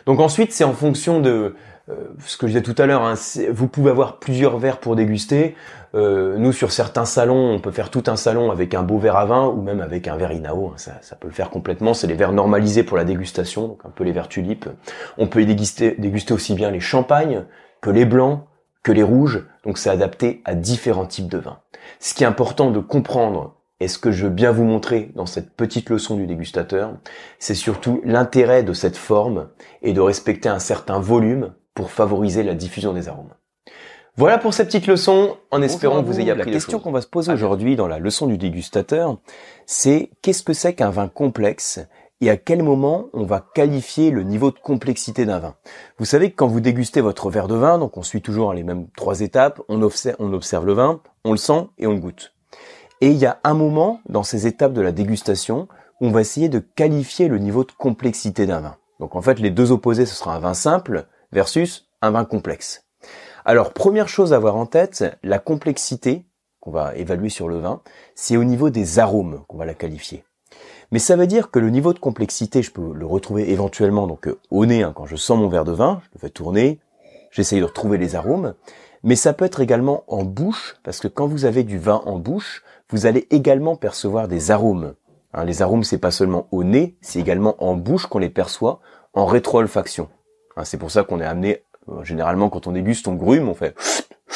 Donc 0.07 0.21
ensuite, 0.21 0.53
c'est 0.53 0.65
en 0.65 0.73
fonction 0.73 1.21
de 1.21 1.55
euh, 1.89 1.95
ce 2.25 2.37
que 2.37 2.47
je 2.47 2.53
disais 2.53 2.63
tout 2.63 2.81
à 2.81 2.87
l'heure, 2.87 3.03
hein, 3.03 3.15
vous 3.51 3.67
pouvez 3.67 3.91
avoir 3.91 4.19
plusieurs 4.19 4.59
verres 4.59 4.79
pour 4.79 4.95
déguster. 4.95 5.57
Euh, 5.95 6.37
nous, 6.39 6.53
sur 6.53 6.73
certains 6.73 7.05
salons, 7.05 7.55
on 7.55 7.59
peut 7.59 7.73
faire 7.73 7.91
tout 7.91 8.05
un 8.07 8.17
salon 8.17 8.51
avec 8.51 8.75
un 8.75 8.83
beau 8.83 8.99
verre 8.99 9.17
à 9.17 9.27
vin 9.27 9.47
ou 9.47 9.61
même 9.61 9.81
avec 9.81 10.09
un 10.09 10.17
verre 10.17 10.33
Inao. 10.33 10.69
Hein, 10.69 10.75
ça, 10.77 10.99
ça, 11.03 11.17
peut 11.17 11.29
le 11.29 11.35
faire 11.35 11.51
complètement. 11.51 11.93
C'est 11.93 12.07
les 12.07 12.15
verres 12.15 12.33
normalisés 12.33 12.85
pour 12.85 12.97
la 12.97 13.05
dégustation, 13.05 13.69
donc 13.69 13.81
un 13.85 13.91
peu 13.91 14.05
les 14.05 14.13
verres 14.13 14.29
tulipes. 14.29 14.69
On 15.19 15.27
peut 15.27 15.43
y 15.43 15.47
déguster, 15.47 15.97
déguster 15.99 16.33
aussi 16.33 16.55
bien 16.55 16.71
les 16.71 16.81
champagnes 16.81 17.45
que 17.81 17.91
les 17.91 18.05
blancs, 18.05 18.45
que 18.83 18.93
les 18.93 19.03
rouges. 19.03 19.45
Donc 19.65 19.79
c'est 19.79 19.91
adapté 19.91 20.41
à 20.45 20.55
différents 20.55 21.07
types 21.07 21.29
de 21.29 21.39
vins. 21.39 21.59
Ce 21.99 22.15
qui 22.15 22.23
est 22.23 22.27
important 22.27 22.71
de 22.71 22.79
comprendre 22.79 23.57
et 23.83 23.89
ce 23.89 23.99
que 23.99 24.13
je 24.13 24.25
veux 24.25 24.31
bien 24.31 24.53
vous 24.53 24.63
montrer 24.63 25.11
dans 25.17 25.27
cette 25.27 25.51
petite 25.51 25.91
leçon 25.91 26.15
du 26.17 26.29
dégustateur, 26.29 26.95
c'est 27.41 27.57
surtout 27.57 28.01
l'intérêt 28.05 28.63
de 28.63 28.73
cette 28.73 28.97
forme 28.97 29.49
et 29.83 29.93
de 29.93 30.01
respecter 30.01 30.49
un 30.49 30.61
certain 30.61 31.01
volume 31.01 31.53
pour 31.75 31.91
favoriser 31.91 32.45
la 32.45 32.55
diffusion 32.55 32.93
des 32.93 33.09
arômes. 33.09 33.35
Voilà 34.17 34.39
pour 34.39 34.55
cette 34.55 34.69
petite 34.69 34.87
leçon, 34.87 35.37
en 35.51 35.63
espérant 35.63 36.03
que 36.03 36.07
vous 36.07 36.21
ayez 36.21 36.31
appris 36.31 36.51
La 36.51 36.53
question 36.53 36.79
qu'on 36.79 36.93
va 36.93 37.01
se 37.01 37.07
poser 37.09 37.33
aujourd'hui 37.33 37.75
dans 37.75 37.89
la 37.89 37.99
leçon 37.99 38.27
du 38.27 38.39
dégustateur, 38.39 39.17
c'est 39.67 40.11
qu'est-ce 40.21 40.43
que 40.43 40.53
c'est 40.53 40.75
qu'un 40.75 40.91
vin 40.91 41.09
complexe 41.09 41.81
et 42.21 42.31
à 42.31 42.37
quel 42.37 42.63
moment 42.63 43.07
on 43.15 43.25
va 43.25 43.45
qualifier 43.53 44.13
le 44.13 44.23
niveau 44.23 44.53
de 44.53 44.59
complexité 44.61 45.25
d'un 45.25 45.41
vin. 45.41 45.57
Vous 45.99 46.05
savez 46.05 46.31
que 46.31 46.37
quand 46.37 46.47
vous 46.47 46.61
dégustez 46.61 47.01
votre 47.01 47.31
verre 47.31 47.49
de 47.49 47.57
vin, 47.57 47.79
donc 47.79 47.97
on 47.97 48.03
suit 48.03 48.23
toujours 48.23 48.53
les 48.53 48.63
mêmes 48.63 48.87
trois 48.97 49.23
étapes, 49.23 49.61
on 49.69 49.83
observe, 49.83 50.17
on 50.21 50.33
observe 50.33 50.67
le 50.67 50.75
vin, 50.75 51.01
on 51.25 51.33
le 51.33 51.39
sent 51.39 51.67
et 51.79 51.89
on 51.89 51.95
le 51.95 51.99
goûte. 51.99 52.33
Et 53.03 53.09
il 53.09 53.17
y 53.17 53.27
a 53.27 53.41
un 53.43 53.55
moment 53.55 54.01
dans 54.09 54.23
ces 54.23 54.47
étapes 54.47 54.75
de 54.75 54.81
la 54.81 54.93
dégustation 54.93 55.67
où 56.01 56.07
on 56.07 56.13
va 56.13 56.21
essayer 56.21 56.49
de 56.49 56.61
qualifier 56.61 57.27
le 57.27 57.39
niveau 57.39 57.65
de 57.65 57.73
complexité 57.73 58.47
d'un 58.47 58.61
vin. 58.61 58.77
Donc 59.01 59.17
en 59.17 59.21
fait, 59.21 59.41
les 59.41 59.51
deux 59.51 59.73
opposés, 59.73 60.07
ce 60.07 60.15
sera 60.15 60.37
un 60.37 60.39
vin 60.39 60.55
simple 60.55 61.07
versus 61.33 61.89
un 62.01 62.13
vin 62.13 62.25
complexe. 62.25 62.87
Alors, 63.45 63.73
première 63.73 64.09
chose 64.09 64.33
à 64.33 64.37
avoir 64.37 64.55
en 64.55 64.67
tête, 64.67 65.05
la 65.25 65.41
complexité 65.41 66.25
qu'on 66.61 66.71
va 66.71 66.95
évaluer 66.95 67.29
sur 67.29 67.49
le 67.49 67.59
vin, 67.59 67.83
c'est 68.15 68.37
au 68.37 68.45
niveau 68.45 68.71
des 68.71 69.01
arômes 69.01 69.43
qu'on 69.49 69.57
va 69.57 69.67
la 69.67 69.75
qualifier. 69.75 70.23
Mais 70.93 71.01
ça 71.01 71.17
veut 71.17 71.27
dire 71.27 71.51
que 71.51 71.59
le 71.59 71.71
niveau 71.71 71.93
de 71.93 71.99
complexité, 71.99 72.63
je 72.63 72.71
peux 72.71 72.93
le 72.95 73.07
retrouver 73.07 73.51
éventuellement 73.51 74.07
donc 74.07 74.29
euh, 74.29 74.39
au 74.53 74.65
nez, 74.65 74.85
hein, 74.85 74.93
quand 74.95 75.07
je 75.07 75.17
sens 75.17 75.41
mon 75.41 75.49
verre 75.49 75.65
de 75.65 75.73
vin, 75.73 76.03
je 76.05 76.11
le 76.15 76.21
fais 76.21 76.31
tourner, 76.31 76.79
j'essaye 77.33 77.59
de 77.59 77.65
retrouver 77.65 77.99
les 77.99 78.15
arômes, 78.15 78.55
mais 79.03 79.17
ça 79.17 79.33
peut 79.33 79.45
être 79.45 79.59
également 79.59 80.05
en 80.07 80.23
bouche, 80.23 80.77
parce 80.85 81.01
que 81.01 81.09
quand 81.09 81.27
vous 81.27 81.47
avez 81.47 81.65
du 81.65 81.79
vin 81.79 82.01
en 82.05 82.21
bouche, 82.21 82.63
vous 82.93 83.07
allez 83.07 83.27
également 83.31 83.75
percevoir 83.75 84.29
des 84.29 84.51
arômes. 84.51 84.95
Hein, 85.33 85.45
les 85.45 85.63
arômes, 85.63 85.83
c'est 85.83 85.99
pas 85.99 86.11
seulement 86.11 86.47
au 86.53 86.63
nez, 86.63 86.97
c'est 87.01 87.19
également 87.19 87.63
en 87.65 87.75
bouche 87.75 88.07
qu'on 88.07 88.19
les 88.19 88.31
perçoit 88.31 88.81
en 89.15 89.25
rétro-olfaction. 89.25 90.09
Hein, 90.57 90.65
c'est 90.65 90.77
pour 90.77 90.91
ça 90.91 91.03
qu'on 91.03 91.21
est 91.21 91.25
amené, 91.25 91.65
euh, 91.89 92.05
généralement 92.05 92.51
quand 92.51 92.67
on 92.67 92.73
déguste, 92.73 93.09
on 93.09 93.15
grume, 93.15 93.49
on 93.49 93.55
fait 93.55 93.75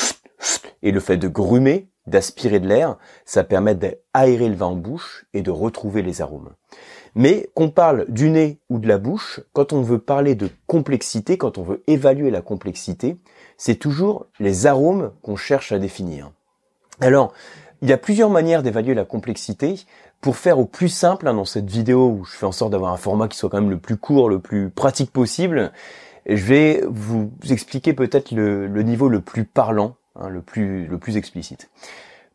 et 0.82 0.90
le 0.90 1.00
fait 1.00 1.18
de 1.18 1.28
grumer, 1.28 1.88
d'aspirer 2.06 2.58
de 2.58 2.68
l'air, 2.68 2.96
ça 3.26 3.44
permet 3.44 3.74
d'aérer 3.74 4.48
le 4.48 4.54
vin 4.54 4.66
en 4.66 4.76
bouche 4.76 5.26
et 5.34 5.42
de 5.42 5.50
retrouver 5.50 6.00
les 6.02 6.22
arômes. 6.22 6.50
Mais 7.14 7.50
qu'on 7.54 7.70
parle 7.70 8.06
du 8.08 8.30
nez 8.30 8.60
ou 8.70 8.78
de 8.78 8.88
la 8.88 8.98
bouche, 8.98 9.40
quand 9.52 9.72
on 9.72 9.82
veut 9.82 9.98
parler 9.98 10.34
de 10.34 10.50
complexité, 10.66 11.36
quand 11.36 11.58
on 11.58 11.62
veut 11.62 11.82
évaluer 11.86 12.30
la 12.30 12.42
complexité, 12.42 13.18
c'est 13.58 13.76
toujours 13.76 14.26
les 14.38 14.66
arômes 14.66 15.12
qu'on 15.22 15.36
cherche 15.36 15.72
à 15.72 15.78
définir. 15.78 16.30
Alors, 17.00 17.32
il 17.82 17.88
y 17.88 17.92
a 17.92 17.98
plusieurs 17.98 18.30
manières 18.30 18.62
d'évaluer 18.62 18.94
la 18.94 19.04
complexité. 19.04 19.74
Pour 20.20 20.36
faire 20.36 20.58
au 20.58 20.64
plus 20.64 20.88
simple, 20.88 21.28
hein, 21.28 21.34
dans 21.34 21.44
cette 21.44 21.68
vidéo 21.70 22.08
où 22.08 22.24
je 22.24 22.36
fais 22.36 22.46
en 22.46 22.52
sorte 22.52 22.72
d'avoir 22.72 22.92
un 22.92 22.96
format 22.96 23.28
qui 23.28 23.36
soit 23.36 23.50
quand 23.50 23.60
même 23.60 23.70
le 23.70 23.78
plus 23.78 23.96
court, 23.96 24.28
le 24.28 24.38
plus 24.38 24.70
pratique 24.70 25.12
possible, 25.12 25.72
je 26.26 26.44
vais 26.44 26.82
vous 26.88 27.30
expliquer 27.50 27.92
peut-être 27.92 28.32
le, 28.32 28.66
niveau 28.82 29.08
le 29.08 29.20
plus 29.20 29.44
parlant, 29.44 29.96
hein, 30.16 30.28
le, 30.28 30.40
plus, 30.40 31.16
explicite. 31.16 31.70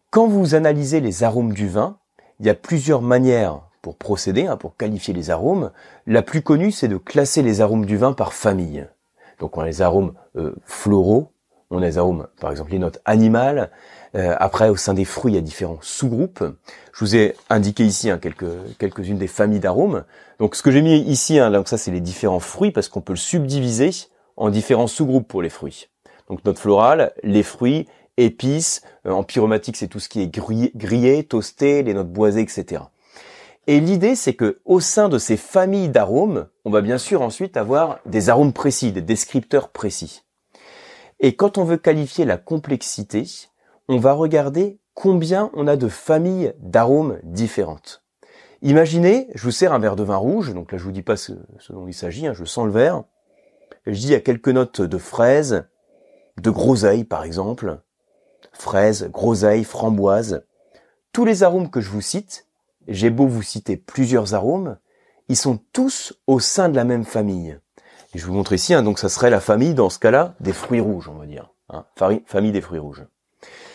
Quand 0.10 0.27
vous 0.27 0.56
analysez 0.56 1.01
les 1.01 1.23
arômes 1.23 1.54
du 1.54 1.67
vin, 1.67 1.97
il 2.39 2.45
y 2.45 2.49
a 2.49 2.56
plusieurs 2.56 3.01
manières 3.01 3.62
pour 3.82 3.97
procéder, 3.97 4.45
hein, 4.45 4.58
pour 4.58 4.77
qualifier 4.77 5.13
les 5.13 5.30
arômes. 5.30 5.71
La 6.06 6.21
plus 6.21 6.41
connue, 6.43 6.71
c'est 6.71 6.88
de 6.88 6.97
classer 6.97 7.41
les 7.41 7.62
arômes 7.62 7.86
du 7.86 7.97
vin 7.97 8.13
par 8.13 8.34
famille. 8.34 8.88
Donc 9.39 9.58
on 9.58 9.62
a 9.62 9.65
les 9.65 9.82
arômes 9.82 10.13
euh, 10.36 10.56
floraux, 10.65 11.32
on 11.71 11.80
a 11.80 11.86
les 11.86 11.97
arômes, 11.97 12.27
par 12.39 12.51
exemple 12.51 12.71
les 12.71 12.80
notes 12.80 13.01
animales. 13.06 13.71
Euh, 14.15 14.36
après, 14.39 14.69
au 14.69 14.76
sein 14.76 14.93
des 14.93 15.06
fruits, 15.06 15.34
il 15.34 15.36
y 15.36 15.39
a 15.39 15.41
différents 15.41 15.80
sous-groupes. 15.82 16.43
Je 16.93 17.00
vous 17.00 17.15
ai 17.15 17.36
indiqué 17.50 17.84
ici 17.86 18.10
hein, 18.10 18.17
quelques 18.17 18.78
quelques-unes 18.78 19.17
des 19.17 19.28
familles 19.28 19.60
d'arômes. 19.60 20.04
Donc 20.39 20.56
ce 20.56 20.63
que 20.63 20.71
j'ai 20.71 20.82
mis 20.82 21.00
ici, 21.00 21.39
hein, 21.39 21.52
donc 21.52 21.67
ça 21.67 21.78
c'est 21.78 21.91
les 21.91 22.02
différents 22.02 22.39
fruits 22.39 22.71
parce 22.71 22.89
qu'on 22.89 23.02
peut 23.02 23.13
le 23.13 23.17
subdiviser 23.17 23.91
en 24.38 24.50
différents 24.50 24.88
sous-groupes 24.88 25.28
pour 25.28 25.41
les 25.41 25.50
fruits. 25.50 25.88
Donc 26.28 26.43
notes 26.43 26.60
florales, 26.60 27.13
les 27.24 27.43
fruits, 27.43 27.88
épices, 28.17 28.82
euh, 29.06 29.12
en 29.12 29.24
pyromatique 29.24 29.78
c'est 29.78 29.88
tout 29.88 30.00
ce 30.00 30.10
qui 30.10 30.21
est 30.21 30.28
grillé, 30.28 30.71
grillé, 30.76 31.24
toasté, 31.24 31.84
les 31.84 31.93
notes 31.93 32.12
boisées, 32.12 32.41
etc. 32.41 32.84
Et 33.67 33.80
l'idée, 33.80 34.15
c'est 34.15 34.34
que 34.34 34.60
au 34.65 34.80
sein 34.80 35.08
de 35.08 35.19
ces 35.19 35.38
familles 35.38 35.89
d'arômes, 35.89 36.47
on 36.65 36.71
va 36.71 36.82
bien 36.82 36.97
sûr 36.97 37.21
ensuite 37.21 37.58
avoir 37.58 38.00
des 38.06 38.30
arômes 38.30 38.54
précis, 38.54 38.91
des 38.91 39.02
descripteurs 39.02 39.69
précis. 39.69 40.24
Et 41.19 41.36
quand 41.36 41.60
on 41.60 41.63
veut 41.63 41.78
qualifier 41.78 42.26
la 42.26 42.38
complexité, 42.38 43.26
on 43.88 43.98
va 43.98 44.13
regarder 44.13 44.80
combien 44.94 45.50
on 45.54 45.67
a 45.67 45.76
de 45.76 45.88
familles 45.88 46.54
d'arômes 46.60 47.20
différentes. 47.24 48.04
Imaginez, 48.62 49.28
je 49.34 49.44
vous 49.44 49.52
sers 49.52 49.74
un 49.74 49.80
verre 49.80 49.96
de 49.96 50.04
vin 50.04 50.17
rouge, 50.17 50.54
donc 50.54 50.72
là 50.72 50.78
je 50.78 50.84
vous 50.84 50.91
dis 50.91 51.02
pas 51.02 51.17
ce, 51.17 51.34
dont 51.70 51.88
il 51.88 51.94
s'agit, 51.94 52.28
hein, 52.28 52.34
je 52.34 52.46
sens 52.46 52.65
le 52.65 52.72
verre. 52.72 53.04
Je 53.88 53.94
dis 53.94 54.08
il 54.08 54.12
y 54.12 54.15
a 54.15 54.20
quelques 54.20 54.50
notes 54.50 54.82
de 54.82 54.98
fraises, 54.98 55.65
de 56.39 56.50
groseille 56.52 57.04
par 57.04 57.24
exemple, 57.24 57.80
fraises, 58.54 59.10
groseille, 59.12 59.63
framboise. 59.63 60.44
Tous 61.12 61.26
les 61.26 61.44
arômes 61.44 61.72
que 61.72 61.82
je 61.82 61.89
vous 61.89 62.02
cite, 62.02 62.48
j'ai 62.88 63.10
beau 63.10 63.28
vous 63.28 63.41
citer 63.41 63.78
plusieurs 63.78 64.36
arômes, 64.36 64.78
ils 65.28 65.38
sont 65.38 65.60
tous 65.74 66.13
au 66.28 66.39
sein 66.39 66.70
de 66.70 66.76
la 66.76 66.84
même 66.84 67.06
famille. 67.06 67.58
Je 68.13 68.26
vous 68.26 68.34
montre 68.34 68.54
ici, 68.54 68.74
hein, 68.74 68.84
donc 68.84 69.00
ça 69.00 69.10
serait 69.10 69.30
la 69.30 69.39
famille, 69.39 69.74
dans 69.74 69.89
ce 69.89 69.98
cas-là, 70.00 70.36
des 70.39 70.54
fruits 70.54 70.82
rouges, 70.82 71.08
on 71.08 71.15
va 71.15 71.26
dire. 71.26 71.54
Hein, 71.70 71.86
famille 72.26 72.52
des 72.52 72.62
fruits 72.62 72.80
rouges. 72.80 73.06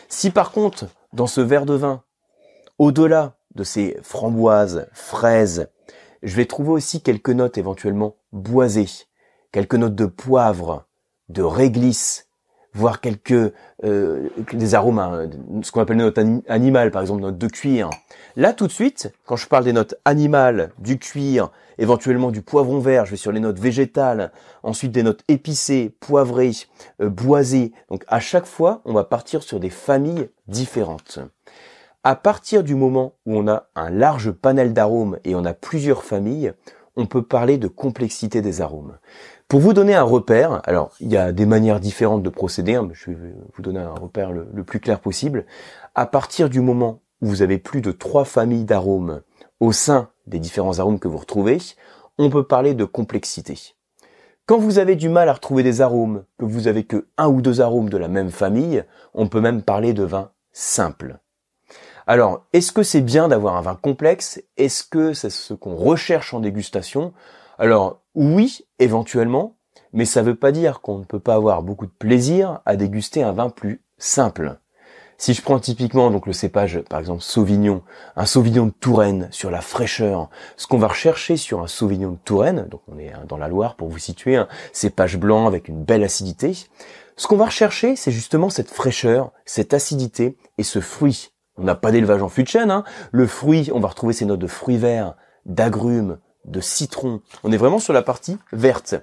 Si 0.08 0.30
par 0.30 0.52
contre, 0.52 0.86
dans 1.12 1.26
ce 1.26 1.40
verre 1.40 1.66
de 1.66 1.74
vin, 1.74 2.02
au-delà 2.78 3.36
de 3.54 3.64
ces 3.64 3.98
framboises, 4.02 4.88
fraises, 4.92 5.68
je 6.22 6.36
vais 6.36 6.46
trouver 6.46 6.70
aussi 6.70 7.02
quelques 7.02 7.30
notes 7.30 7.58
éventuellement 7.58 8.16
boisées, 8.32 8.88
quelques 9.52 9.74
notes 9.74 9.94
de 9.94 10.06
poivre, 10.06 10.86
de 11.28 11.42
réglisse, 11.42 12.25
voire 12.76 13.00
quelques 13.00 13.52
euh, 13.84 14.28
des 14.52 14.74
arômes, 14.74 14.98
hein, 14.98 15.28
ce 15.62 15.72
qu'on 15.72 15.80
appelle 15.80 15.96
une 15.96 16.04
note 16.04 16.18
animale, 16.48 16.90
par 16.90 17.02
exemple 17.02 17.22
note 17.22 17.38
de 17.38 17.46
cuir. 17.48 17.90
Là, 18.36 18.52
tout 18.52 18.66
de 18.66 18.72
suite, 18.72 19.12
quand 19.24 19.36
je 19.36 19.48
parle 19.48 19.64
des 19.64 19.72
notes 19.72 19.94
animales, 20.04 20.70
du 20.78 20.98
cuir, 20.98 21.50
éventuellement 21.78 22.30
du 22.30 22.42
poivron 22.42 22.78
vert, 22.78 23.06
je 23.06 23.12
vais 23.12 23.16
sur 23.16 23.32
les 23.32 23.40
notes 23.40 23.58
végétales, 23.58 24.30
ensuite 24.62 24.92
des 24.92 25.02
notes 25.02 25.24
épicées, 25.28 25.96
poivrées, 26.00 26.52
euh, 27.00 27.08
boisées. 27.08 27.72
Donc 27.90 28.04
à 28.08 28.20
chaque 28.20 28.46
fois, 28.46 28.82
on 28.84 28.92
va 28.92 29.04
partir 29.04 29.42
sur 29.42 29.58
des 29.58 29.70
familles 29.70 30.28
différentes. 30.46 31.18
À 32.04 32.14
partir 32.14 32.62
du 32.62 32.74
moment 32.74 33.14
où 33.24 33.36
on 33.36 33.48
a 33.48 33.68
un 33.74 33.90
large 33.90 34.30
panel 34.30 34.72
d'arômes 34.72 35.18
et 35.24 35.34
on 35.34 35.44
a 35.44 35.54
plusieurs 35.54 36.04
familles, 36.04 36.52
on 36.96 37.06
peut 37.06 37.22
parler 37.22 37.58
de 37.58 37.68
complexité 37.68 38.40
des 38.40 38.60
arômes. 38.60 38.96
Pour 39.48 39.60
vous 39.60 39.72
donner 39.72 39.94
un 39.94 40.02
repère, 40.02 40.60
alors 40.64 40.90
il 40.98 41.12
y 41.12 41.16
a 41.16 41.30
des 41.30 41.46
manières 41.46 41.78
différentes 41.78 42.24
de 42.24 42.30
procéder, 42.30 42.74
hein, 42.74 42.88
je 42.92 43.12
vais 43.12 43.32
vous 43.54 43.62
donner 43.62 43.78
un 43.78 43.94
repère 43.94 44.32
le, 44.32 44.64
plus 44.64 44.80
clair 44.80 44.98
possible. 44.98 45.46
À 45.94 46.06
partir 46.06 46.50
du 46.50 46.60
moment 46.60 47.00
où 47.22 47.28
vous 47.28 47.42
avez 47.42 47.58
plus 47.58 47.80
de 47.80 47.92
trois 47.92 48.24
familles 48.24 48.64
d'arômes 48.64 49.22
au 49.60 49.70
sein 49.70 50.10
des 50.26 50.40
différents 50.40 50.80
arômes 50.80 50.98
que 50.98 51.06
vous 51.06 51.18
retrouvez, 51.18 51.58
on 52.18 52.28
peut 52.28 52.42
parler 52.42 52.74
de 52.74 52.84
complexité. 52.84 53.76
Quand 54.46 54.58
vous 54.58 54.80
avez 54.80 54.96
du 54.96 55.08
mal 55.08 55.28
à 55.28 55.34
retrouver 55.34 55.62
des 55.62 55.80
arômes, 55.80 56.24
que 56.38 56.44
vous 56.44 56.66
avez 56.66 56.84
que 56.84 57.06
un 57.16 57.28
ou 57.28 57.40
deux 57.40 57.60
arômes 57.60 57.88
de 57.88 57.98
la 57.98 58.08
même 58.08 58.30
famille, 58.30 58.82
on 59.14 59.28
peut 59.28 59.40
même 59.40 59.62
parler 59.62 59.92
de 59.92 60.02
vin 60.02 60.32
simple. 60.52 61.20
Alors, 62.08 62.46
est-ce 62.52 62.72
que 62.72 62.82
c'est 62.82 63.00
bien 63.00 63.28
d'avoir 63.28 63.56
un 63.56 63.62
vin 63.62 63.76
complexe? 63.76 64.42
Est-ce 64.56 64.82
que 64.82 65.12
c'est 65.12 65.30
ce 65.30 65.54
qu'on 65.54 65.76
recherche 65.76 66.34
en 66.34 66.40
dégustation? 66.40 67.12
Alors, 67.58 68.02
oui, 68.14 68.66
éventuellement, 68.78 69.56
mais 69.92 70.04
ça 70.04 70.20
ne 70.20 70.26
veut 70.26 70.34
pas 70.34 70.52
dire 70.52 70.80
qu'on 70.80 70.98
ne 70.98 71.04
peut 71.04 71.20
pas 71.20 71.34
avoir 71.34 71.62
beaucoup 71.62 71.86
de 71.86 71.90
plaisir 71.90 72.60
à 72.66 72.76
déguster 72.76 73.22
un 73.22 73.32
vin 73.32 73.48
plus 73.48 73.82
simple. 73.98 74.58
Si 75.18 75.32
je 75.32 75.40
prends 75.40 75.58
typiquement 75.58 76.10
donc 76.10 76.26
le 76.26 76.34
cépage, 76.34 76.82
par 76.90 77.00
exemple 77.00 77.22
Sauvignon, 77.22 77.82
un 78.16 78.26
Sauvignon 78.26 78.66
de 78.66 78.72
Touraine 78.72 79.28
sur 79.30 79.50
la 79.50 79.62
fraîcheur, 79.62 80.28
ce 80.58 80.66
qu'on 80.66 80.76
va 80.76 80.88
rechercher 80.88 81.38
sur 81.38 81.62
un 81.62 81.66
Sauvignon 81.66 82.12
de 82.12 82.18
Touraine, 82.22 82.66
donc 82.68 82.82
on 82.88 82.98
est 82.98 83.12
dans 83.26 83.38
la 83.38 83.48
Loire 83.48 83.76
pour 83.76 83.88
vous 83.88 83.98
situer, 83.98 84.36
un 84.36 84.48
cépage 84.72 85.16
blanc 85.16 85.46
avec 85.46 85.68
une 85.68 85.82
belle 85.82 86.04
acidité, 86.04 86.52
ce 87.16 87.26
qu'on 87.26 87.38
va 87.38 87.46
rechercher, 87.46 87.96
c'est 87.96 88.10
justement 88.10 88.50
cette 88.50 88.70
fraîcheur, 88.70 89.32
cette 89.46 89.72
acidité 89.72 90.36
et 90.58 90.62
ce 90.62 90.80
fruit. 90.80 91.30
On 91.56 91.64
n'a 91.64 91.74
pas 91.74 91.90
d'élevage 91.90 92.20
en 92.20 92.28
fût 92.28 92.42
de 92.42 92.48
chêne, 92.48 92.70
hein. 92.70 92.84
le 93.10 93.26
fruit, 93.26 93.70
on 93.72 93.80
va 93.80 93.88
retrouver 93.88 94.12
ces 94.12 94.26
notes 94.26 94.40
de 94.40 94.46
fruits 94.46 94.76
verts, 94.76 95.14
d'agrumes, 95.46 96.18
de 96.46 96.60
citron. 96.60 97.20
On 97.44 97.52
est 97.52 97.56
vraiment 97.56 97.78
sur 97.78 97.92
la 97.92 98.02
partie 98.02 98.38
verte. 98.52 98.94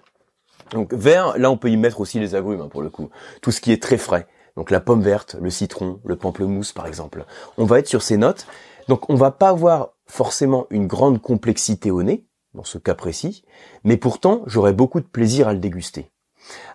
Donc 0.71 0.93
vert, 0.93 1.37
là 1.37 1.51
on 1.51 1.57
peut 1.57 1.69
y 1.69 1.77
mettre 1.77 1.99
aussi 2.01 2.19
les 2.19 2.35
agrumes 2.35 2.61
hein, 2.61 2.69
pour 2.69 2.81
le 2.81 2.89
coup. 2.89 3.09
Tout 3.41 3.51
ce 3.51 3.61
qui 3.61 3.71
est 3.71 3.81
très 3.81 3.97
frais. 3.97 4.27
Donc 4.55 4.71
la 4.71 4.79
pomme 4.79 5.01
verte, 5.01 5.35
le 5.41 5.49
citron, 5.49 5.99
le 6.05 6.15
pamplemousse 6.15 6.71
par 6.71 6.87
exemple. 6.87 7.25
On 7.57 7.65
va 7.65 7.79
être 7.79 7.87
sur 7.87 8.01
ces 8.01 8.17
notes. 8.17 8.47
Donc 8.87 9.09
on 9.09 9.15
va 9.15 9.31
pas 9.31 9.49
avoir 9.49 9.89
forcément 10.07 10.67
une 10.69 10.87
grande 10.87 11.21
complexité 11.21 11.91
au 11.91 12.03
nez, 12.03 12.25
dans 12.53 12.63
ce 12.63 12.77
cas 12.77 12.95
précis, 12.95 13.43
mais 13.83 13.97
pourtant 13.97 14.43
j'aurai 14.45 14.73
beaucoup 14.73 14.99
de 14.99 15.05
plaisir 15.05 15.47
à 15.47 15.53
le 15.53 15.59
déguster. 15.59 16.09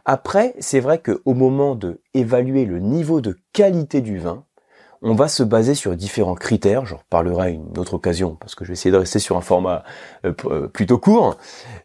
Après, 0.04 0.54
c'est 0.60 0.80
vrai 0.80 1.02
qu'au 1.02 1.34
moment 1.34 1.74
de 1.74 2.00
évaluer 2.14 2.64
le 2.64 2.78
niveau 2.78 3.20
de 3.20 3.38
qualité 3.52 4.00
du 4.00 4.18
vin, 4.18 4.44
on 5.02 5.14
va 5.14 5.28
se 5.28 5.42
baser 5.42 5.74
sur 5.74 5.94
différents 5.96 6.34
critères. 6.34 6.86
J'en 6.86 6.96
reparlerai 6.98 7.46
à 7.46 7.48
une 7.50 7.78
autre 7.78 7.94
occasion 7.94 8.36
parce 8.36 8.54
que 8.54 8.64
je 8.64 8.68
vais 8.68 8.72
essayer 8.74 8.90
de 8.90 8.96
rester 8.96 9.18
sur 9.18 9.36
un 9.36 9.40
format 9.40 9.84
euh, 10.24 10.32
euh, 10.46 10.68
plutôt 10.68 10.98
court. 10.98 11.36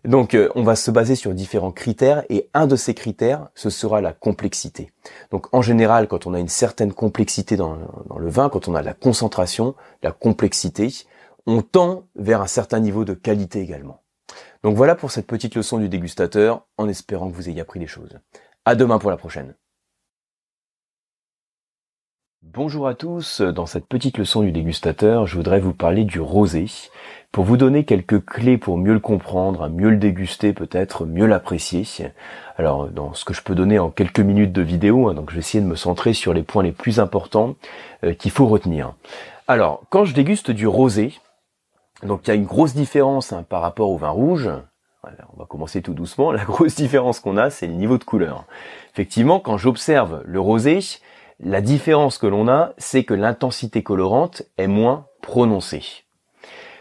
Donc, 0.05 0.33
euh, 0.33 0.49
on 0.55 0.63
va 0.63 0.75
se 0.75 0.91
baser 0.91 1.15
sur 1.15 1.33
différents 1.33 1.71
critères 1.71 2.23
et 2.29 2.49
un 2.53 2.67
de 2.67 2.75
ces 2.75 2.93
critères, 2.93 3.49
ce 3.55 3.69
sera 3.69 4.01
la 4.01 4.13
complexité. 4.13 4.91
Donc, 5.31 5.53
en 5.53 5.61
général, 5.61 6.07
quand 6.07 6.27
on 6.27 6.33
a 6.33 6.39
une 6.39 6.47
certaine 6.47 6.93
complexité 6.93 7.57
dans, 7.57 7.77
dans 8.07 8.17
le 8.17 8.29
vin, 8.29 8.49
quand 8.49 8.67
on 8.67 8.75
a 8.75 8.81
la 8.81 8.93
concentration, 8.93 9.75
la 10.01 10.11
complexité, 10.11 10.89
on 11.45 11.61
tend 11.61 12.07
vers 12.15 12.41
un 12.41 12.47
certain 12.47 12.79
niveau 12.79 13.05
de 13.05 13.13
qualité 13.13 13.61
également. 13.61 14.01
Donc 14.63 14.77
voilà 14.77 14.95
pour 14.95 15.11
cette 15.11 15.27
petite 15.27 15.55
leçon 15.55 15.77
du 15.77 15.89
dégustateur, 15.89 16.65
en 16.77 16.87
espérant 16.87 17.29
que 17.29 17.35
vous 17.35 17.49
ayez 17.49 17.61
appris 17.61 17.79
des 17.79 17.87
choses. 17.87 18.17
À 18.65 18.75
demain 18.75 18.97
pour 18.97 19.11
la 19.11 19.17
prochaine. 19.17 19.55
Bonjour 22.51 22.89
à 22.89 22.93
tous, 22.93 23.39
dans 23.39 23.65
cette 23.65 23.87
petite 23.87 24.17
leçon 24.17 24.41
du 24.41 24.51
dégustateur, 24.51 25.25
je 25.25 25.37
voudrais 25.37 25.61
vous 25.61 25.73
parler 25.73 26.03
du 26.03 26.19
rosé, 26.19 26.65
pour 27.31 27.45
vous 27.45 27.55
donner 27.55 27.85
quelques 27.85 28.23
clés 28.25 28.57
pour 28.57 28.77
mieux 28.77 28.91
le 28.91 28.99
comprendre, 28.99 29.69
mieux 29.69 29.89
le 29.89 29.95
déguster 29.95 30.51
peut-être, 30.51 31.05
mieux 31.05 31.25
l'apprécier. 31.25 31.85
Alors 32.57 32.89
dans 32.89 33.13
ce 33.13 33.23
que 33.23 33.33
je 33.33 33.41
peux 33.41 33.55
donner 33.55 33.79
en 33.79 33.89
quelques 33.89 34.19
minutes 34.19 34.51
de 34.51 34.61
vidéo, 34.61 35.07
hein, 35.07 35.13
donc 35.13 35.29
je 35.29 35.35
vais 35.35 35.39
essayer 35.39 35.63
de 35.63 35.69
me 35.69 35.77
centrer 35.77 36.11
sur 36.11 36.33
les 36.33 36.43
points 36.43 36.63
les 36.63 36.73
plus 36.73 36.99
importants 36.99 37.55
euh, 38.03 38.13
qu'il 38.13 38.31
faut 38.31 38.45
retenir. 38.45 38.93
Alors 39.47 39.81
quand 39.89 40.03
je 40.03 40.13
déguste 40.13 40.51
du 40.51 40.67
rosé, 40.67 41.13
donc 42.03 42.27
il 42.27 42.27
y 42.27 42.31
a 42.31 42.35
une 42.35 42.45
grosse 42.45 42.75
différence 42.75 43.31
hein, 43.31 43.45
par 43.47 43.61
rapport 43.61 43.89
au 43.89 43.97
vin 43.97 44.09
rouge, 44.09 44.49
on 45.33 45.39
va 45.39 45.45
commencer 45.45 45.81
tout 45.81 45.93
doucement. 45.93 46.31
La 46.33 46.43
grosse 46.43 46.75
différence 46.75 47.21
qu'on 47.21 47.37
a, 47.37 47.49
c'est 47.49 47.67
le 47.67 47.73
niveau 47.73 47.97
de 47.97 48.03
couleur. 48.03 48.43
Effectivement, 48.91 49.39
quand 49.39 49.57
j'observe 49.57 50.21
le 50.25 50.39
rosé, 50.41 50.79
la 51.39 51.61
différence 51.61 52.17
que 52.17 52.27
l'on 52.27 52.47
a, 52.47 52.73
c'est 52.77 53.03
que 53.03 53.13
l'intensité 53.13 53.83
colorante 53.83 54.43
est 54.57 54.67
moins 54.67 55.07
prononcée. 55.21 55.83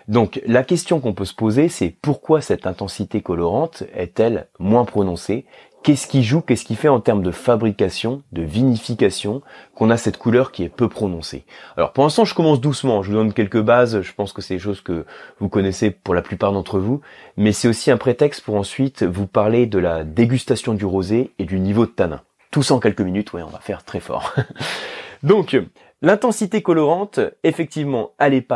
Donc 0.09 0.41
la 0.47 0.65
question 0.65 1.01
qu'on 1.01 1.15
peut 1.15 1.25
se 1.25 1.35
poser, 1.35 1.69
c'est 1.69 1.91
pourquoi 1.91 2.41
cette 2.41 2.67
intensité 2.67 3.21
colorante 3.21 3.85
est-elle 3.95 4.49
moins 4.59 4.85
prononcée? 4.85 5.47
Qu'est-ce 5.83 6.07
qui 6.07 6.23
joue, 6.23 6.43
qu'est-ce 6.43 6.65
qui 6.65 6.77
fait 6.77 6.88
en 6.88 7.01
termes 7.01 7.25
de 7.25 7.33
fabrication, 7.33 8.23
de 8.31 8.43
vinification, 8.43 9.43
qu'on 9.75 9.91
a 9.91 9.97
cette 9.97 10.17
couleur 10.17 10.53
qui 10.53 10.62
est 10.62 10.69
peu 10.69 10.88
prononcée? 10.88 11.45
Alors 11.77 11.93
pour 11.93 12.05
l'instant, 12.05 12.25
je 12.25 12.35
commence 12.35 12.61
doucement, 12.61 13.03
je 13.03 13.11
vous 13.11 13.17
donne 13.17 13.33
quelques 13.33 13.61
bases, 13.61 14.01
je 14.01 14.12
pense 14.12 14.33
que 14.33 14.43
c'est 14.43 14.55
des 14.55 14.61
choses 14.61 14.81
que 14.81 15.05
vous 15.41 15.49
connaissez 15.49 15.91
pour 15.91 16.15
la 16.15 16.23
plupart 16.23 16.53
d'entre 16.53 16.79
vous, 16.79 17.01
mais 17.37 17.53
c'est 17.53 17.67
aussi 17.67 17.91
un 17.91 17.97
prétexte 17.97 18.45
pour 18.45 18.55
ensuite 18.55 19.03
vous 19.03 19.27
parler 19.27 19.67
de 19.67 19.79
la 19.79 20.05
dégustation 20.05 20.75
du 20.75 20.85
rosé 20.85 21.33
et 21.41 21.45
du 21.45 21.59
niveau 21.59 21.87
de 21.87 21.91
tanin. 21.91 22.21
Tous 22.53 22.71
en 22.71 22.79
quelques 22.79 23.01
minutes, 23.01 23.33
ouais, 23.33 23.43
on 23.43 23.49
va 23.49 23.59
faire 23.59 23.83
très 23.83 23.99
fort. 23.99 24.35
Donc, 25.25 25.57
l'intensité 26.03 26.62
colorante, 26.62 27.19
effectivement, 27.43 28.12
elle 28.19 28.35
est. 28.35 28.47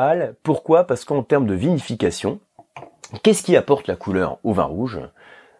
Pourquoi? 0.44 0.84
Parce 0.84 1.04
qu'en 1.04 1.24
termes 1.24 1.46
de 1.46 1.54
vinification, 1.54 2.38
qu'est-ce 3.24 3.42
qui 3.42 3.56
apporte 3.56 3.88
la 3.88 3.96
couleur 3.96 4.38
au 4.44 4.52
vin 4.52 4.64
rouge? 4.64 5.00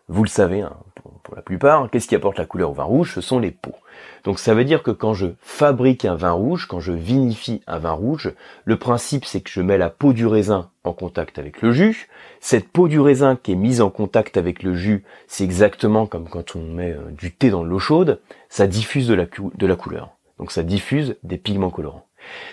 Vous 0.09 0.22
le 0.22 0.29
savez, 0.29 0.61
hein, 0.61 0.77
pour, 1.26 1.34
la 1.34 1.42
plupart, 1.42 1.90
qu'est-ce 1.90 2.06
qui 2.06 2.14
apporte 2.14 2.38
la 2.38 2.46
couleur 2.46 2.70
au 2.70 2.74
vin 2.74 2.84
rouge? 2.84 3.12
Ce 3.12 3.20
sont 3.20 3.40
les 3.40 3.50
peaux. 3.50 3.74
Donc 4.22 4.38
ça 4.38 4.54
veut 4.54 4.64
dire 4.64 4.84
que 4.84 4.92
quand 4.92 5.12
je 5.12 5.26
fabrique 5.40 6.04
un 6.04 6.14
vin 6.14 6.30
rouge, 6.30 6.66
quand 6.66 6.78
je 6.78 6.92
vinifie 6.92 7.62
un 7.66 7.78
vin 7.78 7.92
rouge, 7.92 8.32
le 8.64 8.78
principe 8.78 9.24
c'est 9.24 9.40
que 9.40 9.50
je 9.50 9.60
mets 9.60 9.76
la 9.76 9.90
peau 9.90 10.12
du 10.12 10.26
raisin 10.26 10.70
en 10.84 10.92
contact 10.92 11.38
avec 11.40 11.62
le 11.62 11.72
jus. 11.72 12.08
Cette 12.40 12.68
peau 12.68 12.86
du 12.86 13.00
raisin 13.00 13.36
qui 13.36 13.52
est 13.52 13.56
mise 13.56 13.80
en 13.80 13.90
contact 13.90 14.36
avec 14.36 14.62
le 14.62 14.74
jus, 14.74 15.04
c'est 15.26 15.42
exactement 15.42 16.06
comme 16.06 16.28
quand 16.28 16.54
on 16.54 16.62
met 16.62 16.92
euh, 16.92 17.10
du 17.10 17.32
thé 17.32 17.50
dans 17.50 17.64
l'eau 17.64 17.78
chaude, 17.78 18.20
ça 18.48 18.66
diffuse 18.66 19.08
de 19.08 19.14
la, 19.14 19.76
couleur. 19.76 20.10
Donc 20.38 20.52
ça 20.52 20.62
diffuse 20.62 21.16
des 21.24 21.38
pigments 21.38 21.70
colorants. 21.70 22.06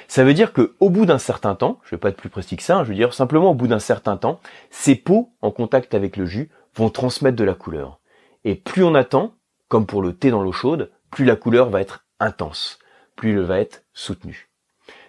Ça 0.08 0.24
veut 0.24 0.34
dire 0.34 0.54
que 0.54 0.76
au 0.80 0.90
bout 0.90 1.06
d'un 1.06 1.20
certain 1.20 1.56
temps, 1.56 1.80
je 1.84 1.92
vais 1.92 2.00
pas 2.00 2.10
être 2.10 2.18
plus 2.18 2.30
précis 2.30 2.58
que 2.58 2.64
ça, 2.64 2.78
hein, 2.78 2.84
je 2.84 2.90
veux 2.90 2.96
dire 2.96 3.14
simplement 3.14 3.52
au 3.52 3.56
bout 3.56 3.68
d'un 3.68 3.80
certain 3.80 4.18
temps, 4.18 4.40
ces 4.70 4.96
peaux 4.96 5.32
en 5.42 5.52
contact 5.52 5.94
avec 5.94 6.18
le 6.18 6.26
jus 6.26 6.50
vont 6.76 6.90
transmettre 6.90 7.38
de 7.38 7.44
la 7.44 7.54
couleur. 7.54 8.00
Et 8.46 8.56
plus 8.56 8.84
on 8.84 8.96
attend, 8.96 9.36
comme 9.68 9.86
pour 9.86 10.02
le 10.02 10.14
thé 10.14 10.32
dans 10.32 10.44
l'eau 10.44 10.52
chaude, 10.52 10.92
plus 11.12 11.26
la 11.26 11.36
couleur 11.36 11.70
va 11.70 11.82
être 11.82 12.06
intense, 12.20 12.80
plus 13.16 13.32
elle 13.32 13.46
va 13.46 13.60
être 13.60 13.84
soutenue. 13.94 14.50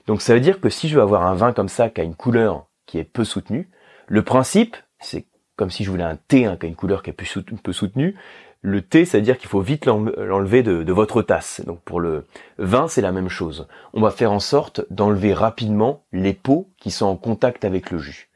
Donc 0.06 0.20
ça 0.20 0.34
veut 0.34 0.40
dire 0.40 0.60
que 0.60 0.68
si 0.68 0.88
je 0.88 0.96
veux 0.96 1.02
avoir 1.02 1.26
un 1.26 1.34
vin 1.34 1.52
comme 1.52 1.68
ça 1.68 1.88
qui 1.88 2.00
a 2.00 2.04
une 2.04 2.14
couleur 2.14 2.66
qui 2.86 2.98
est 2.98 3.04
peu 3.04 3.24
soutenue, 3.24 3.70
le 4.06 4.22
principe, 4.22 4.76
c'est 5.00 5.26
comme 5.56 5.70
si 5.70 5.84
je 5.84 5.90
voulais 5.90 6.04
un 6.04 6.16
thé 6.16 6.46
hein, 6.46 6.56
qui 6.58 6.66
a 6.66 6.68
une 6.68 6.74
couleur 6.74 7.02
qui 7.02 7.10
est 7.10 7.12
peu 7.14 7.72
soutenue. 7.72 8.14
Le 8.60 8.80
thé, 8.80 9.04
ça 9.04 9.18
veut 9.18 9.24
dire 9.24 9.38
qu'il 9.38 9.48
faut 9.48 9.60
vite 9.60 9.84
l'enlever 9.86 10.62
de, 10.62 10.82
de, 10.82 10.92
votre 10.92 11.22
tasse. 11.22 11.60
Donc 11.66 11.80
pour 11.82 12.00
le 12.00 12.24
vin, 12.58 12.88
c'est 12.88 13.02
la 13.02 13.12
même 13.12 13.28
chose. 13.28 13.68
On 13.92 14.00
va 14.00 14.10
faire 14.10 14.32
en 14.32 14.40
sorte 14.40 14.86
d'enlever 14.90 15.34
rapidement 15.34 16.04
les 16.12 16.32
peaux 16.32 16.70
qui 16.78 16.90
sont 16.90 17.06
en 17.06 17.16
contact 17.16 17.64
avec 17.64 17.90
le 17.90 17.98
jus. 17.98 18.30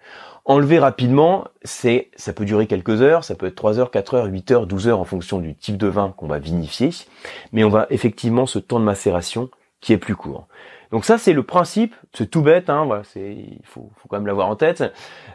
Enlever 0.51 0.79
rapidement, 0.79 1.47
c'est, 1.63 2.11
ça 2.17 2.33
peut 2.33 2.47
durer 2.47 2.67
quelques 2.67 3.03
heures, 3.03 3.23
ça 3.23 3.35
peut 3.35 3.45
être 3.45 3.55
3 3.55 3.79
heures, 3.79 3.91
4 3.91 4.15
heures, 4.15 4.25
8 4.25 4.51
heures, 4.51 4.67
12 4.67 4.89
heures 4.89 4.99
en 4.99 5.05
fonction 5.05 5.41
du 5.41 5.55
type 5.55 5.77
de 5.77 5.89
vin 5.89 6.15
qu'on 6.17 6.27
va 6.27 6.39
vinifier, 6.39 6.89
mais 7.53 7.65
on 7.65 7.69
va 7.69 7.87
effectivement 7.91 8.47
ce 8.47 8.59
temps 8.59 8.81
de 8.81 8.85
macération 8.87 9.51
qui 9.83 9.93
est 9.93 9.99
plus 9.99 10.17
court. 10.17 10.49
Donc 10.91 11.05
ça 11.05 11.19
c'est 11.19 11.35
le 11.35 11.43
principe, 11.43 11.95
c'est 12.15 12.31
tout 12.31 12.41
bête, 12.41 12.71
hein, 12.71 12.87
voilà, 12.87 13.05
c'est, 13.05 13.35
il 13.35 13.61
faut, 13.65 13.91
faut 13.97 14.09
quand 14.09 14.17
même 14.17 14.27
l'avoir 14.27 14.49
en 14.49 14.57
tête. 14.57 14.83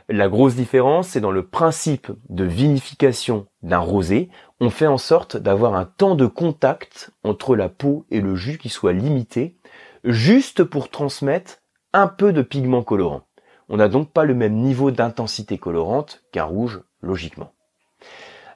La 0.10 0.30
grosse 0.30 0.56
différence, 0.56 1.10
c'est 1.10 1.22
dans 1.22 1.30
le 1.30 1.46
principe 1.46 2.12
de 2.30 2.44
vinification 2.44 3.46
d'un 3.62 3.78
rosé, 3.78 4.30
on 4.60 4.72
fait 4.72 4.88
en 4.88 4.98
sorte 4.98 5.38
d'avoir 5.38 5.76
un 5.76 5.86
temps 5.86 6.16
de 6.16 6.26
contact 6.26 7.12
entre 7.24 7.56
la 7.56 7.70
peau 7.70 8.08
et 8.10 8.20
le 8.20 8.36
jus 8.36 8.58
qui 8.58 8.70
soit 8.70 8.94
limité, 8.94 9.58
juste 10.04 10.64
pour 10.64 10.90
transmettre 10.90 11.60
un 11.94 12.08
peu 12.08 12.34
de 12.34 12.42
pigment 12.42 12.82
colorant. 12.82 13.22
On 13.70 13.78
n'a 13.78 13.88
donc 13.88 14.12
pas 14.12 14.26
le 14.26 14.34
même 14.34 14.56
niveau 14.56 14.92
d'intensité 14.92 15.58
colorante 15.58 16.24
qu'un 16.32 16.44
rouge, 16.44 16.82
logiquement. 17.02 17.52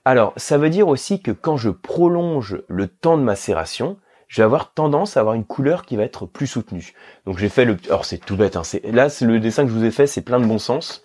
Alors, 0.06 0.34
ça 0.38 0.58
veut 0.58 0.70
dire 0.70 0.88
aussi 0.88 1.22
que 1.22 1.32
quand 1.32 1.58
je 1.58 1.70
prolonge 1.70 2.62
le 2.68 2.88
temps 2.88 3.18
de 3.18 3.24
macération, 3.24 3.98
je 4.28 4.42
vais 4.42 4.46
avoir 4.46 4.74
tendance 4.74 5.18
à 5.18 5.22
avoir 5.22 5.36
une 5.36 5.46
couleur 5.46 5.86
qui 5.86 5.96
va 5.96 6.04
être 6.04 6.26
plus 6.26 6.48
soutenue. 6.48 6.94
Donc 7.26 7.38
j'ai 7.38 7.50
fait 7.50 7.66
le... 7.66 7.78
Alors 7.88 8.06
c'est 8.06 8.18
tout 8.18 8.36
bête, 8.36 8.56
hein. 8.56 8.62
là 8.86 9.10
c'est 9.10 9.26
le 9.26 9.40
dessin 9.40 9.64
que 9.64 9.70
je 9.70 9.74
vous 9.74 9.86
ai 9.86 9.92
fait, 9.92 10.08
c'est 10.08 10.22
plein 10.22 10.40
de 10.40 10.46
bon 10.46 10.60
sens. 10.60 11.04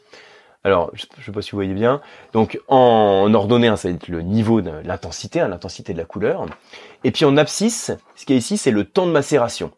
Alors, 0.65 0.93
je 0.95 1.07
ne 1.19 1.25
sais 1.25 1.33
pas 1.33 1.43
si 1.43 1.51
vous 1.51 1.57
voyez 1.57 1.75
bien. 1.75 2.01
Donc 2.33 2.61
en 2.69 3.33
ordonnée, 3.35 3.67
hein, 3.67 3.77
ça 3.77 3.89
va 3.89 3.95
être 3.95 4.09
le 4.09 4.23
niveau 4.23 4.61
de 4.61 4.71
l'intensité, 4.85 5.41
hein, 5.41 5.49
l'intensité 5.49 5.93
de 5.93 5.99
la 5.99 6.05
couleur. 6.05 6.47
Et 7.03 7.11
puis 7.11 7.25
en 7.25 7.37
abscisse, 7.37 7.91
ce 8.15 8.25
qui 8.25 8.35
est 8.35 8.37
ici, 8.37 8.57
c'est 8.57 8.71
le 8.71 8.85
temps 8.85 9.07
de 9.07 9.13
macération. 9.13 9.73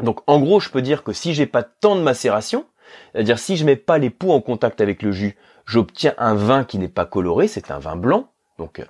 Donc 0.00 0.20
en 0.26 0.40
gros, 0.40 0.60
je 0.60 0.68
peux 0.68 0.82
dire 0.82 1.04
que 1.04 1.12
si 1.12 1.32
j'ai 1.32 1.46
pas 1.46 1.62
de 1.62 1.70
temps 1.80 1.96
de 1.96 2.02
macération, 2.02 2.66
c'est-à-dire 3.12 3.38
si 3.38 3.56
je 3.56 3.64
mets 3.64 3.76
pas 3.76 3.98
les 3.98 4.10
peaux 4.10 4.32
en 4.32 4.40
contact 4.40 4.80
avec 4.80 5.02
le 5.02 5.12
jus, 5.12 5.36
j'obtiens 5.66 6.14
un 6.18 6.34
vin 6.34 6.64
qui 6.64 6.78
n'est 6.78 6.88
pas 6.88 7.04
coloré, 7.04 7.48
c'est 7.48 7.70
un 7.70 7.78
vin 7.78 7.96
blanc. 7.96 8.28
Donc 8.58 8.80
euh, 8.80 8.84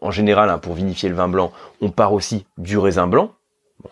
en 0.00 0.10
général, 0.10 0.50
hein, 0.50 0.58
pour 0.58 0.74
vinifier 0.74 1.08
le 1.08 1.14
vin 1.14 1.28
blanc, 1.28 1.52
on 1.80 1.90
part 1.90 2.12
aussi 2.12 2.46
du 2.58 2.78
raisin 2.78 3.06
blanc. 3.06 3.32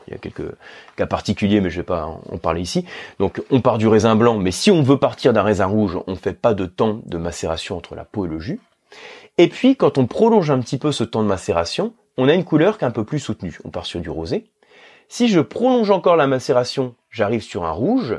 il 0.07 0.13
y 0.13 0.17
a 0.17 0.19
quelques 0.19 0.51
cas 0.97 1.07
particuliers, 1.07 1.61
mais 1.61 1.71
je 1.71 1.77
vais 1.77 1.87
pas 1.87 2.07
en 2.07 2.39
parler 2.39 2.61
ici. 2.61 2.85
Donc 3.19 3.43
on 3.51 3.61
part 3.61 3.79
du 3.79 3.89
raisin 3.89 4.17
blanc, 4.17 4.39
mais 4.39 4.51
si 4.51 4.71
on 4.71 4.83
veut 4.83 4.99
partir 4.99 5.33
d'un 5.33 5.43
raisin 5.43 5.67
rouge, 5.67 5.99
on 6.07 6.13
ne 6.13 6.17
fait 6.17 6.35
pas 6.35 6.55
de 6.55 6.67
temps 6.67 7.01
de 7.05 7.19
macération 7.19 7.77
entre 7.77 7.95
la 7.95 8.05
peau 8.05 8.27
et 8.27 8.29
le 8.29 8.39
jus. 8.39 8.61
Et 9.39 9.49
puis 9.49 9.77
quand 9.77 9.99
on 9.99 10.07
prolonge 10.07 10.51
un 10.51 10.61
petit 10.61 10.79
peu 10.79 10.93
ce 10.93 11.05
temps 11.05 11.23
de 11.23 11.29
macération, 11.29 11.95
on 12.17 12.29
a 12.29 12.35
une 12.35 12.45
couleur 12.45 12.79
qui 12.79 12.85
est 12.85 12.89
un 12.89 12.93
peu 12.93 13.05
plus 13.05 13.19
soutenue. 13.19 13.59
On 13.65 13.71
part 13.71 13.87
sur 13.87 14.01
du 14.01 14.11
rosé. 14.11 14.47
Si 15.09 15.29
je 15.29 15.41
prolonge 15.41 15.91
encore 15.91 16.17
la 16.17 16.27
macération, 16.27 16.95
j'arrive 17.11 17.43
sur 17.43 17.65
un 17.65 17.71
rouge. 17.71 18.19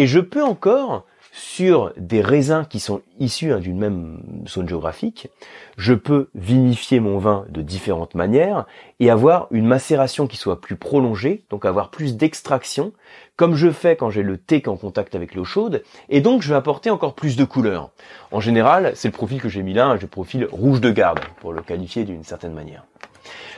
Et 0.00 0.06
je 0.06 0.18
peux 0.18 0.42
encore, 0.42 1.04
sur 1.30 1.92
des 1.98 2.22
raisins 2.22 2.64
qui 2.66 2.80
sont 2.80 3.02
issus 3.18 3.52
hein, 3.52 3.58
d'une 3.58 3.76
même 3.76 4.22
zone 4.48 4.66
géographique, 4.66 5.28
je 5.76 5.92
peux 5.92 6.30
vinifier 6.34 7.00
mon 7.00 7.18
vin 7.18 7.44
de 7.50 7.60
différentes 7.60 8.14
manières 8.14 8.64
et 8.98 9.10
avoir 9.10 9.46
une 9.50 9.66
macération 9.66 10.26
qui 10.26 10.38
soit 10.38 10.62
plus 10.62 10.76
prolongée, 10.76 11.44
donc 11.50 11.66
avoir 11.66 11.90
plus 11.90 12.16
d'extraction, 12.16 12.94
comme 13.36 13.56
je 13.56 13.68
fais 13.68 13.94
quand 13.94 14.08
j'ai 14.08 14.22
le 14.22 14.38
thé 14.38 14.62
en 14.68 14.78
contact 14.78 15.14
avec 15.14 15.34
l'eau 15.34 15.44
chaude, 15.44 15.82
et 16.08 16.22
donc 16.22 16.40
je 16.40 16.48
vais 16.48 16.56
apporter 16.56 16.88
encore 16.88 17.14
plus 17.14 17.36
de 17.36 17.44
couleurs. 17.44 17.90
En 18.30 18.40
général, 18.40 18.92
c'est 18.94 19.08
le 19.08 19.12
profil 19.12 19.38
que 19.38 19.50
j'ai 19.50 19.62
mis 19.62 19.74
là, 19.74 19.98
le 20.00 20.06
profil 20.06 20.48
rouge 20.50 20.80
de 20.80 20.90
garde, 20.90 21.20
pour 21.42 21.52
le 21.52 21.60
qualifier 21.60 22.04
d'une 22.04 22.24
certaine 22.24 22.54
manière. 22.54 22.86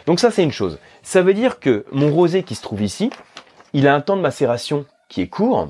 Donc 0.07 0.19
ça 0.19 0.33
c'est 0.33 0.43
une 0.43 0.51
chose. 0.51 0.81
Ça 1.05 1.23
veut 1.23 1.35
dire 1.35 1.61
que 1.61 1.85
mon 1.93 2.11
rosé 2.11 2.43
qui 2.43 2.57
se 2.57 2.63
trouve 2.63 2.83
ici, 2.83 3.11
il 3.75 3.87
a 3.87 3.95
un 3.95 4.01
temps 4.01 4.17
de 4.17 4.23
macération 4.23 4.87
qui 5.09 5.21
est 5.21 5.29
court, 5.29 5.69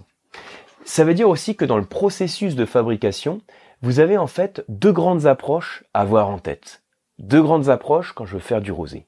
ça 0.84 1.04
veut 1.04 1.14
dire 1.14 1.28
aussi 1.28 1.56
que 1.56 1.64
dans 1.64 1.76
le 1.76 1.84
processus 1.84 2.54
de 2.54 2.64
fabrication, 2.64 3.40
vous 3.82 4.00
avez 4.00 4.18
en 4.18 4.26
fait 4.26 4.64
deux 4.68 4.92
grandes 4.92 5.26
approches 5.26 5.84
à 5.94 6.00
avoir 6.00 6.28
en 6.28 6.38
tête. 6.38 6.82
Deux 7.18 7.42
grandes 7.42 7.68
approches 7.68 8.12
quand 8.12 8.24
je 8.24 8.34
veux 8.34 8.40
faire 8.40 8.60
du 8.60 8.72
rosé. 8.72 9.06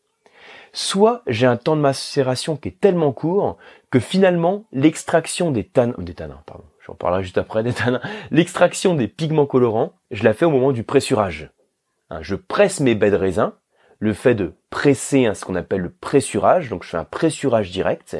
Soit 0.72 1.22
j'ai 1.26 1.46
un 1.46 1.56
temps 1.56 1.76
de 1.76 1.80
macération 1.80 2.56
qui 2.56 2.68
est 2.68 2.80
tellement 2.80 3.12
court 3.12 3.56
que 3.90 4.00
finalement 4.00 4.64
l'extraction 4.72 5.50
des 5.50 5.64
tanins, 5.64 5.94
pardon, 6.46 6.64
j'en 6.84 6.94
parlerai 6.94 7.22
juste 7.22 7.38
après 7.38 7.62
des 7.62 7.72
tanins, 7.72 8.00
l'extraction 8.30 8.94
des 8.94 9.08
pigments 9.08 9.46
colorants, 9.46 9.92
je 10.10 10.24
la 10.24 10.34
fais 10.34 10.44
au 10.44 10.50
moment 10.50 10.72
du 10.72 10.82
pressurage. 10.82 11.50
Hein, 12.10 12.18
je 12.22 12.34
presse 12.34 12.80
mes 12.80 12.94
baies 12.94 13.10
de 13.10 13.16
raisin, 13.16 13.54
le 14.00 14.12
fait 14.12 14.34
de 14.34 14.54
presser 14.70 15.32
ce 15.34 15.44
qu'on 15.44 15.54
appelle 15.54 15.80
le 15.80 15.90
pressurage, 15.90 16.68
donc 16.68 16.82
je 16.82 16.90
fais 16.90 16.96
un 16.96 17.04
pressurage 17.04 17.70
direct, 17.70 18.16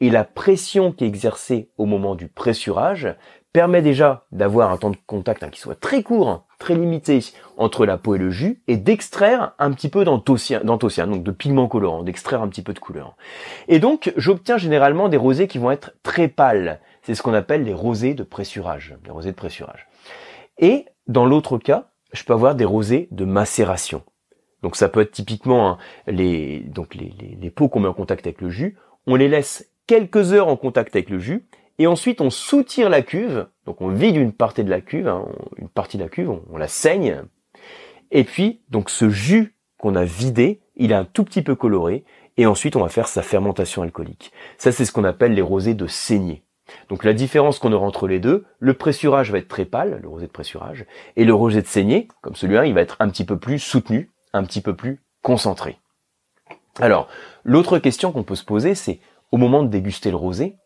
et 0.00 0.10
la 0.10 0.24
pression 0.24 0.92
qui 0.92 1.04
est 1.04 1.08
exercée 1.08 1.70
au 1.76 1.86
moment 1.86 2.14
du 2.14 2.28
pressurage 2.28 3.14
permet 3.52 3.82
déjà 3.82 4.26
d'avoir 4.32 4.70
un 4.70 4.76
temps 4.76 4.90
de 4.90 4.96
contact 5.06 5.42
hein, 5.42 5.50
qui 5.50 5.60
soit 5.60 5.78
très 5.78 6.02
court, 6.02 6.46
très 6.58 6.74
limité 6.74 7.20
entre 7.56 7.84
la 7.84 7.98
peau 7.98 8.14
et 8.14 8.18
le 8.18 8.30
jus, 8.30 8.62
et 8.68 8.76
d'extraire 8.76 9.54
un 9.58 9.72
petit 9.72 9.88
peu 9.88 10.04
d'anthocyan, 10.04 10.62
donc 10.64 11.22
de 11.24 11.30
pigments 11.30 11.66
colorants, 11.66 12.02
d'extraire 12.02 12.42
un 12.42 12.48
petit 12.48 12.62
peu 12.62 12.72
de 12.72 12.78
couleur. 12.78 13.16
Et 13.66 13.80
donc, 13.80 14.12
j'obtiens 14.16 14.56
généralement 14.56 15.08
des 15.08 15.16
rosés 15.16 15.48
qui 15.48 15.58
vont 15.58 15.70
être 15.70 15.92
très 16.02 16.28
pâles. 16.28 16.80
C'est 17.02 17.14
ce 17.14 17.22
qu'on 17.22 17.34
appelle 17.34 17.64
les 17.64 17.74
rosés 17.74 18.14
de 18.14 18.22
pressurage, 18.22 18.96
les 19.04 19.10
rosés 19.10 19.32
de 19.32 19.36
pressurage. 19.36 19.88
Et 20.58 20.86
dans 21.08 21.26
l'autre 21.26 21.58
cas, 21.58 21.90
je 22.12 22.22
peux 22.24 22.32
avoir 22.32 22.54
des 22.54 22.64
rosés 22.64 23.08
de 23.10 23.24
macération. 23.24 24.02
Donc 24.62 24.76
ça 24.76 24.88
peut 24.88 25.00
être 25.00 25.12
typiquement 25.12 25.70
hein, 25.70 25.78
les, 26.06 26.60
donc 26.60 26.94
les, 26.94 27.14
les 27.40 27.50
peaux 27.50 27.68
qu'on 27.68 27.80
met 27.80 27.88
en 27.88 27.94
contact 27.94 28.26
avec 28.26 28.42
le 28.42 28.50
jus, 28.50 28.76
on 29.06 29.16
les 29.16 29.28
laisse 29.28 29.69
quelques 29.90 30.32
heures 30.32 30.46
en 30.46 30.54
contact 30.54 30.94
avec 30.94 31.10
le 31.10 31.18
jus, 31.18 31.48
et 31.80 31.88
ensuite 31.88 32.20
on 32.20 32.30
soutire 32.30 32.88
la 32.88 33.02
cuve, 33.02 33.48
donc 33.66 33.80
on 33.80 33.88
vide 33.88 34.14
une 34.14 34.32
partie 34.32 34.62
de 34.62 34.70
la 34.70 34.80
cuve, 34.80 35.08
hein, 35.08 35.26
une 35.56 35.68
partie 35.68 35.96
de 35.96 36.04
la 36.04 36.08
cuve, 36.08 36.30
on, 36.30 36.56
la 36.58 36.68
saigne, 36.68 37.22
et 38.12 38.22
puis 38.22 38.60
donc 38.68 38.88
ce 38.88 39.10
jus 39.10 39.56
qu'on 39.78 39.96
a 39.96 40.04
vidé, 40.04 40.60
il 40.76 40.92
est 40.92 40.94
un 40.94 41.04
tout 41.04 41.24
petit 41.24 41.42
peu 41.42 41.56
coloré, 41.56 42.04
et 42.36 42.46
ensuite 42.46 42.76
on 42.76 42.82
va 42.82 42.88
faire 42.88 43.08
sa 43.08 43.22
fermentation 43.22 43.82
alcoolique. 43.82 44.30
Ça 44.58 44.70
c'est 44.70 44.84
ce 44.84 44.92
qu'on 44.92 45.02
appelle 45.02 45.34
les 45.34 45.42
rosés 45.42 45.74
de 45.74 45.88
saignée. 45.88 46.44
Donc 46.88 47.02
la 47.02 47.12
différence 47.12 47.58
qu'on 47.58 47.72
aura 47.72 47.84
entre 47.84 48.06
les 48.06 48.20
deux, 48.20 48.44
le 48.60 48.74
pressurage 48.74 49.32
va 49.32 49.38
être 49.38 49.48
très 49.48 49.64
pâle, 49.64 49.98
le 50.00 50.08
rosé 50.08 50.28
de 50.28 50.32
pressurage, 50.32 50.86
et 51.16 51.24
le 51.24 51.34
rosé 51.34 51.62
de 51.62 51.66
saignée, 51.66 52.06
comme 52.22 52.36
celui-là, 52.36 52.66
il 52.66 52.74
va 52.74 52.82
être 52.82 52.96
un 53.00 53.08
petit 53.08 53.24
peu 53.24 53.40
plus 53.40 53.58
soutenu, 53.58 54.12
un 54.32 54.44
petit 54.44 54.60
peu 54.60 54.76
plus 54.76 55.00
concentré. 55.20 55.80
Alors, 56.78 57.08
l'autre 57.42 57.78
question 57.78 58.12
qu'on 58.12 58.22
peut 58.22 58.36
se 58.36 58.44
poser, 58.44 58.76
c'est 58.76 59.00
au 59.32 59.36
moment 59.36 59.62
de 59.62 59.68
déguster 59.68 60.10
le 60.10 60.16
rosé, 60.16 60.56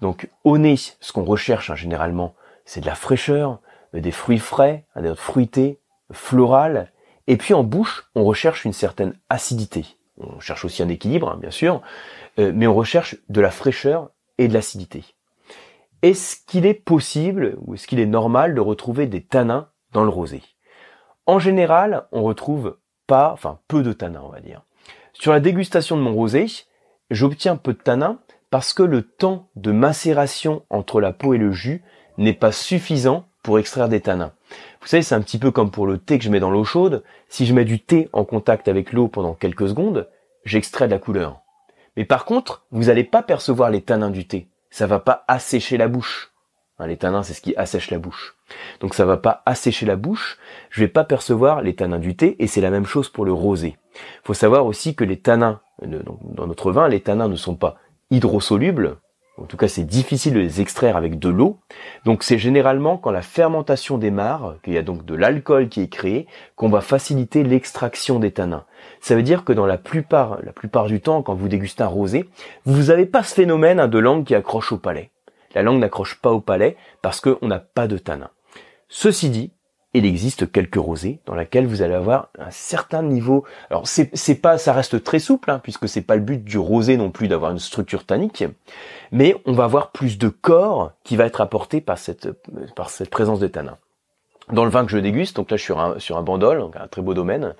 donc 0.00 0.28
au 0.44 0.58
nez, 0.58 0.76
ce 0.76 1.12
qu'on 1.12 1.24
recherche 1.24 1.70
hein, 1.70 1.76
généralement, 1.76 2.34
c'est 2.64 2.80
de 2.80 2.86
la 2.86 2.94
fraîcheur, 2.94 3.60
des 3.92 4.10
fruits 4.10 4.38
frais, 4.38 4.86
des 4.96 5.02
notes 5.02 5.18
fruitées, 5.18 5.80
florales, 6.12 6.92
et 7.26 7.36
puis 7.36 7.54
en 7.54 7.64
bouche, 7.64 8.10
on 8.14 8.24
recherche 8.24 8.64
une 8.64 8.72
certaine 8.72 9.14
acidité. 9.28 9.86
On 10.18 10.40
cherche 10.40 10.64
aussi 10.64 10.82
un 10.82 10.88
équilibre, 10.88 11.30
hein, 11.30 11.38
bien 11.40 11.50
sûr, 11.50 11.82
euh, 12.38 12.52
mais 12.54 12.66
on 12.66 12.74
recherche 12.74 13.16
de 13.28 13.40
la 13.40 13.50
fraîcheur 13.50 14.10
et 14.38 14.48
de 14.48 14.54
l'acidité. 14.54 15.04
Est-ce 16.02 16.36
qu'il 16.46 16.66
est 16.66 16.74
possible 16.74 17.56
ou 17.62 17.74
est-ce 17.74 17.86
qu'il 17.86 18.00
est 18.00 18.06
normal 18.06 18.54
de 18.54 18.60
retrouver 18.60 19.06
des 19.06 19.22
tanins 19.22 19.70
dans 19.92 20.04
le 20.04 20.10
rosé? 20.10 20.42
En 21.26 21.38
général, 21.38 22.06
on 22.12 22.22
retrouve 22.22 22.76
pas, 23.06 23.32
enfin 23.32 23.58
peu 23.68 23.82
de 23.82 23.92
tanins, 23.92 24.22
on 24.22 24.28
va 24.28 24.40
dire. 24.40 24.62
Sur 25.14 25.32
la 25.32 25.40
dégustation 25.40 25.96
de 25.96 26.02
mon 26.02 26.12
rosé, 26.12 26.46
j'obtiens 27.14 27.56
peu 27.56 27.72
de 27.72 27.78
tanins 27.78 28.18
parce 28.50 28.72
que 28.72 28.82
le 28.82 29.02
temps 29.02 29.48
de 29.56 29.72
macération 29.72 30.62
entre 30.70 31.00
la 31.00 31.12
peau 31.12 31.34
et 31.34 31.38
le 31.38 31.52
jus 31.52 31.82
n'est 32.18 32.34
pas 32.34 32.52
suffisant 32.52 33.26
pour 33.42 33.58
extraire 33.58 33.88
des 33.88 34.00
tanins. 34.00 34.32
Vous 34.80 34.86
savez, 34.86 35.02
c'est 35.02 35.14
un 35.14 35.20
petit 35.20 35.38
peu 35.38 35.50
comme 35.50 35.70
pour 35.70 35.86
le 35.86 35.98
thé 35.98 36.18
que 36.18 36.24
je 36.24 36.30
mets 36.30 36.40
dans 36.40 36.50
l'eau 36.50 36.64
chaude. 36.64 37.02
Si 37.28 37.46
je 37.46 37.54
mets 37.54 37.64
du 37.64 37.80
thé 37.80 38.08
en 38.12 38.24
contact 38.24 38.68
avec 38.68 38.92
l'eau 38.92 39.08
pendant 39.08 39.34
quelques 39.34 39.68
secondes, 39.68 40.08
j'extrais 40.44 40.86
de 40.86 40.92
la 40.92 40.98
couleur. 40.98 41.40
Mais 41.96 42.04
par 42.04 42.24
contre, 42.24 42.64
vous 42.70 42.84
n'allez 42.84 43.04
pas 43.04 43.22
percevoir 43.22 43.70
les 43.70 43.82
tanins 43.82 44.10
du 44.10 44.26
thé. 44.26 44.48
Ça 44.70 44.86
va 44.86 44.98
pas 44.98 45.24
assécher 45.28 45.76
la 45.76 45.88
bouche. 45.88 46.32
Hein, 46.78 46.88
les 46.88 46.96
tanins, 46.96 47.22
c'est 47.22 47.34
ce 47.34 47.40
qui 47.40 47.54
assèche 47.56 47.90
la 47.90 47.98
bouche. 47.98 48.36
Donc 48.80 48.94
ça 48.94 49.04
va 49.04 49.16
pas 49.16 49.42
assécher 49.46 49.86
la 49.86 49.96
bouche. 49.96 50.38
Je 50.70 50.80
vais 50.80 50.88
pas 50.88 51.04
percevoir 51.04 51.62
les 51.62 51.76
tanins 51.76 51.98
du 51.98 52.16
thé 52.16 52.36
et 52.42 52.46
c'est 52.46 52.60
la 52.60 52.70
même 52.70 52.86
chose 52.86 53.08
pour 53.08 53.24
le 53.24 53.32
rosé. 53.32 53.76
Faut 54.24 54.34
savoir 54.34 54.66
aussi 54.66 54.94
que 54.96 55.04
les 55.04 55.20
tanins, 55.20 55.60
dans 55.82 56.46
notre 56.46 56.72
vin, 56.72 56.88
les 56.88 57.00
tanins 57.00 57.28
ne 57.28 57.36
sont 57.36 57.56
pas 57.56 57.76
hydrosolubles. 58.10 58.98
En 59.36 59.46
tout 59.46 59.56
cas, 59.56 59.66
c'est 59.66 59.84
difficile 59.84 60.34
de 60.34 60.38
les 60.38 60.60
extraire 60.60 60.96
avec 60.96 61.18
de 61.18 61.28
l'eau. 61.28 61.58
Donc 62.04 62.22
c'est 62.22 62.38
généralement 62.38 62.96
quand 62.96 63.10
la 63.10 63.22
fermentation 63.22 63.98
démarre, 63.98 64.56
qu'il 64.62 64.74
y 64.74 64.78
a 64.78 64.82
donc 64.82 65.04
de 65.04 65.14
l'alcool 65.14 65.68
qui 65.68 65.80
est 65.80 65.88
créé, 65.88 66.28
qu'on 66.54 66.68
va 66.68 66.80
faciliter 66.80 67.42
l'extraction 67.42 68.20
des 68.20 68.30
tanins. 68.30 68.64
Ça 69.00 69.16
veut 69.16 69.24
dire 69.24 69.44
que 69.44 69.52
dans 69.52 69.66
la 69.66 69.76
plupart, 69.76 70.38
la 70.44 70.52
plupart 70.52 70.86
du 70.86 71.00
temps, 71.00 71.22
quand 71.22 71.34
vous 71.34 71.48
dégustez 71.48 71.82
un 71.82 71.88
rosé, 71.88 72.30
vous 72.64 72.84
n'avez 72.84 73.06
pas 73.06 73.24
ce 73.24 73.34
phénomène 73.34 73.80
hein, 73.80 73.88
de 73.88 73.98
langue 73.98 74.24
qui 74.24 74.36
accroche 74.36 74.70
au 74.70 74.78
palais. 74.78 75.10
La 75.56 75.62
langue 75.62 75.80
n'accroche 75.80 76.20
pas 76.20 76.30
au 76.30 76.40
palais 76.40 76.76
parce 77.02 77.20
qu'on 77.20 77.48
n'a 77.48 77.58
pas 77.58 77.88
de 77.88 77.98
tanins. 77.98 78.30
Ceci 78.88 79.30
dit, 79.30 79.52
il 79.94 80.04
existe 80.04 80.50
quelques 80.50 80.74
rosés 80.76 81.20
dans 81.24 81.34
lesquels 81.34 81.66
vous 81.66 81.80
allez 81.80 81.94
avoir 81.94 82.28
un 82.38 82.50
certain 82.50 83.02
niveau. 83.02 83.44
Alors 83.70 83.86
c'est 83.86 84.34
pas, 84.34 84.58
ça 84.58 84.72
reste 84.72 85.02
très 85.02 85.20
souple 85.20 85.50
hein, 85.50 85.60
puisque 85.62 85.88
c'est 85.88 86.02
pas 86.02 86.16
le 86.16 86.22
but 86.22 86.42
du 86.42 86.58
rosé 86.58 86.96
non 86.96 87.10
plus 87.10 87.28
d'avoir 87.28 87.52
une 87.52 87.58
structure 87.58 88.04
tannique, 88.04 88.44
mais 89.12 89.36
on 89.46 89.52
va 89.52 89.64
avoir 89.64 89.92
plus 89.92 90.18
de 90.18 90.28
corps 90.28 90.92
qui 91.04 91.16
va 91.16 91.24
être 91.26 91.40
apporté 91.40 91.80
par 91.80 91.98
cette 91.98 92.28
par 92.74 92.90
cette 92.90 93.10
présence 93.10 93.40
de 93.40 93.46
tanins. 93.46 93.78
Dans 94.52 94.64
le 94.64 94.70
vin 94.70 94.84
que 94.84 94.90
je 94.90 94.98
déguste, 94.98 95.36
donc 95.36 95.50
là 95.50 95.56
je 95.56 95.62
suis 95.62 95.72
sur 95.72 95.80
un, 95.80 95.98
sur 95.98 96.18
un 96.18 96.22
bandol, 96.22 96.58
donc 96.58 96.76
un 96.76 96.86
très 96.86 97.00
beau 97.00 97.14
domaine, 97.14 97.54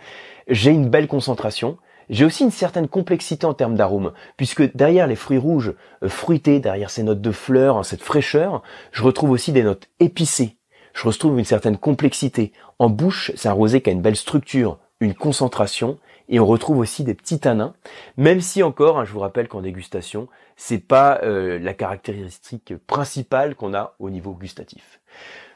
j'ai 0.49 0.71
une 0.71 0.89
belle 0.89 1.09
concentration. 1.09 1.79
J'ai 2.11 2.27
aussi 2.27 2.45
une 2.45 2.51
certaine 2.51 2.87
complexité 2.87 3.47
en 3.47 3.55
termes 3.55 3.77
d'arômes, 3.77 4.13
puisque 4.37 4.77
derrière 4.77 5.07
les 5.07 5.17
fruits 5.17 5.39
rouges 5.39 5.73
euh, 6.03 6.11
fruités, 6.11 6.61
derrière 6.61 6.91
ces 6.91 7.03
notes 7.03 7.23
de 7.23 7.31
fleurs, 7.31 7.79
hein, 7.79 7.83
cette 7.83 8.03
fraîcheur, 8.03 8.63
je 8.93 9.03
retrouve 9.03 9.31
aussi 9.31 9.53
des 9.53 9.63
notes 9.63 9.89
épicées, 10.01 10.59
je 10.95 11.07
retrouve 11.07 11.39
une 11.39 11.45
certaine 11.45 11.77
complexité. 11.77 12.53
En 12.79 12.89
bouche, 12.89 13.33
c'est 13.35 13.49
un 13.49 13.53
rosé 13.53 13.83
qui 13.83 13.91
a 13.91 13.93
une 13.93 14.01
belle 14.01 14.17
structure, 14.17 14.79
une 15.01 15.15
concentration, 15.15 15.99
et 16.29 16.41
on 16.41 16.47
retrouve 16.47 16.79
aussi 16.79 17.05
des 17.05 17.15
petits 17.15 17.41
tanins, 17.41 17.75
même 18.17 18.41
si 18.41 18.63
encore, 18.63 18.99
hein, 18.99 19.05
je 19.05 19.13
vous 19.13 19.21
rappelle 19.21 19.49
qu'en 19.49 19.61
dégustation, 19.61 20.29
c'est 20.57 20.79
pas 20.79 21.21
euh, 21.23 21.59
la 21.59 21.75
caractéristique 21.75 22.75
principale 22.87 23.55
qu'on 23.57 23.75
a 23.75 23.95
au 23.99 24.09
niveau 24.09 24.33
gustatif. 24.33 25.01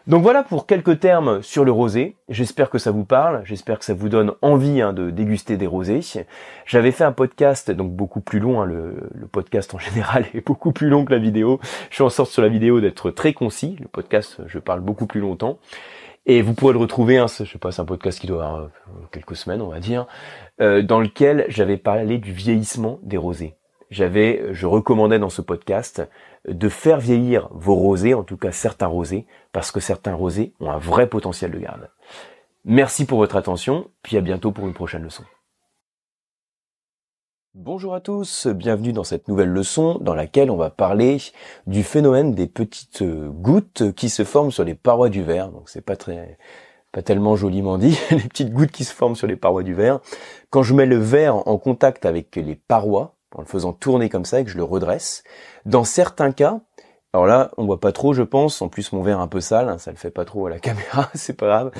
Donc 0.08 0.22
voilà 0.22 0.42
pour 0.42 0.64
quelques 0.64 1.00
termes 1.00 1.42
sur 1.42 1.66
le 1.66 1.70
rosé. 1.70 2.16
J'espère 2.30 2.70
que 2.70 2.78
ça 2.78 2.90
vous 2.90 3.04
parle, 3.04 3.42
j'espère 3.44 3.78
que 3.78 3.84
ça 3.84 3.92
vous 3.92 4.08
donne 4.08 4.32
envie 4.40 4.80
hein, 4.80 4.94
de 4.94 5.10
déguster 5.10 5.58
des 5.58 5.66
rosés. 5.66 6.00
J'avais 6.64 6.92
fait 6.92 7.04
un 7.04 7.12
podcast 7.12 7.70
donc 7.70 7.92
beaucoup 7.92 8.22
plus 8.22 8.38
long, 8.38 8.62
hein, 8.62 8.64
le, 8.64 8.94
podcast 9.30 9.74
en 9.74 9.78
général 9.78 10.24
est 10.32 10.46
beaucoup 10.46 10.72
plus 10.72 10.88
long 10.88 11.04
que 11.04 11.12
la 11.12 11.18
vidéo. 11.18 11.60
Je 11.90 11.96
suis 11.96 12.04
en 12.04 12.08
sorte 12.08 12.30
sur 12.30 12.40
la 12.40 12.48
vidéo 12.48 12.80
d'être 12.80 13.10
très 13.10 13.34
concis. 13.34 13.76
Le 13.80 13.86
podcast, 13.86 14.40
je 14.46 14.58
parle 14.58 14.80
beaucoup 14.80 15.06
plus 15.06 15.20
longtemps. 15.20 15.58
Et 16.24 16.40
vous 16.40 16.54
pourrez 16.54 16.72
le 16.72 16.78
retrouver, 16.78 17.18
hein, 17.18 17.26
je 17.28 17.44
sais 17.44 17.58
pas, 17.58 17.70
c'est 17.70 17.82
un 17.82 17.84
podcast 17.84 18.18
qui 18.18 18.26
doit 18.26 18.46
avoir 18.46 18.62
euh, 18.62 18.68
quelques 19.12 19.36
semaines, 19.36 19.60
on 19.60 19.68
va 19.68 19.78
dire, 19.78 20.06
euh, 20.62 20.80
dans 20.80 21.00
lequel 21.00 21.44
j'avais 21.48 21.76
parlé 21.76 22.16
du 22.16 22.32
vieillissement 22.32 22.98
des 23.02 23.18
rosés. 23.18 23.56
J'avais, 23.90 24.42
je 24.52 24.66
recommandais 24.66 25.18
dans 25.18 25.30
ce 25.30 25.42
podcast 25.42 26.02
de 26.48 26.68
faire 26.68 26.98
vieillir 26.98 27.48
vos 27.52 27.74
rosés, 27.74 28.14
en 28.14 28.24
tout 28.24 28.36
cas 28.36 28.52
certains 28.52 28.86
rosés, 28.86 29.26
parce 29.52 29.70
que 29.70 29.80
certains 29.80 30.14
rosés 30.14 30.52
ont 30.60 30.70
un 30.70 30.78
vrai 30.78 31.08
potentiel 31.08 31.50
de 31.50 31.58
garde. 31.58 31.90
Merci 32.64 33.04
pour 33.04 33.18
votre 33.18 33.36
attention, 33.36 33.90
puis 34.02 34.16
à 34.16 34.20
bientôt 34.20 34.52
pour 34.52 34.66
une 34.66 34.74
prochaine 34.74 35.02
leçon. 35.02 35.24
Bonjour 37.54 37.94
à 37.94 38.00
tous, 38.00 38.46
bienvenue 38.46 38.92
dans 38.92 39.04
cette 39.04 39.26
nouvelle 39.26 39.48
leçon 39.48 39.98
dans 40.00 40.14
laquelle 40.14 40.50
on 40.50 40.56
va 40.56 40.70
parler 40.70 41.18
du 41.66 41.82
phénomène 41.82 42.34
des 42.34 42.46
petites 42.46 43.02
gouttes 43.02 43.92
qui 43.96 44.10
se 44.10 44.22
forment 44.22 44.52
sur 44.52 44.64
les 44.64 44.74
parois 44.74 45.08
du 45.08 45.22
verre. 45.24 45.50
Donc 45.50 45.68
c'est 45.68 45.80
pas 45.80 45.96
très 45.96 46.38
pas 46.92 47.02
tellement 47.02 47.36
joliment 47.36 47.78
dit, 47.78 47.98
les 48.10 48.28
petites 48.28 48.52
gouttes 48.52 48.70
qui 48.70 48.84
se 48.84 48.94
forment 48.94 49.16
sur 49.16 49.26
les 49.26 49.36
parois 49.36 49.62
du 49.62 49.74
verre. 49.74 50.00
Quand 50.50 50.62
je 50.62 50.74
mets 50.74 50.86
le 50.86 50.98
verre 50.98 51.48
en 51.48 51.58
contact 51.58 52.06
avec 52.06 52.36
les 52.36 52.54
parois, 52.54 53.17
en 53.34 53.40
le 53.40 53.46
faisant 53.46 53.72
tourner 53.72 54.08
comme 54.08 54.24
ça 54.24 54.40
et 54.40 54.44
que 54.44 54.50
je 54.50 54.56
le 54.56 54.64
redresse. 54.64 55.22
Dans 55.66 55.84
certains 55.84 56.32
cas, 56.32 56.60
alors 57.12 57.26
là, 57.26 57.50
on 57.56 57.64
voit 57.64 57.80
pas 57.80 57.92
trop, 57.92 58.12
je 58.12 58.22
pense. 58.22 58.60
En 58.60 58.68
plus, 58.68 58.92
mon 58.92 59.02
verre 59.02 59.20
un 59.20 59.28
peu 59.28 59.40
sale, 59.40 59.68
hein, 59.68 59.78
ça 59.78 59.90
le 59.90 59.96
fait 59.96 60.10
pas 60.10 60.24
trop 60.24 60.46
à 60.46 60.50
la 60.50 60.58
caméra, 60.60 61.10
c'est 61.14 61.32
pas 61.34 61.46
grave. 61.46 61.70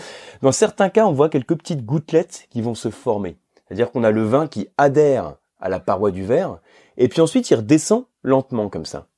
Dans 0.43 0.53
certains 0.53 0.89
cas, 0.89 1.07
on 1.07 1.13
voit 1.13 1.29
quelques 1.29 1.57
petites 1.57 1.85
gouttelettes 1.85 2.47
qui 2.51 2.63
vont 2.63 2.75
se 2.75 2.91
former. 2.91 3.39
C'est-à-dire 3.67 3.91
qu'on 3.91 4.05
a 4.05 4.11
le 4.11 4.23
vin 4.23 4.47
qui 4.47 4.69
adhère 4.79 5.37
à 5.61 5.69
la 5.69 5.81
paroi 5.81 6.11
du 6.11 6.25
verre, 6.25 6.61
et 6.97 7.09
puis 7.09 7.21
ensuite 7.21 7.51
il 7.51 7.57
redescend 7.57 8.05
lentement 8.23 8.69
comme 8.69 8.87
ça. 8.87 9.09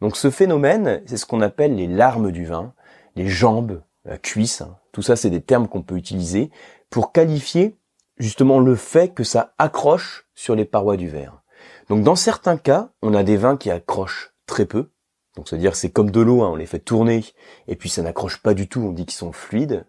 Donc 0.00 0.16
ce 0.16 0.30
phénomène, 0.30 1.02
c'est 1.06 1.16
ce 1.16 1.24
qu'on 1.24 1.40
appelle 1.40 1.76
les 1.76 1.86
larmes 1.86 2.32
du 2.32 2.44
vin, 2.44 2.74
les 3.16 3.28
jambes, 3.28 3.80
la 4.04 4.18
cuisse. 4.18 4.60
Hein. 4.60 4.76
Tout 4.92 5.02
ça, 5.02 5.16
c'est 5.16 5.30
des 5.30 5.40
termes 5.40 5.68
qu'on 5.68 5.82
peut 5.82 5.96
utiliser 5.96 6.50
pour 6.90 7.12
qualifier 7.12 7.76
justement 8.18 8.60
le 8.60 8.76
fait 8.76 9.14
que 9.14 9.24
ça 9.24 9.54
accroche 9.58 10.26
sur 10.34 10.54
les 10.54 10.64
parois 10.64 10.96
du 10.96 11.08
verre. 11.08 11.42
Donc 11.88 12.02
dans 12.02 12.16
certains 12.16 12.56
cas, 12.56 12.90
on 13.02 13.14
a 13.14 13.22
des 13.22 13.36
vins 13.36 13.56
qui 13.56 13.70
accrochent 13.70 14.34
très 14.46 14.66
peu. 14.66 14.90
Donc 15.36 15.48
c'est-à-dire 15.48 15.76
c'est 15.76 15.90
comme 15.90 16.10
de 16.10 16.20
l'eau, 16.20 16.42
hein, 16.42 16.50
on 16.52 16.56
les 16.56 16.66
fait 16.66 16.78
tourner 16.78 17.24
et 17.68 17.76
puis 17.76 17.88
ça 17.88 18.02
n'accroche 18.02 18.42
pas 18.42 18.54
du 18.54 18.68
tout, 18.68 18.80
on 18.80 18.92
dit 18.92 19.06
qu'ils 19.06 19.16
sont 19.16 19.32
fluides. 19.32 19.86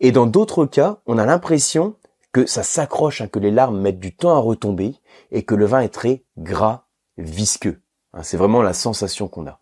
Et 0.00 0.12
dans 0.12 0.26
d'autres 0.26 0.66
cas, 0.66 1.00
on 1.06 1.18
a 1.18 1.26
l'impression 1.26 1.96
que 2.32 2.46
ça 2.46 2.62
s'accroche, 2.62 3.20
hein, 3.20 3.28
que 3.28 3.38
les 3.38 3.50
larmes 3.50 3.80
mettent 3.80 4.00
du 4.00 4.14
temps 4.14 4.34
à 4.34 4.38
retomber 4.38 4.96
et 5.30 5.44
que 5.44 5.54
le 5.54 5.66
vin 5.66 5.80
est 5.80 5.88
très 5.88 6.24
gras, 6.36 6.86
visqueux. 7.16 7.80
Hein, 8.12 8.22
c'est 8.22 8.36
vraiment 8.36 8.60
la 8.60 8.72
sensation 8.72 9.28
qu'on 9.28 9.46
a. 9.46 9.60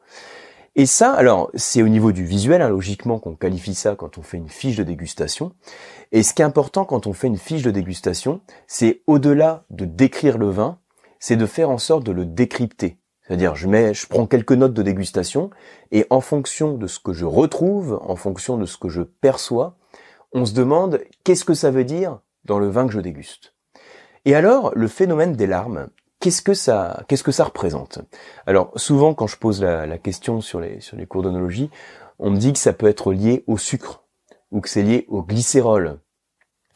Et 0.75 0.87
ça, 0.87 1.13
alors, 1.13 1.51
c'est 1.55 1.83
au 1.83 1.89
niveau 1.89 2.13
du 2.13 2.25
visuel, 2.25 2.63
logiquement, 2.63 3.19
qu'on 3.19 3.37
qualifie 3.37 3.75
ça 3.75 3.95
quand 3.95 4.17
on 4.17 4.23
fait 4.23 4.39
une 4.39 4.49
fiche 4.49 4.77
de 4.77 4.85
dégustation. 4.85 5.53
Et 6.13 6.23
ce 6.23 6.33
qui 6.33 6.41
est 6.41 6.47
important 6.47 6.87
quand 6.87 7.07
on 7.07 7.13
fait 7.13 7.27
une 7.27 7.37
fiche 7.37 7.63
de 7.63 7.71
dégustation, 7.71 8.41
c'est 8.67 9.03
au-delà 9.07 9.65
de 9.69 9.85
décrire 9.85 10.39
le 10.39 10.49
vin, 10.49 10.79
c'est 11.23 11.37
de 11.37 11.47
faire 11.47 11.71
en 11.71 11.79
sorte 11.79 12.03
de 12.03 12.11
le 12.11 12.27
décrypter. 12.27 12.99
C'est-à-dire, 13.23 13.55
je 13.55 13.69
mets, 13.69 13.95
je 13.95 14.09
prends 14.09 14.27
quelques 14.27 14.53
notes 14.53 14.75
de 14.75 14.83
dégustation 14.83 15.51
et 15.93 16.05
en 16.11 16.21
fonction 16.21 16.77
de 16.77 16.89
ce 16.89 16.99
que 16.99 17.13
je 17.13 17.25
retrouve, 17.25 18.01
en 18.03 18.17
fonction 18.17 18.59
de 18.59 18.67
ce 18.67 18.77
que 18.77 18.89
je 18.89 19.03
perçois, 19.03 19.77
on 20.33 20.45
se 20.45 20.53
demande 20.53 21.01
qu'est-ce 21.23 21.45
que 21.45 21.55
ça 21.55 21.71
veut 21.71 21.85
dire 21.85 22.19
dans 22.45 22.59
le 22.59 22.69
vin 22.69 22.89
que 22.89 22.93
je 22.93 22.99
déguste. 22.99 23.55
Et 24.25 24.35
alors, 24.35 24.73
le 24.75 24.89
phénomène 24.89 25.35
des 25.35 25.47
larmes, 25.47 25.91
qu'est-ce 26.19 26.43
que 26.43 26.55
ça, 26.55 27.05
qu'est-ce 27.07 27.23
que 27.23 27.31
ça 27.31 27.45
représente? 27.45 28.01
Alors, 28.49 28.73
souvent, 28.75 29.15
quand 29.15 29.29
je 29.29 29.37
pose 29.37 29.63
la, 29.63 29.99
question 29.99 30.41
sur 30.41 30.59
les, 30.59 30.81
sur 30.81 30.97
les 30.97 31.07
cours 31.07 31.23
d'onologie, 31.23 31.71
on 32.19 32.31
me 32.31 32.37
dit 32.37 32.53
que 32.53 32.59
ça 32.59 32.73
peut 32.73 32.89
être 32.89 33.13
lié 33.13 33.45
au 33.47 33.59
sucre 33.59 34.03
ou 34.51 34.61
que 34.61 34.69
c'est 34.69 34.83
lié 34.83 35.07
au 35.09 35.23
glycérol 35.23 36.01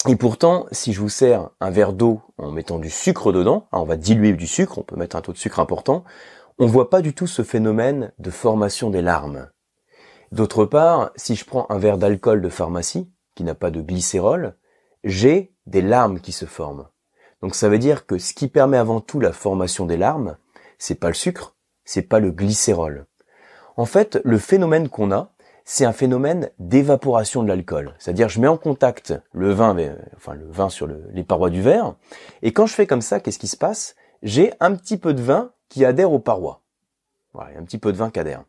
et 0.08 0.16
pourtant, 0.16 0.66
si 0.72 0.92
je 0.92 1.00
vous 1.00 1.08
sers 1.08 1.50
un 1.60 1.70
verre 1.70 1.92
d'eau 1.92 2.20
en 2.38 2.50
mettant 2.50 2.78
du 2.78 2.90
sucre 2.90 3.32
dedans, 3.32 3.68
hein, 3.72 3.78
on 3.80 3.84
va 3.84 3.96
diluer 3.96 4.32
du 4.34 4.46
sucre, 4.46 4.78
on 4.78 4.82
peut 4.82 4.96
mettre 4.96 5.16
un 5.16 5.20
taux 5.20 5.32
de 5.32 5.38
sucre 5.38 5.60
important, 5.60 6.04
on 6.58 6.66
voit 6.66 6.90
pas 6.90 7.02
du 7.02 7.14
tout 7.14 7.26
ce 7.26 7.42
phénomène 7.42 8.12
de 8.18 8.30
formation 8.30 8.90
des 8.90 9.02
larmes. 9.02 9.50
D'autre 10.32 10.64
part, 10.64 11.10
si 11.16 11.34
je 11.34 11.44
prends 11.44 11.66
un 11.70 11.78
verre 11.78 11.98
d'alcool 11.98 12.40
de 12.40 12.48
pharmacie, 12.48 13.10
qui 13.34 13.44
n'a 13.44 13.54
pas 13.54 13.70
de 13.70 13.80
glycérol, 13.80 14.56
j'ai 15.04 15.54
des 15.66 15.82
larmes 15.82 16.20
qui 16.20 16.32
se 16.32 16.46
forment. 16.46 16.88
Donc 17.42 17.54
ça 17.54 17.68
veut 17.68 17.78
dire 17.78 18.06
que 18.06 18.18
ce 18.18 18.32
qui 18.32 18.48
permet 18.48 18.78
avant 18.78 19.00
tout 19.00 19.20
la 19.20 19.32
formation 19.32 19.86
des 19.86 19.96
larmes, 19.96 20.36
c'est 20.78 20.94
pas 20.94 21.08
le 21.08 21.14
sucre, 21.14 21.56
c'est 21.84 22.02
pas 22.02 22.18
le 22.18 22.30
glycérol. 22.30 23.06
En 23.76 23.84
fait, 23.84 24.18
le 24.24 24.38
phénomène 24.38 24.88
qu'on 24.88 25.12
a, 25.12 25.32
c'est 25.68 25.84
un 25.84 25.92
phénomène 25.92 26.50
d'évaporation 26.60 27.42
de 27.42 27.48
l'alcool. 27.48 27.92
C'est-à-dire, 27.98 28.28
je 28.28 28.40
mets 28.40 28.46
en 28.46 28.56
contact 28.56 29.12
le 29.32 29.52
vin, 29.52 29.76
enfin 30.16 30.34
le 30.34 30.46
vin 30.48 30.70
sur 30.70 30.86
les 30.86 31.24
parois 31.24 31.50
du 31.50 31.60
verre, 31.60 31.96
et 32.40 32.52
quand 32.52 32.66
je 32.66 32.72
fais 32.72 32.86
comme 32.86 33.02
ça, 33.02 33.18
qu'est-ce 33.20 33.40
qui 33.40 33.48
se 33.48 33.56
passe? 33.56 33.96
J'ai 34.22 34.54
un 34.60 34.74
petit 34.76 34.96
peu 34.96 35.12
de 35.12 35.20
vin 35.20 35.50
qui 35.68 35.84
adhère 35.84 36.12
aux 36.12 36.20
parois. 36.20 36.62
Voilà, 37.34 37.50
un 37.58 37.64
petit 37.64 37.78
peu 37.78 37.92
de 37.92 37.98
vin 37.98 38.10
qui 38.10 38.20
adhère. 38.20 38.44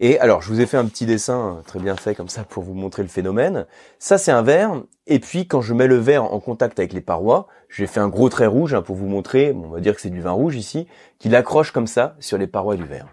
Et 0.00 0.18
alors, 0.18 0.42
je 0.42 0.48
vous 0.48 0.60
ai 0.60 0.66
fait 0.66 0.78
un 0.78 0.86
petit 0.86 1.06
dessin 1.06 1.62
très 1.66 1.78
bien 1.78 1.94
fait 1.94 2.14
comme 2.14 2.28
ça 2.28 2.44
pour 2.44 2.62
vous 2.62 2.74
montrer 2.74 3.02
le 3.02 3.08
phénomène. 3.08 3.66
Ça, 3.98 4.18
c'est 4.18 4.32
un 4.32 4.42
verre. 4.42 4.82
Et 5.06 5.20
puis, 5.20 5.46
quand 5.46 5.60
je 5.60 5.74
mets 5.74 5.86
le 5.86 5.96
verre 5.96 6.24
en 6.24 6.40
contact 6.40 6.78
avec 6.78 6.92
les 6.92 7.00
parois, 7.00 7.46
j'ai 7.68 7.86
fait 7.86 8.00
un 8.00 8.08
gros 8.08 8.28
trait 8.28 8.46
rouge 8.46 8.74
hein, 8.74 8.82
pour 8.82 8.96
vous 8.96 9.06
montrer, 9.06 9.52
on 9.52 9.68
va 9.68 9.80
dire 9.80 9.94
que 9.94 10.00
c'est 10.00 10.10
du 10.10 10.20
vin 10.20 10.32
rouge 10.32 10.56
ici, 10.56 10.86
qu'il 11.18 11.34
accroche 11.36 11.70
comme 11.70 11.86
ça 11.86 12.16
sur 12.18 12.38
les 12.38 12.46
parois 12.46 12.76
du 12.76 12.84
verre. 12.84 13.08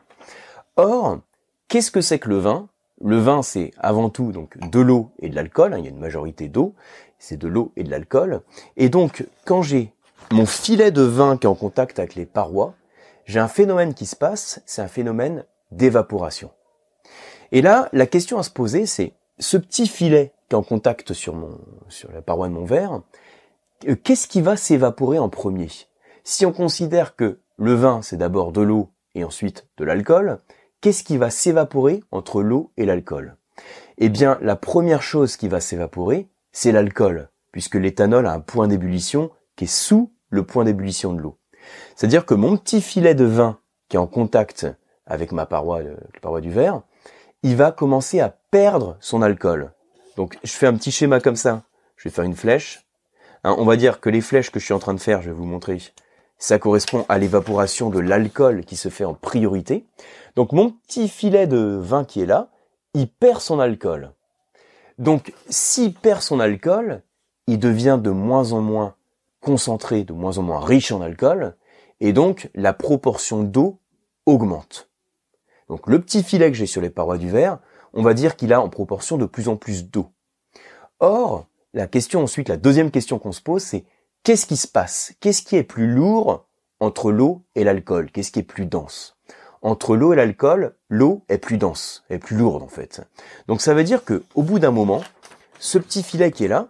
Or, 0.75 1.19
qu'est-ce 1.67 1.91
que 1.91 2.01
c'est 2.01 2.19
que 2.19 2.29
le 2.29 2.37
vin? 2.37 2.67
Le 3.03 3.17
vin, 3.17 3.43
c'est 3.43 3.71
avant 3.77 4.09
tout 4.09 4.31
donc 4.31 4.57
de 4.57 4.79
l'eau 4.79 5.11
et 5.19 5.29
de 5.29 5.35
l'alcool. 5.35 5.73
Hein, 5.73 5.79
il 5.79 5.85
y 5.85 5.87
a 5.87 5.91
une 5.91 5.99
majorité 5.99 6.47
d'eau. 6.47 6.73
C'est 7.19 7.37
de 7.37 7.47
l'eau 7.47 7.71
et 7.75 7.83
de 7.83 7.91
l'alcool. 7.91 8.41
Et 8.77 8.89
donc, 8.89 9.25
quand 9.45 9.61
j'ai 9.61 9.93
mon 10.31 10.45
filet 10.45 10.91
de 10.91 11.01
vin 11.01 11.37
qui 11.37 11.45
est 11.45 11.49
en 11.49 11.55
contact 11.55 11.99
avec 11.99 12.15
les 12.15 12.25
parois, 12.25 12.73
j'ai 13.25 13.39
un 13.39 13.47
phénomène 13.47 13.93
qui 13.93 14.05
se 14.05 14.15
passe, 14.15 14.61
c'est 14.65 14.81
un 14.81 14.87
phénomène 14.87 15.45
d'évaporation. 15.71 16.51
Et 17.51 17.61
là, 17.61 17.89
la 17.93 18.07
question 18.07 18.39
à 18.39 18.43
se 18.43 18.49
poser, 18.49 18.85
c'est 18.85 19.13
ce 19.39 19.57
petit 19.57 19.87
filet 19.87 20.33
qui 20.49 20.55
est 20.55 20.57
en 20.57 20.63
contact 20.63 21.13
sur 21.13 21.35
la 22.13 22.21
paroi 22.21 22.47
de 22.47 22.53
mon 22.53 22.65
verre, 22.65 23.01
euh, 23.87 23.95
qu'est-ce 23.95 24.27
qui 24.27 24.41
va 24.41 24.57
s'évaporer 24.57 25.19
en 25.19 25.29
premier? 25.29 25.69
Si 26.23 26.45
on 26.45 26.53
considère 26.53 27.15
que 27.15 27.39
le 27.57 27.73
vin, 27.73 28.01
c'est 28.01 28.17
d'abord 28.17 28.51
de 28.51 28.61
l'eau 28.61 28.89
et 29.15 29.23
ensuite 29.23 29.67
de 29.77 29.83
l'alcool, 29.85 30.39
qu'est-ce 30.83 31.05
qui 31.05 31.17
va 31.17 31.29
s'évaporer 31.29 32.03
entre 32.11 32.43
l'eau 32.43 32.73
et 32.75 32.85
l'alcool? 32.85 33.37
Eh 33.97 34.09
bien, 34.09 34.37
la 34.41 34.57
première 34.57 35.01
chose 35.01 35.37
qui 35.37 35.47
va 35.47 35.61
s'évaporer, 35.61 36.27
c'est 36.51 36.73
l'alcool, 36.73 37.29
puisque 37.53 37.75
l'éthanol 37.75 38.27
a 38.27 38.33
un 38.33 38.41
point 38.41 38.67
d'ébullition 38.67 39.31
qui 39.55 39.63
est 39.63 39.67
sous 39.67 40.11
le 40.29 40.45
point 40.45 40.65
d'ébullition 40.65 41.13
de 41.13 41.21
l'eau. 41.21 41.39
C'est-à-dire 41.95 42.25
que 42.25 42.33
mon 42.33 42.57
petit 42.57 42.81
filet 42.81 43.15
de 43.15 43.23
vin 43.23 43.59
qui 43.87 43.95
est 43.95 43.99
en 43.99 44.07
contact 44.07 44.67
avec 45.05 45.31
ma 45.31 45.45
paroi, 45.45 45.79
euh, 45.79 45.95
la 46.15 46.19
paroi 46.19 46.41
du 46.41 46.51
verre, 46.51 46.81
il 47.43 47.55
va 47.55 47.71
commencer 47.71 48.19
à 48.19 48.35
perdre 48.51 48.97
son 48.99 49.21
alcool. 49.21 49.71
Donc 50.17 50.37
je 50.43 50.51
fais 50.51 50.67
un 50.67 50.75
petit 50.75 50.91
schéma 50.91 51.21
comme 51.21 51.37
ça. 51.37 51.63
Je 51.95 52.09
vais 52.09 52.13
faire 52.13 52.25
une 52.25 52.35
flèche. 52.35 52.85
Hein, 53.45 53.55
on 53.57 53.63
va 53.63 53.77
dire 53.77 54.01
que 54.01 54.09
les 54.09 54.21
flèches 54.21 54.51
que 54.51 54.59
je 54.59 54.65
suis 54.65 54.73
en 54.73 54.79
train 54.79 54.93
de 54.93 54.99
faire, 54.99 55.21
je 55.21 55.29
vais 55.29 55.35
vous 55.35 55.45
montrer, 55.45 55.77
ça 56.43 56.59
correspond 56.59 57.05
à 57.07 57.19
l'évaporation 57.19 57.89
de 57.89 58.01
l'alcool 58.01 58.65
qui 58.65 58.75
se 58.75 58.89
fait 58.89 59.05
en 59.05 59.13
priorité. 59.13 59.85
Donc 60.35 60.51
mon 60.51 60.71
petit 60.71 61.07
filet 61.07 61.47
de 61.47 61.79
vin 61.81 62.03
qui 62.03 62.19
est 62.19 62.25
là, 62.25 62.49
il 62.93 63.07
perd 63.07 63.39
son 63.39 63.61
alcool. 63.61 64.11
Donc 64.97 65.33
s'il 65.49 65.93
perd 65.93 66.21
son 66.21 66.41
alcool, 66.41 67.01
il 67.47 67.59
devient 67.59 67.97
de 67.97 68.09
moins 68.09 68.51
en 68.51 68.59
moins 68.59 68.95
concentré, 69.39 70.03
de 70.03 70.11
moins 70.11 70.37
en 70.37 70.41
moins 70.41 70.59
riche 70.59 70.91
en 70.91 70.99
alcool, 70.99 71.55
et 72.01 72.11
donc 72.11 72.49
la 72.55 72.73
proportion 72.73 73.43
d'eau 73.43 73.79
augmente. 74.25 74.89
Donc 75.69 75.87
le 75.87 76.01
petit 76.01 76.23
filet 76.23 76.51
que 76.51 76.57
j'ai 76.57 76.65
sur 76.65 76.81
les 76.81 76.89
parois 76.89 77.17
du 77.17 77.29
verre, 77.29 77.59
on 77.93 78.03
va 78.03 78.13
dire 78.13 78.35
qu'il 78.35 78.51
a 78.51 78.59
en 78.59 78.67
proportion 78.67 79.17
de 79.17 79.25
plus 79.25 79.47
en 79.47 79.55
plus 79.55 79.89
d'eau. 79.89 80.07
Or, 80.99 81.47
la 81.73 81.87
question 81.87 82.21
ensuite, 82.21 82.49
la 82.49 82.57
deuxième 82.57 82.91
question 82.91 83.17
qu'on 83.17 83.31
se 83.31 83.41
pose, 83.41 83.63
c'est 83.63 83.85
qu'est-ce 84.23 84.45
qui 84.45 84.57
se 84.57 84.67
passe? 84.67 85.13
Qu'est-ce 85.19 85.41
qui 85.41 85.55
est 85.55 85.63
plus 85.63 85.87
lourd 85.87 86.47
entre 86.79 87.11
l'eau 87.11 87.43
et 87.55 87.63
l'alcool? 87.63 88.09
Qu'est-ce 88.11 88.31
qui 88.31 88.39
est 88.39 88.43
plus 88.43 88.65
dense? 88.65 89.17
Entre 89.61 89.95
l'eau 89.95 90.13
et 90.13 90.15
l'alcool, 90.15 90.75
l'eau 90.89 91.23
est 91.29 91.37
plus 91.37 91.57
dense, 91.57 92.03
est 92.09 92.17
plus 92.17 92.35
lourde 92.35 92.63
en 92.63 92.67
fait. 92.67 93.01
Donc 93.47 93.61
ça 93.61 93.73
veut 93.73 93.83
dire 93.83 94.03
que 94.03 94.23
au 94.35 94.43
bout 94.43 94.59
d'un 94.59 94.71
moment, 94.71 95.01
ce 95.59 95.77
petit 95.77 96.03
filet 96.03 96.31
qui 96.31 96.45
est 96.45 96.49
là, 96.49 96.67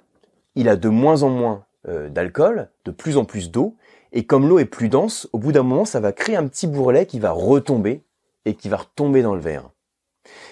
il 0.55 0.69
a 0.69 0.75
de 0.75 0.89
moins 0.89 1.23
en 1.23 1.29
moins 1.29 1.65
euh, 1.87 2.09
d'alcool, 2.09 2.69
de 2.85 2.91
plus 2.91 3.17
en 3.17 3.25
plus 3.25 3.49
d'eau, 3.49 3.75
et 4.11 4.25
comme 4.25 4.47
l'eau 4.47 4.59
est 4.59 4.65
plus 4.65 4.89
dense, 4.89 5.27
au 5.33 5.39
bout 5.39 5.51
d'un 5.51 5.63
moment, 5.63 5.85
ça 5.85 5.99
va 5.99 6.11
créer 6.11 6.35
un 6.35 6.47
petit 6.47 6.67
bourrelet 6.67 7.07
qui 7.07 7.19
va 7.19 7.31
retomber 7.31 8.03
et 8.45 8.53
qui 8.53 8.69
va 8.69 8.77
retomber 8.77 9.23
dans 9.23 9.33
le 9.33 9.41
verre. 9.41 9.71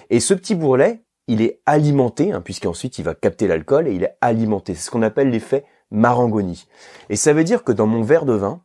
Et 0.09 0.19
ce 0.19 0.33
petit 0.33 0.55
bourrelet, 0.55 1.03
il 1.27 1.43
est 1.43 1.61
alimenté, 1.67 2.31
hein, 2.31 2.41
puisqu'ensuite 2.41 2.97
il 2.97 3.05
va 3.05 3.13
capter 3.13 3.47
l'alcool 3.47 3.87
et 3.87 3.93
il 3.93 4.03
est 4.03 4.17
alimenté. 4.19 4.73
C'est 4.73 4.85
ce 4.85 4.91
qu'on 4.91 5.03
appelle 5.03 5.29
l'effet 5.29 5.65
Marangoni. 5.91 6.67
Et 7.09 7.15
ça 7.15 7.33
veut 7.33 7.43
dire 7.43 7.63
que 7.63 7.71
dans 7.71 7.87
mon 7.87 8.01
verre 8.01 8.25
de 8.25 8.33
vin, 8.33 8.61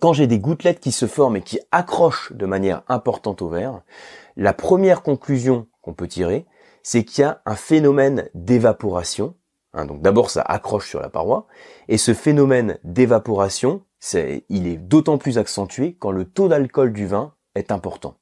quand 0.00 0.12
j'ai 0.12 0.26
des 0.26 0.38
gouttelettes 0.38 0.80
qui 0.80 0.92
se 0.92 1.06
forment 1.06 1.36
et 1.36 1.42
qui 1.42 1.60
accrochent 1.70 2.32
de 2.32 2.46
manière 2.46 2.82
importante 2.88 3.42
au 3.42 3.48
verre, 3.48 3.82
la 4.36 4.52
première 4.52 5.02
conclusion 5.02 5.66
qu'on 5.82 5.94
peut 5.94 6.08
tirer, 6.08 6.46
c'est 6.82 7.04
qu'il 7.04 7.22
y 7.22 7.24
a 7.24 7.40
un 7.46 7.56
phénomène 7.56 8.28
d'évaporation. 8.34 9.34
Hein, 9.74 9.86
donc 9.86 10.02
d'abord 10.02 10.30
ça 10.30 10.42
accroche 10.42 10.88
sur 10.88 11.00
la 11.00 11.08
paroi, 11.08 11.46
et 11.88 11.98
ce 11.98 12.14
phénomène 12.14 12.78
d'évaporation, 12.84 13.82
il 14.14 14.66
est 14.66 14.76
d'autant 14.76 15.18
plus 15.18 15.38
accentué 15.38 15.96
quand 15.98 16.10
le 16.10 16.24
taux 16.24 16.48
d'alcool 16.48 16.92
du 16.92 17.06
vin 17.06 17.34
est 17.54 17.72
important. 17.72 18.16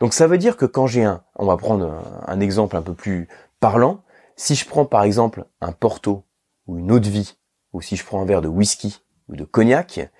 Donc 0.00 0.12
ça 0.12 0.26
veut 0.26 0.38
dire 0.38 0.56
que 0.56 0.66
quand 0.66 0.86
j'ai 0.86 1.04
un, 1.04 1.22
on 1.36 1.46
va 1.46 1.56
prendre 1.56 2.02
un, 2.26 2.40
exemple 2.40 2.76
un 2.76 2.82
peu 2.82 2.94
plus 2.94 3.28
parlant, 3.60 4.02
si 4.36 4.54
je 4.54 4.66
prends 4.66 4.84
par 4.84 5.02
exemple 5.02 5.44
un 5.60 5.72
Porto 5.72 6.24
ou 6.66 6.78
une 6.78 6.92
eau 6.92 7.00
de 7.00 7.08
vie, 7.08 7.36
ou 7.72 7.80
si 7.80 7.96
je 7.96 8.04
prends 8.04 8.20
un 8.22 8.24
verre 8.24 8.42
de 8.42 8.48
whisky 8.48 9.02
ou 9.28 9.36
de 9.36 9.44
cognac, 9.44 10.10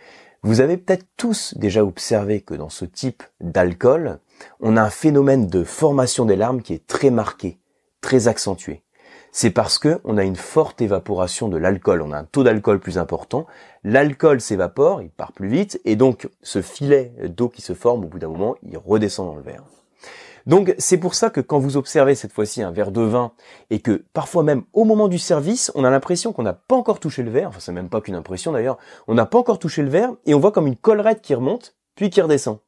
vous 0.42 0.60
avez 0.60 0.76
peut-être 0.76 1.06
tous 1.16 1.54
déjà 1.56 1.84
observé 1.84 2.40
que 2.40 2.54
dans 2.54 2.68
ce 2.68 2.84
type 2.84 3.22
d'alcool, 3.40 4.20
on 4.60 4.76
a 4.76 4.82
un 4.82 4.90
phénomène 4.90 5.46
de 5.48 5.64
formation 5.64 6.24
des 6.24 6.36
larmes 6.36 6.62
qui 6.62 6.74
est 6.74 6.86
très 6.86 7.10
marqué, 7.10 7.58
très 8.00 8.28
accentué 8.28 8.82
c'est 9.32 9.50
parce 9.50 9.78
que 9.78 10.00
on 10.04 10.18
a 10.18 10.24
une 10.24 10.36
forte 10.36 10.80
évaporation 10.80 11.48
de 11.48 11.56
l'alcool, 11.56 12.02
on 12.02 12.12
a 12.12 12.18
un 12.18 12.24
taux 12.24 12.42
d'alcool 12.42 12.80
plus 12.80 12.98
important, 12.98 13.46
l'alcool 13.84 14.40
s'évapore, 14.40 15.02
il 15.02 15.10
part 15.10 15.32
plus 15.32 15.48
vite, 15.48 15.80
et 15.84 15.96
donc 15.96 16.28
ce 16.42 16.62
filet 16.62 17.12
d'eau 17.28 17.48
qui 17.48 17.62
se 17.62 17.74
forme 17.74 18.04
au 18.04 18.08
bout 18.08 18.18
d'un 18.18 18.28
moment, 18.28 18.56
il 18.62 18.76
redescend 18.76 19.26
dans 19.26 19.36
le 19.36 19.42
verre. 19.42 19.62
Donc 20.48 20.74
c'est 20.78 20.96
pour 20.96 21.14
ça 21.14 21.28
que 21.28 21.42
quand 21.42 21.58
vous 21.58 21.76
observez 21.76 22.14
cette 22.14 22.32
fois-ci 22.32 22.62
un 22.62 22.70
verre 22.70 22.90
de 22.90 23.02
vin 23.02 23.32
et 23.68 23.80
que 23.80 24.02
parfois 24.14 24.42
même 24.42 24.64
au 24.72 24.84
moment 24.84 25.06
du 25.06 25.18
service, 25.18 25.70
on 25.74 25.84
a 25.84 25.90
l'impression 25.90 26.32
qu'on 26.32 26.42
n'a 26.42 26.54
pas 26.54 26.74
encore 26.74 27.00
touché 27.00 27.22
le 27.22 27.30
verre, 27.30 27.50
enfin 27.50 27.60
c'est 27.60 27.70
même 27.70 27.90
pas 27.90 28.00
qu'une 28.00 28.14
impression 28.14 28.50
d'ailleurs, 28.50 28.78
on 29.08 29.14
n'a 29.14 29.26
pas 29.26 29.38
encore 29.38 29.58
touché 29.58 29.82
le 29.82 29.90
verre 29.90 30.10
et 30.24 30.32
on 30.32 30.40
voit 30.40 30.50
comme 30.50 30.66
une 30.66 30.76
collerette 30.76 31.20
qui 31.20 31.34
remonte 31.34 31.76
puis 31.94 32.08
qui 32.08 32.22
redescend. 32.22 32.60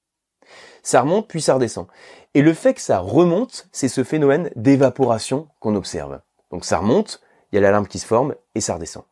Ça 0.82 1.00
remonte 1.00 1.26
puis 1.26 1.40
ça 1.40 1.54
redescend. 1.54 1.86
Et 2.34 2.42
le 2.42 2.52
fait 2.52 2.74
que 2.74 2.82
ça 2.82 2.98
remonte, 2.98 3.66
c'est 3.72 3.88
ce 3.88 4.04
phénomène 4.04 4.50
d'évaporation 4.56 5.48
qu'on 5.58 5.74
observe. 5.74 6.20
Donc 6.50 6.66
ça 6.66 6.78
remonte, 6.78 7.22
il 7.50 7.56
y 7.56 7.58
a 7.58 7.62
la 7.62 7.70
larme 7.70 7.88
qui 7.88 7.98
se 7.98 8.06
forme 8.06 8.34
et 8.54 8.60
ça 8.60 8.74
redescend. 8.74 9.04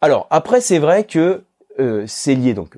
Alors 0.00 0.26
après 0.30 0.60
c'est 0.60 0.80
vrai 0.80 1.04
que 1.04 1.44
euh, 1.78 2.04
c'est 2.08 2.34
lié 2.34 2.54
donc 2.54 2.76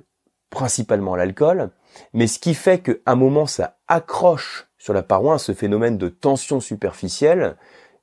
principalement 0.51 1.15
à 1.15 1.17
l'alcool, 1.17 1.71
mais 2.13 2.27
ce 2.27 2.39
qui 2.39 2.53
fait 2.53 2.81
qu'à 2.81 2.93
un 3.07 3.17
moment 3.17 3.47
ça 3.47 3.79
accroche 3.89 4.66
sur 4.79 4.93
la 4.93 5.03
paroi, 5.03 5.39
ce 5.39 5.53
phénomène 5.53 5.99
de 5.99 6.09
tension 6.09 6.61
superficielle, 6.61 7.57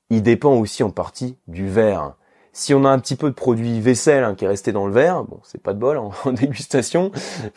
il 0.10 0.22
dépend 0.22 0.56
aussi 0.56 0.84
en 0.84 0.90
partie 0.90 1.38
du 1.48 1.68
verre. 1.68 2.16
Si 2.52 2.74
on 2.74 2.86
a 2.86 2.90
un 2.90 3.00
petit 3.00 3.16
peu 3.16 3.30
de 3.30 3.36
produit 3.36 3.80
vaisselle 3.80 4.24
hein, 4.24 4.36
qui 4.36 4.46
est 4.46 4.48
resté 4.48 4.72
dans 4.72 4.86
le 4.86 4.94
verre, 4.94 5.24
bon, 5.24 5.40
c'est 5.44 5.62
pas 5.62 5.74
de 5.74 5.80
bol 5.80 5.98
en, 6.26 6.32
dégustation, 6.32 7.12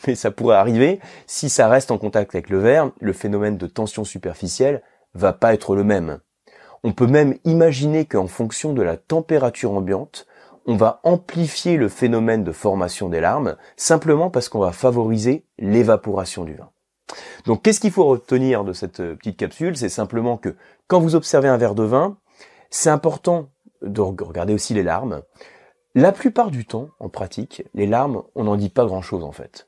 mais 0.07 0.15
ça 0.15 0.31
pourrait 0.31 0.55
arriver. 0.55 0.99
Si 1.27 1.49
ça 1.49 1.67
reste 1.67 1.91
en 1.91 1.97
contact 1.97 2.33
avec 2.33 2.49
le 2.49 2.59
verre, 2.59 2.91
le 2.99 3.13
phénomène 3.13 3.57
de 3.57 3.67
tension 3.67 4.03
superficielle 4.03 4.81
va 5.13 5.33
pas 5.33 5.53
être 5.53 5.75
le 5.75 5.83
même. 5.83 6.19
On 6.83 6.93
peut 6.93 7.07
même 7.07 7.37
imaginer 7.43 8.05
qu'en 8.05 8.27
fonction 8.27 8.73
de 8.73 8.81
la 8.81 8.97
température 8.97 9.71
ambiante, 9.71 10.25
on 10.65 10.75
va 10.75 10.99
amplifier 11.03 11.77
le 11.77 11.89
phénomène 11.89 12.43
de 12.43 12.51
formation 12.51 13.07
des 13.07 13.21
larmes 13.21 13.55
simplement 13.77 14.29
parce 14.29 14.49
qu'on 14.49 14.59
va 14.59 14.71
favoriser 14.71 15.45
l'évaporation 15.59 16.43
du 16.43 16.55
vin. 16.55 16.69
Donc 17.45 17.63
qu'est-ce 17.63 17.79
qu'il 17.79 17.91
faut 17.91 18.05
retenir 18.05 18.63
de 18.63 18.73
cette 18.73 18.99
euh, 18.99 19.15
petite 19.15 19.37
capsule? 19.37 19.77
C'est 19.77 19.89
simplement 19.89 20.37
que 20.37 20.55
quand 20.87 20.99
vous 20.99 21.15
observez 21.15 21.47
un 21.47 21.57
verre 21.57 21.75
de 21.75 21.83
vin, 21.83 22.17
c'est 22.69 22.89
important 22.89 23.49
de 23.81 24.01
regarder 24.01 24.53
aussi 24.53 24.73
les 24.73 24.83
larmes. 24.83 25.21
La 25.95 26.11
plupart 26.11 26.51
du 26.51 26.65
temps, 26.65 26.89
en 26.99 27.09
pratique, 27.09 27.63
les 27.73 27.87
larmes, 27.87 28.23
on 28.35 28.43
n'en 28.43 28.55
dit 28.55 28.69
pas 28.69 28.85
grand-chose 28.85 29.23
en 29.23 29.31
fait. 29.31 29.67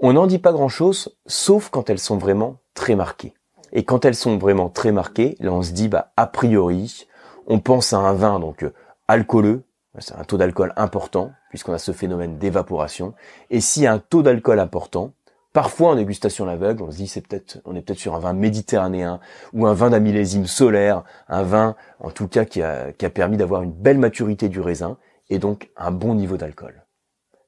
On 0.00 0.14
n'en 0.14 0.26
dit 0.26 0.38
pas 0.38 0.52
grand-chose, 0.52 1.16
sauf 1.26 1.68
quand 1.68 1.90
elles 1.90 1.98
sont 1.98 2.16
vraiment 2.16 2.56
très 2.74 2.96
marquées. 2.96 3.34
Et 3.72 3.84
quand 3.84 4.04
elles 4.04 4.16
sont 4.16 4.38
vraiment 4.38 4.68
très 4.68 4.92
marquées, 4.92 5.36
là 5.40 5.52
on 5.52 5.62
se 5.62 5.72
dit 5.72 5.88
bah 5.88 6.12
a 6.16 6.26
priori, 6.26 7.06
on 7.46 7.60
pense 7.60 7.92
à 7.92 7.98
un 7.98 8.12
vin 8.14 8.40
donc 8.40 8.64
euh, 8.64 8.72
alcooleux, 9.08 9.64
c'est 9.98 10.14
un 10.14 10.24
taux 10.24 10.38
d'alcool 10.38 10.72
important 10.76 11.32
puisqu'on 11.50 11.72
a 11.72 11.78
ce 11.78 11.92
phénomène 11.92 12.38
d'évaporation. 12.38 13.14
Et 13.50 13.58
a 13.58 13.92
un 13.92 13.98
taux 13.98 14.22
d'alcool 14.22 14.60
important, 14.60 15.12
Parfois 15.52 15.90
en 15.90 15.94
dégustation 15.96 16.44
l'aveugle, 16.44 16.84
on 16.84 16.92
se 16.92 16.96
dit 16.96 17.08
c'est 17.08 17.26
peut-être, 17.26 17.60
on 17.64 17.74
est 17.74 17.82
peut-être 17.82 17.98
sur 17.98 18.14
un 18.14 18.20
vin 18.20 18.32
méditerranéen 18.32 19.18
ou 19.52 19.66
un 19.66 19.74
vin 19.74 19.90
d'un 19.90 20.46
solaire, 20.46 21.02
un 21.28 21.42
vin 21.42 21.74
en 21.98 22.10
tout 22.10 22.28
cas 22.28 22.44
qui 22.44 22.62
a, 22.62 22.92
qui 22.92 23.04
a 23.04 23.10
permis 23.10 23.36
d'avoir 23.36 23.62
une 23.62 23.72
belle 23.72 23.98
maturité 23.98 24.48
du 24.48 24.60
raisin 24.60 24.96
et 25.28 25.40
donc 25.40 25.70
un 25.76 25.90
bon 25.90 26.14
niveau 26.14 26.36
d'alcool. 26.36 26.86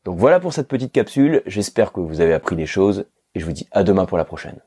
Donc 0.04 0.18
voilà 0.18 0.40
pour 0.40 0.52
cette 0.52 0.66
petite 0.66 0.92
capsule, 0.92 1.42
j'espère 1.46 1.92
que 1.92 2.00
vous 2.00 2.20
avez 2.20 2.34
appris 2.34 2.56
des 2.56 2.66
choses 2.66 3.06
et 3.36 3.40
je 3.40 3.44
vous 3.44 3.52
dis 3.52 3.68
à 3.70 3.84
demain 3.84 4.04
pour 4.04 4.18
la 4.18 4.24
prochaine. 4.24 4.60